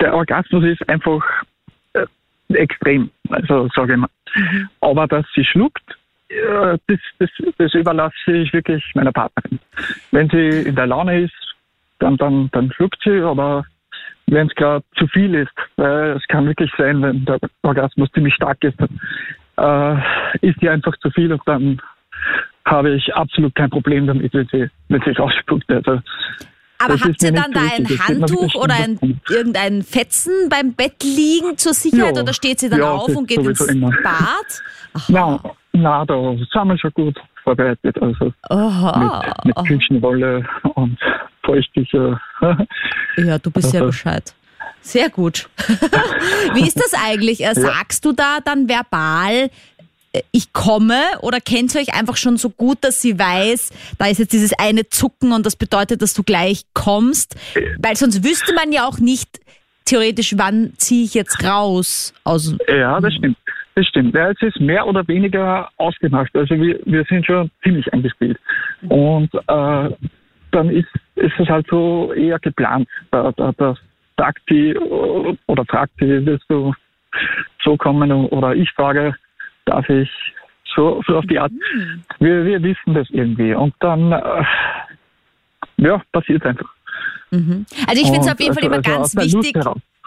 der 0.00 0.14
Orgasmus 0.14 0.64
ist 0.64 0.88
einfach 0.88 1.22
äh, 1.94 2.06
extrem, 2.54 3.10
also 3.28 3.68
sage 3.74 3.94
ich 3.94 3.98
mal. 3.98 4.10
Mhm. 4.34 4.68
Aber 4.80 5.06
dass 5.06 5.26
sie 5.34 5.44
schluckt, 5.44 5.97
das, 6.28 6.98
das, 7.18 7.30
das 7.56 7.74
überlasse 7.74 8.32
ich 8.32 8.52
wirklich 8.52 8.84
meiner 8.94 9.12
Partnerin. 9.12 9.58
Wenn 10.10 10.28
sie 10.28 10.68
in 10.68 10.74
der 10.74 10.86
Laune 10.86 11.22
ist, 11.22 11.34
dann, 11.98 12.16
dann, 12.16 12.50
dann 12.52 12.72
schluckt 12.72 12.98
sie, 13.02 13.20
aber 13.22 13.64
wenn 14.26 14.46
es 14.48 14.54
gerade 14.54 14.84
zu 14.96 15.06
viel 15.08 15.34
ist, 15.34 15.52
weil 15.76 16.16
es 16.16 16.26
kann 16.28 16.46
wirklich 16.46 16.70
sein, 16.76 17.02
wenn 17.02 17.24
der 17.24 17.38
Orgasmus 17.62 18.10
ziemlich 18.12 18.34
stark 18.34 18.62
ist, 18.62 18.78
dann 18.78 19.00
äh, 19.56 20.46
ist 20.46 20.60
die 20.60 20.68
einfach 20.68 20.96
zu 20.98 21.10
viel 21.10 21.32
und 21.32 21.42
dann 21.46 21.80
habe 22.66 22.90
ich 22.90 23.14
absolut 23.14 23.54
kein 23.54 23.70
Problem 23.70 24.06
damit, 24.06 24.34
wenn 24.34 24.46
sie, 24.48 24.68
wenn 24.88 25.02
sie 25.02 25.10
rausspuckt. 25.12 25.70
Also, 25.70 26.00
aber 26.80 27.00
habt 27.00 27.22
ihr 27.22 27.32
dann 27.32 27.52
da 27.52 27.60
ein 27.60 27.86
Handtuch 27.86 28.54
oder 28.54 28.74
ein, 28.74 29.20
irgendein 29.28 29.82
Fetzen 29.82 30.48
beim 30.48 30.74
Bett 30.74 31.02
liegen 31.02 31.56
zur 31.56 31.72
Sicherheit 31.72 32.16
ja, 32.16 32.22
oder 32.22 32.32
steht 32.34 32.60
sie 32.60 32.68
dann 32.68 32.80
ja, 32.80 32.90
auf 32.90 33.08
und 33.08 33.26
geht 33.26 33.38
ins 33.38 33.60
immer. 33.62 33.90
Bad? 34.02 34.62
Nein, 35.08 35.40
na, 35.72 36.04
da 36.04 36.34
sind 36.36 36.68
wir 36.68 36.78
schon 36.78 36.92
gut 36.92 37.16
vorbereitet. 37.44 38.00
Also 38.00 38.32
Aha. 38.48 39.22
mit, 39.44 39.56
mit 39.56 39.66
Küchenwolle 39.66 40.44
und 40.74 40.98
Feuchttücher. 41.44 42.20
ja, 43.16 43.38
du 43.38 43.50
bist 43.50 43.72
ja 43.72 43.80
also 43.80 43.90
Bescheid. 43.90 44.34
Sehr 44.80 45.10
gut. 45.10 45.48
Wie 46.54 46.66
ist 46.66 46.78
das 46.78 46.94
eigentlich? 46.94 47.44
Äh, 47.44 47.54
sagst 47.54 48.04
du 48.04 48.12
da 48.12 48.38
dann 48.44 48.68
verbal, 48.68 49.50
äh, 50.12 50.22
ich 50.32 50.52
komme 50.52 51.00
oder 51.20 51.40
kennt 51.40 51.74
ihr 51.74 51.80
euch 51.80 51.94
einfach 51.94 52.16
schon 52.16 52.36
so 52.36 52.50
gut, 52.50 52.78
dass 52.82 53.02
sie 53.02 53.18
weiß, 53.18 53.70
da 53.98 54.06
ist 54.06 54.18
jetzt 54.18 54.32
dieses 54.32 54.52
eine 54.58 54.88
Zucken 54.88 55.32
und 55.32 55.44
das 55.44 55.56
bedeutet, 55.56 56.00
dass 56.02 56.14
du 56.14 56.22
gleich 56.22 56.62
kommst? 56.74 57.36
Weil 57.78 57.96
sonst 57.96 58.24
wüsste 58.24 58.54
man 58.54 58.72
ja 58.72 58.86
auch 58.86 58.98
nicht 58.98 59.40
theoretisch, 59.84 60.34
wann 60.36 60.72
ziehe 60.76 61.04
ich 61.04 61.14
jetzt 61.14 61.42
raus 61.42 62.12
aus. 62.24 62.54
Ja, 62.68 63.00
das 63.00 63.14
stimmt. 63.14 63.36
Das 63.78 63.86
stimmt. 63.86 64.12
Ja, 64.12 64.32
es 64.32 64.42
ist 64.42 64.58
mehr 64.58 64.84
oder 64.88 65.06
weniger 65.06 65.68
ausgemacht. 65.76 66.34
Also 66.34 66.56
wir, 66.56 66.80
wir 66.84 67.04
sind 67.04 67.24
schon 67.24 67.48
ziemlich 67.62 67.92
eingespielt. 67.92 68.36
Und 68.88 69.32
äh, 69.32 69.90
dann 70.50 70.70
ist, 70.70 70.88
ist 71.14 71.38
es 71.38 71.48
halt 71.48 71.68
so 71.70 72.12
eher 72.12 72.40
geplant. 72.40 72.88
Da, 73.12 73.30
da, 73.36 73.52
da 73.56 73.76
sagt 74.16 74.50
oder 74.50 75.64
fragt 75.66 75.92
sie, 76.00 76.26
willst 76.26 76.46
du 76.48 76.74
so 77.62 77.76
kommen? 77.76 78.10
Oder 78.10 78.56
ich 78.56 78.68
frage, 78.72 79.14
darf 79.64 79.88
ich 79.88 80.10
so, 80.74 81.00
so 81.06 81.18
auf 81.18 81.26
die 81.26 81.38
Art. 81.38 81.52
Mhm. 81.52 82.02
Wir, 82.18 82.44
wir 82.46 82.60
wissen 82.60 82.94
das 82.94 83.08
irgendwie. 83.10 83.54
Und 83.54 83.74
dann, 83.78 84.10
äh, 84.10 84.44
ja, 85.76 86.02
passiert 86.10 86.44
einfach. 86.44 86.74
Mhm. 87.30 87.64
Also 87.86 88.02
ich 88.02 88.08
finde 88.08 88.26
es 88.26 88.32
auf 88.32 88.40
jeden 88.40 88.54
Fall 88.54 88.64
also, 88.64 88.74
immer 88.74 88.98
also 88.98 89.16
ganz 89.16 89.34
wichtig, 89.34 89.54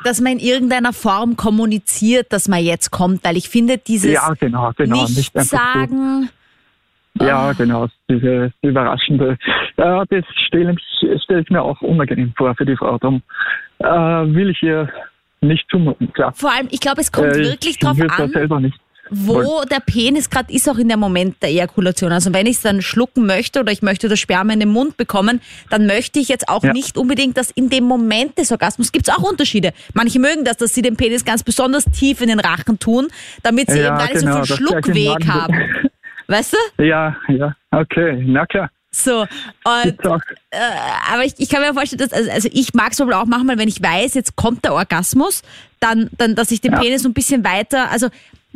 dass 0.03 0.21
man 0.21 0.33
in 0.33 0.39
irgendeiner 0.39 0.93
Form 0.93 1.35
kommuniziert, 1.35 2.31
dass 2.31 2.47
man 2.47 2.63
jetzt 2.63 2.91
kommt, 2.91 3.23
weil 3.23 3.37
ich 3.37 3.49
finde 3.49 3.77
dieses 3.77 4.11
ja, 4.11 4.33
genau, 4.39 4.71
genau. 4.75 5.03
nicht 5.03 5.33
sagen. 5.39 6.29
So. 7.15 7.25
Ja, 7.25 7.49
oh. 7.49 7.53
genau, 7.57 7.87
diese 8.09 8.53
überraschende. 8.61 9.37
Ja, 9.77 10.05
das 10.05 10.23
stelle 10.47 10.75
stell 11.23 11.41
ich 11.41 11.49
mir 11.49 11.61
auch 11.61 11.81
unangenehm 11.81 12.33
vor 12.37 12.55
für 12.55 12.65
die 12.65 12.77
Frau. 12.77 12.97
Darum 12.97 13.21
äh, 13.79 13.85
will 13.85 14.49
ich 14.49 14.63
ihr 14.63 14.89
nicht 15.41 15.65
zumuten, 15.69 16.13
klar. 16.13 16.31
Vor 16.33 16.51
allem, 16.51 16.67
ich 16.71 16.79
glaube, 16.79 17.01
es 17.01 17.11
kommt 17.11 17.33
äh, 17.33 17.43
wirklich 17.43 17.79
drauf 17.79 17.97
an. 17.99 18.29
selber 18.29 18.59
nicht 18.59 18.79
wo 19.09 19.63
der 19.69 19.79
Penis 19.79 20.29
gerade 20.29 20.53
ist, 20.53 20.69
auch 20.69 20.77
in 20.77 20.87
der 20.87 20.97
Moment 20.97 21.41
der 21.41 21.49
Ejakulation. 21.49 22.11
Also 22.11 22.33
wenn 22.33 22.45
ich 22.45 22.57
es 22.57 22.61
dann 22.61 22.81
schlucken 22.81 23.25
möchte 23.25 23.59
oder 23.59 23.71
ich 23.71 23.81
möchte 23.81 24.07
das 24.07 24.19
Sperma 24.19 24.53
in 24.53 24.59
den 24.59 24.69
Mund 24.69 24.97
bekommen, 24.97 25.41
dann 25.69 25.85
möchte 25.85 26.19
ich 26.19 26.29
jetzt 26.29 26.47
auch 26.47 26.63
ja. 26.63 26.71
nicht 26.71 26.97
unbedingt, 26.97 27.37
dass 27.37 27.51
in 27.51 27.69
dem 27.69 27.83
Moment 27.83 28.37
des 28.37 28.51
Orgasmus 28.51 28.91
gibt 28.91 29.07
es 29.07 29.13
auch 29.13 29.23
Unterschiede. 29.23 29.73
Manche 29.93 30.19
mögen 30.19 30.45
das, 30.45 30.57
dass 30.57 30.73
sie 30.73 30.81
den 30.81 30.95
Penis 30.95 31.25
ganz 31.25 31.43
besonders 31.43 31.85
tief 31.85 32.21
in 32.21 32.29
den 32.29 32.39
Rachen 32.39 32.79
tun, 32.79 33.07
damit 33.43 33.69
sie 33.69 33.79
ja, 33.79 33.87
eben 33.87 33.97
gar 33.97 34.07
nicht 34.07 34.19
genau, 34.19 34.43
so 34.43 34.55
viel 34.55 34.55
Schluckweg 34.55 35.27
haben. 35.27 35.55
Weißt 36.27 36.53
du? 36.53 36.83
Ja, 36.83 37.17
ja, 37.27 37.53
okay, 37.71 38.23
na 38.25 38.45
klar. 38.45 38.69
So, 38.93 39.21
und, 39.21 39.99
äh, 40.05 40.57
aber 41.11 41.23
ich, 41.23 41.33
ich 41.37 41.49
kann 41.49 41.61
mir 41.61 41.73
vorstellen, 41.73 41.99
dass, 41.99 42.11
also, 42.11 42.29
also 42.29 42.49
ich 42.51 42.73
mag 42.73 42.91
es 42.91 42.99
wohl 42.99 43.13
auch 43.13 43.25
manchmal, 43.25 43.57
wenn 43.57 43.69
ich 43.69 43.81
weiß, 43.81 44.15
jetzt 44.15 44.35
kommt 44.35 44.65
der 44.65 44.73
Orgasmus, 44.73 45.43
dann, 45.79 46.09
dann 46.17 46.35
dass 46.35 46.51
ich 46.51 46.59
den 46.59 46.73
ja. 46.73 46.79
Penis 46.79 47.03
so 47.03 47.09
ein 47.09 47.13
bisschen 47.13 47.45
weiter, 47.45 47.89
also 47.89 48.09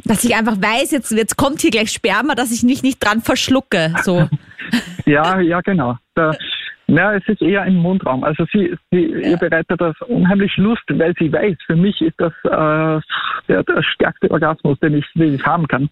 dass 0.04 0.24
ich 0.24 0.36
einfach 0.36 0.58
weiß, 0.58 0.91
jetzt, 0.91 1.12
jetzt 1.12 1.38
kommt 1.38 1.62
hier 1.62 1.72
gleich 1.72 1.91
Sperma, 1.91 2.36
dass 2.36 2.52
ich 2.52 2.64
mich 2.64 2.84
nicht 2.84 3.04
dran 3.04 3.22
verschlucke. 3.22 3.93
So. 4.04 4.28
ja, 5.06 5.39
ja, 5.39 5.62
genau. 5.62 5.98
Der, 6.16 6.38
na, 6.88 7.16
es 7.16 7.28
ist 7.28 7.41
eher 7.41 7.66
im 7.66 7.78
Mundraum. 7.78 8.24
Also 8.24 8.46
sie, 8.52 8.76
sie 8.91 9.06
ja. 9.08 9.30
ihr 9.30 9.38
bereitet 9.38 9.82
das 9.82 9.96
unheimlich 10.02 10.56
Lust, 10.58 10.84
weil 10.89 11.14
sie 11.18 11.32
weiß, 11.32 11.58
für 11.66 11.76
mich 11.76 12.00
ist 12.02 12.20
das 12.20 12.34
äh, 12.43 13.02
der, 13.48 13.64
der 13.64 13.84
stärkste 13.84 14.30
Orgasmus, 14.30 14.80
den 14.80 14.96
ich, 14.96 15.06
den 15.16 15.36
ich 15.36 15.46
haben 15.46 15.68
kann. 15.68 15.89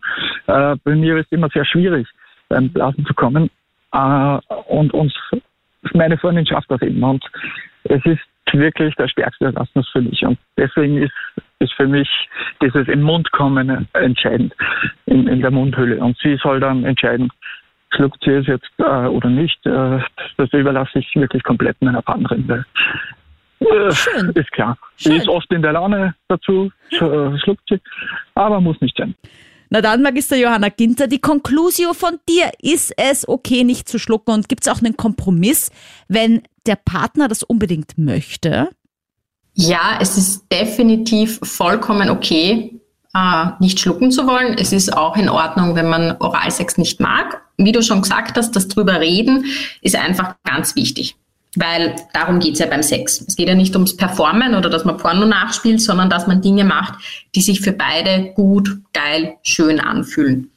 Äh, 0.47 0.75
bei 0.83 0.95
mir 0.95 1.17
ist 1.17 1.27
es 1.27 1.31
immer 1.31 1.49
sehr 1.49 1.65
schwierig, 1.65 2.07
beim 2.49 2.69
Blasen 2.69 3.05
zu 3.05 3.13
kommen. 3.13 3.49
Äh, 3.91 4.37
und 4.67 4.93
uns, 4.93 5.13
meine 5.93 6.17
Freundin 6.17 6.45
schafft 6.45 6.69
das 6.69 6.81
eben. 6.81 7.03
Und 7.03 7.23
es 7.85 8.05
ist 8.05 8.21
wirklich 8.51 8.93
der 8.95 9.07
stärkste 9.07 9.45
Orgasmus 9.45 9.89
für 9.91 10.01
mich. 10.01 10.23
Und 10.23 10.37
deswegen 10.57 10.97
ist, 10.97 11.13
ist 11.63 11.73
für 11.73 11.87
mich 11.87 12.09
dieses 12.61 12.87
im 12.87 13.01
Mund 13.01 13.31
kommen 13.31 13.87
entscheidend, 13.93 14.53
in, 15.05 15.27
in 15.27 15.41
der 15.41 15.51
Mundhülle. 15.51 15.97
Und 15.97 16.17
sie 16.21 16.37
soll 16.41 16.59
dann 16.59 16.83
entscheiden, 16.83 17.29
schluckt 17.95 18.23
sie 18.23 18.31
es 18.31 18.47
jetzt 18.47 18.69
äh, 18.77 19.07
oder 19.07 19.29
nicht. 19.29 19.65
Äh, 19.65 19.99
das 20.37 20.51
überlasse 20.51 20.99
ich 20.99 21.15
wirklich 21.15 21.43
komplett 21.43 21.81
meiner 21.81 22.01
Partnerin. 22.01 22.65
Äh, 23.59 23.91
Schön. 23.91 24.29
Ist 24.31 24.51
klar. 24.51 24.77
Schön. 24.97 25.13
Sie 25.13 25.17
ist 25.19 25.27
oft 25.27 25.51
in 25.51 25.61
der 25.61 25.73
Laune 25.73 26.15
dazu, 26.27 26.71
äh, 26.91 27.37
schluckt 27.39 27.63
sie, 27.69 27.79
aber 28.35 28.61
muss 28.61 28.79
nicht 28.81 28.97
sein. 28.97 29.15
Na 29.69 29.81
dann, 29.81 30.03
Magister 30.03 30.35
Johanna 30.35 30.69
Ginter, 30.69 31.07
die 31.07 31.19
Conclusio 31.19 31.93
von 31.93 32.19
dir. 32.29 32.51
Ist 32.61 32.93
es 32.95 33.27
okay, 33.27 33.63
nicht 33.63 33.89
zu 33.89 33.97
schlucken? 33.97 34.31
Und 34.31 34.47
gibt 34.47 34.61
es 34.61 34.71
auch 34.71 34.83
einen 34.83 34.97
Kompromiss, 34.97 35.71
wenn 36.07 36.43
der 36.67 36.75
Partner 36.75 37.27
das 37.27 37.41
unbedingt 37.41 37.97
möchte? 37.97 38.69
Ja, 39.55 39.97
es 39.99 40.17
ist 40.17 40.51
definitiv 40.51 41.39
vollkommen 41.43 42.09
okay, 42.09 42.79
äh, 43.13 43.45
nicht 43.59 43.79
schlucken 43.79 44.11
zu 44.11 44.25
wollen. 44.25 44.57
Es 44.57 44.73
ist 44.73 44.95
auch 44.95 45.15
in 45.15 45.29
Ordnung, 45.29 45.75
wenn 45.75 45.87
man 45.87 46.15
Oralsex 46.19 46.77
nicht 46.77 46.99
mag. 46.99 47.41
Wie 47.57 47.71
du 47.71 47.83
schon 47.83 48.01
gesagt 48.01 48.37
hast, 48.37 48.55
das 48.55 48.67
drüber 48.67 48.99
reden 48.99 49.45
ist 49.81 49.95
einfach 49.95 50.35
ganz 50.43 50.75
wichtig. 50.75 51.15
Weil 51.55 51.95
darum 52.13 52.39
geht's 52.39 52.57
ja 52.57 52.65
beim 52.65 52.81
Sex. 52.81 53.23
Es 53.27 53.35
geht 53.35 53.47
ja 53.47 53.53
nicht 53.53 53.75
ums 53.75 53.95
Performen 53.95 54.55
oder 54.55 54.71
dass 54.71 54.85
man 54.85 54.97
Porno 54.97 55.27
nachspielt, 55.27 55.81
sondern 55.81 56.09
dass 56.09 56.25
man 56.25 56.41
Dinge 56.41 56.63
macht, 56.63 56.95
die 57.35 57.41
sich 57.41 57.61
für 57.61 57.73
beide 57.73 58.33
gut, 58.35 58.79
geil, 58.91 59.35
schön 59.43 59.79
anfühlen. 59.79 60.49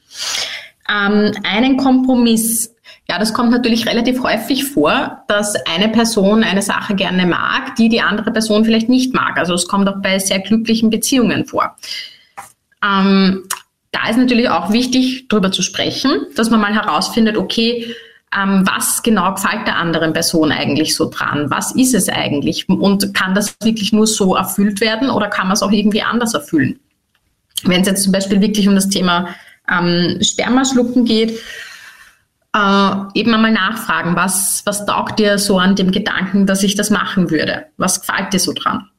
Ähm, 0.89 1.33
einen 1.43 1.77
Kompromiss. 1.77 2.73
Ja, 3.09 3.19
das 3.19 3.33
kommt 3.33 3.51
natürlich 3.51 3.87
relativ 3.87 4.21
häufig 4.21 4.65
vor, 4.65 5.23
dass 5.29 5.55
eine 5.65 5.87
Person 5.89 6.43
eine 6.43 6.61
Sache 6.61 6.93
gerne 6.93 7.25
mag, 7.25 7.75
die 7.77 7.87
die 7.87 8.01
andere 8.01 8.31
Person 8.31 8.65
vielleicht 8.65 8.89
nicht 8.89 9.13
mag. 9.13 9.37
Also 9.37 9.53
es 9.53 9.67
kommt 9.67 9.87
auch 9.87 10.01
bei 10.01 10.19
sehr 10.19 10.39
glücklichen 10.39 10.89
Beziehungen 10.89 11.45
vor. 11.45 11.77
Ähm, 12.83 13.43
da 13.91 14.09
ist 14.09 14.17
natürlich 14.17 14.49
auch 14.49 14.73
wichtig, 14.73 15.29
darüber 15.29 15.53
zu 15.53 15.61
sprechen, 15.61 16.11
dass 16.35 16.49
man 16.49 16.59
mal 16.59 16.73
herausfindet, 16.73 17.37
okay, 17.37 17.95
ähm, 18.35 18.67
was 18.67 19.01
genau 19.03 19.33
gefällt 19.33 19.65
der 19.65 19.77
anderen 19.77 20.11
Person 20.11 20.51
eigentlich 20.51 20.93
so 20.93 21.09
dran? 21.09 21.49
Was 21.49 21.73
ist 21.75 21.93
es 21.93 22.09
eigentlich? 22.09 22.67
Und 22.67 23.13
kann 23.13 23.33
das 23.33 23.55
wirklich 23.63 23.93
nur 23.93 24.05
so 24.05 24.35
erfüllt 24.35 24.81
werden 24.81 25.09
oder 25.09 25.29
kann 25.29 25.47
man 25.47 25.53
es 25.53 25.63
auch 25.63 25.71
irgendwie 25.71 26.01
anders 26.01 26.33
erfüllen? 26.33 26.77
Wenn 27.63 27.81
es 27.81 27.87
jetzt 27.87 28.03
zum 28.03 28.11
Beispiel 28.11 28.41
wirklich 28.41 28.67
um 28.67 28.75
das 28.75 28.89
Thema 28.89 29.29
ähm, 29.71 30.19
Spermaschlucken 30.21 31.05
geht, 31.05 31.39
äh, 32.55 33.19
eben 33.19 33.33
einmal 33.33 33.51
nachfragen, 33.51 34.15
was, 34.15 34.63
was 34.65 34.85
taugt 34.85 35.19
dir 35.19 35.37
so 35.37 35.59
an 35.59 35.75
dem 35.75 35.91
Gedanken, 35.91 36.45
dass 36.45 36.63
ich 36.63 36.75
das 36.75 36.89
machen 36.89 37.29
würde? 37.29 37.65
Was 37.77 38.01
gefällt 38.01 38.33
dir 38.33 38.39
so 38.39 38.53
dran? 38.53 38.89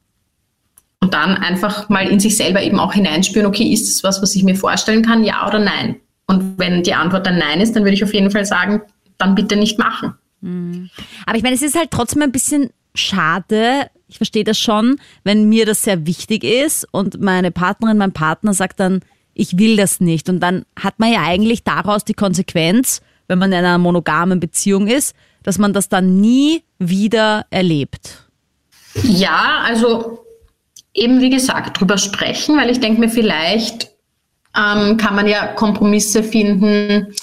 Und 1.01 1.13
dann 1.13 1.37
einfach 1.37 1.89
mal 1.89 2.07
in 2.07 2.19
sich 2.19 2.35
selber 2.35 2.61
eben 2.61 2.79
auch 2.79 2.93
hineinspüren, 2.93 3.47
okay, 3.47 3.71
ist 3.71 3.87
es 3.87 4.03
was, 4.03 4.21
was 4.21 4.35
ich 4.35 4.43
mir 4.43 4.55
vorstellen 4.55 5.03
kann, 5.03 5.23
ja 5.23 5.47
oder 5.47 5.59
nein? 5.59 5.95
Und 6.27 6.59
wenn 6.59 6.83
die 6.83 6.93
Antwort 6.93 7.25
dann 7.25 7.37
nein 7.37 7.61
ist, 7.61 7.75
dann 7.75 7.83
würde 7.83 7.95
ich 7.95 8.03
auf 8.03 8.13
jeden 8.13 8.31
Fall 8.31 8.45
sagen, 8.45 8.81
dann 9.17 9.35
bitte 9.35 9.55
nicht 9.55 9.79
machen. 9.79 10.13
Mhm. 10.41 10.89
Aber 11.25 11.37
ich 11.37 11.43
meine, 11.43 11.55
es 11.55 11.61
ist 11.61 11.77
halt 11.77 11.91
trotzdem 11.91 12.21
ein 12.21 12.31
bisschen 12.31 12.69
schade. 12.93 13.87
Ich 14.07 14.17
verstehe 14.17 14.43
das 14.43 14.59
schon, 14.59 14.99
wenn 15.23 15.49
mir 15.49 15.65
das 15.65 15.83
sehr 15.83 16.05
wichtig 16.05 16.43
ist 16.43 16.87
und 16.91 17.21
meine 17.21 17.51
Partnerin, 17.51 17.97
mein 17.97 18.11
Partner 18.11 18.53
sagt 18.53 18.79
dann, 18.79 19.01
ich 19.33 19.57
will 19.57 19.77
das 19.77 20.01
nicht. 20.01 20.29
Und 20.29 20.39
dann 20.41 20.65
hat 20.77 20.99
man 20.99 21.11
ja 21.11 21.21
eigentlich 21.23 21.63
daraus 21.63 22.03
die 22.03 22.13
Konsequenz, 22.13 23.01
wenn 23.29 23.39
man 23.39 23.51
in 23.53 23.59
einer 23.59 23.77
monogamen 23.77 24.41
Beziehung 24.41 24.87
ist, 24.87 25.15
dass 25.43 25.57
man 25.57 25.71
das 25.71 25.87
dann 25.87 26.19
nie 26.19 26.63
wieder 26.79 27.45
erlebt. 27.49 28.27
Ja, 29.03 29.63
also 29.65 30.25
eben 30.93 31.21
wie 31.21 31.29
gesagt, 31.29 31.79
drüber 31.79 31.97
sprechen, 31.97 32.57
weil 32.57 32.69
ich 32.69 32.81
denke 32.81 32.99
mir, 32.99 33.09
vielleicht 33.09 33.91
ähm, 34.57 34.97
kann 34.97 35.15
man 35.15 35.27
ja 35.27 35.47
Kompromisse 35.47 36.23
finden, 36.23 37.13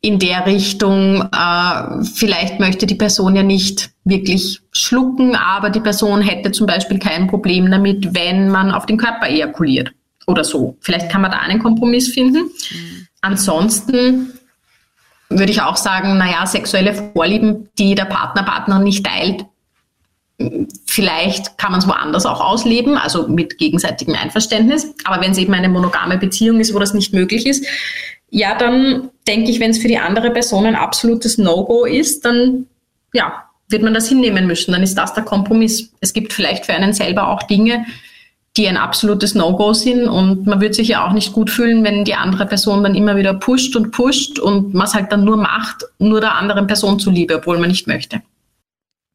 in 0.00 0.20
der 0.20 0.46
Richtung, 0.46 1.28
äh, 1.32 2.04
vielleicht 2.04 2.60
möchte 2.60 2.86
die 2.86 2.94
Person 2.94 3.34
ja 3.34 3.42
nicht 3.42 3.90
wirklich 4.04 4.60
schlucken, 4.70 5.34
aber 5.34 5.70
die 5.70 5.80
Person 5.80 6.22
hätte 6.22 6.52
zum 6.52 6.66
Beispiel 6.68 7.00
kein 7.00 7.26
Problem 7.26 7.68
damit, 7.70 8.14
wenn 8.14 8.48
man 8.48 8.70
auf 8.70 8.86
den 8.86 8.96
Körper 8.96 9.28
ejakuliert 9.28 9.90
oder 10.28 10.44
so. 10.44 10.76
Vielleicht 10.80 11.10
kann 11.10 11.22
man 11.22 11.32
da 11.32 11.38
einen 11.38 11.58
Kompromiss 11.58 12.12
finden. 12.12 12.44
Mhm. 12.44 13.06
Ansonsten 13.22 14.37
würde 15.30 15.52
ich 15.52 15.62
auch 15.62 15.76
sagen, 15.76 16.18
naja, 16.18 16.46
sexuelle 16.46 16.94
Vorlieben, 16.94 17.68
die 17.78 17.94
der 17.94 18.06
Partner, 18.06 18.42
Partnerin 18.42 18.84
nicht 18.84 19.04
teilt, 19.04 19.44
vielleicht 20.86 21.58
kann 21.58 21.72
man 21.72 21.80
es 21.80 21.88
woanders 21.88 22.24
auch 22.24 22.40
ausleben, 22.40 22.96
also 22.96 23.28
mit 23.28 23.58
gegenseitigem 23.58 24.14
Einverständnis. 24.14 24.94
Aber 25.04 25.20
wenn 25.20 25.32
es 25.32 25.38
eben 25.38 25.52
eine 25.52 25.68
monogame 25.68 26.16
Beziehung 26.16 26.60
ist, 26.60 26.74
wo 26.74 26.78
das 26.78 26.94
nicht 26.94 27.12
möglich 27.12 27.46
ist, 27.46 27.66
ja, 28.30 28.56
dann 28.56 29.10
denke 29.26 29.50
ich, 29.50 29.58
wenn 29.58 29.70
es 29.70 29.78
für 29.78 29.88
die 29.88 29.98
andere 29.98 30.30
Person 30.30 30.66
ein 30.66 30.76
absolutes 30.76 31.38
No-Go 31.38 31.84
ist, 31.84 32.24
dann 32.24 32.66
ja, 33.12 33.44
wird 33.68 33.82
man 33.82 33.94
das 33.94 34.08
hinnehmen 34.08 34.46
müssen. 34.46 34.72
Dann 34.72 34.82
ist 34.82 34.96
das 34.96 35.14
der 35.14 35.24
Kompromiss. 35.24 35.90
Es 36.00 36.12
gibt 36.12 36.32
vielleicht 36.32 36.66
für 36.66 36.74
einen 36.74 36.92
selber 36.92 37.28
auch 37.28 37.42
Dinge, 37.44 37.86
die 38.56 38.66
ein 38.66 38.76
absolutes 38.76 39.34
No-Go 39.34 39.72
sind 39.72 40.08
und 40.08 40.46
man 40.46 40.60
wird 40.60 40.74
sich 40.74 40.88
ja 40.88 41.06
auch 41.06 41.12
nicht 41.12 41.32
gut 41.32 41.50
fühlen, 41.50 41.84
wenn 41.84 42.04
die 42.04 42.14
andere 42.14 42.46
Person 42.46 42.82
dann 42.82 42.94
immer 42.94 43.16
wieder 43.16 43.34
pusht 43.34 43.76
und 43.76 43.92
pusht 43.92 44.38
und 44.38 44.74
man 44.74 44.86
es 44.86 44.94
halt 44.94 45.12
dann 45.12 45.24
nur 45.24 45.36
macht, 45.36 45.84
nur 45.98 46.20
der 46.20 46.34
anderen 46.34 46.66
Person 46.66 46.98
zuliebe, 46.98 47.36
obwohl 47.36 47.58
man 47.58 47.68
nicht 47.68 47.86
möchte. 47.86 48.20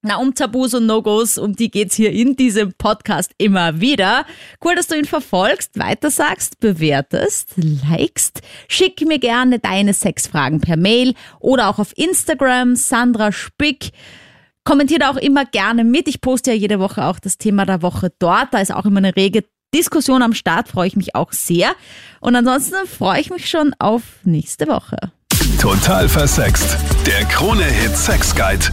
Na, 0.05 0.17
um 0.17 0.35
Tabus 0.35 0.73
und 0.73 0.85
No-Gos, 0.85 1.37
um 1.37 1.55
die 1.55 1.71
geht's 1.71 1.95
hier 1.95 2.11
in 2.11 2.35
diesem 2.35 2.73
Podcast 2.73 3.31
immer 3.37 3.79
wieder. 3.79 4.25
Cool, 4.63 4.75
dass 4.75 4.87
du 4.87 4.97
ihn 4.97 5.05
verfolgst, 5.05 5.79
weitersagst, 5.79 6.59
bewertest, 6.59 7.53
likest. 7.55 8.41
Schick 8.67 8.99
mir 9.07 9.19
gerne 9.19 9.59
deine 9.59 9.93
Sexfragen 9.93 10.59
per 10.59 10.75
Mail 10.75 11.13
oder 11.39 11.69
auch 11.69 11.79
auf 11.79 11.97
Instagram, 11.97 12.75
Sandra 12.75 13.31
Spick. 13.31 13.91
Kommentier 14.63 14.99
da 14.99 15.11
auch 15.11 15.17
immer 15.17 15.45
gerne 15.45 15.83
mit. 15.83 16.07
Ich 16.07 16.21
poste 16.21 16.51
ja 16.51 16.57
jede 16.57 16.79
Woche 16.79 17.05
auch 17.05 17.19
das 17.19 17.37
Thema 17.37 17.65
der 17.65 17.81
Woche 17.81 18.11
dort. 18.19 18.53
Da 18.53 18.59
ist 18.59 18.73
auch 18.73 18.85
immer 18.85 18.99
eine 18.99 19.15
rege 19.15 19.43
Diskussion 19.73 20.21
am 20.21 20.33
Start, 20.33 20.67
freue 20.67 20.87
ich 20.87 20.95
mich 20.95 21.15
auch 21.15 21.31
sehr. 21.31 21.73
Und 22.21 22.35
ansonsten 22.35 22.75
freue 22.87 23.19
ich 23.19 23.29
mich 23.29 23.49
schon 23.49 23.73
auf 23.79 24.03
nächste 24.23 24.67
Woche. 24.67 24.97
Total 25.59 26.07
versext. 26.07 26.77
Der 27.07 27.25
Krone-Hit 27.25 27.97
Sex 27.97 28.35
Guide. 28.35 28.65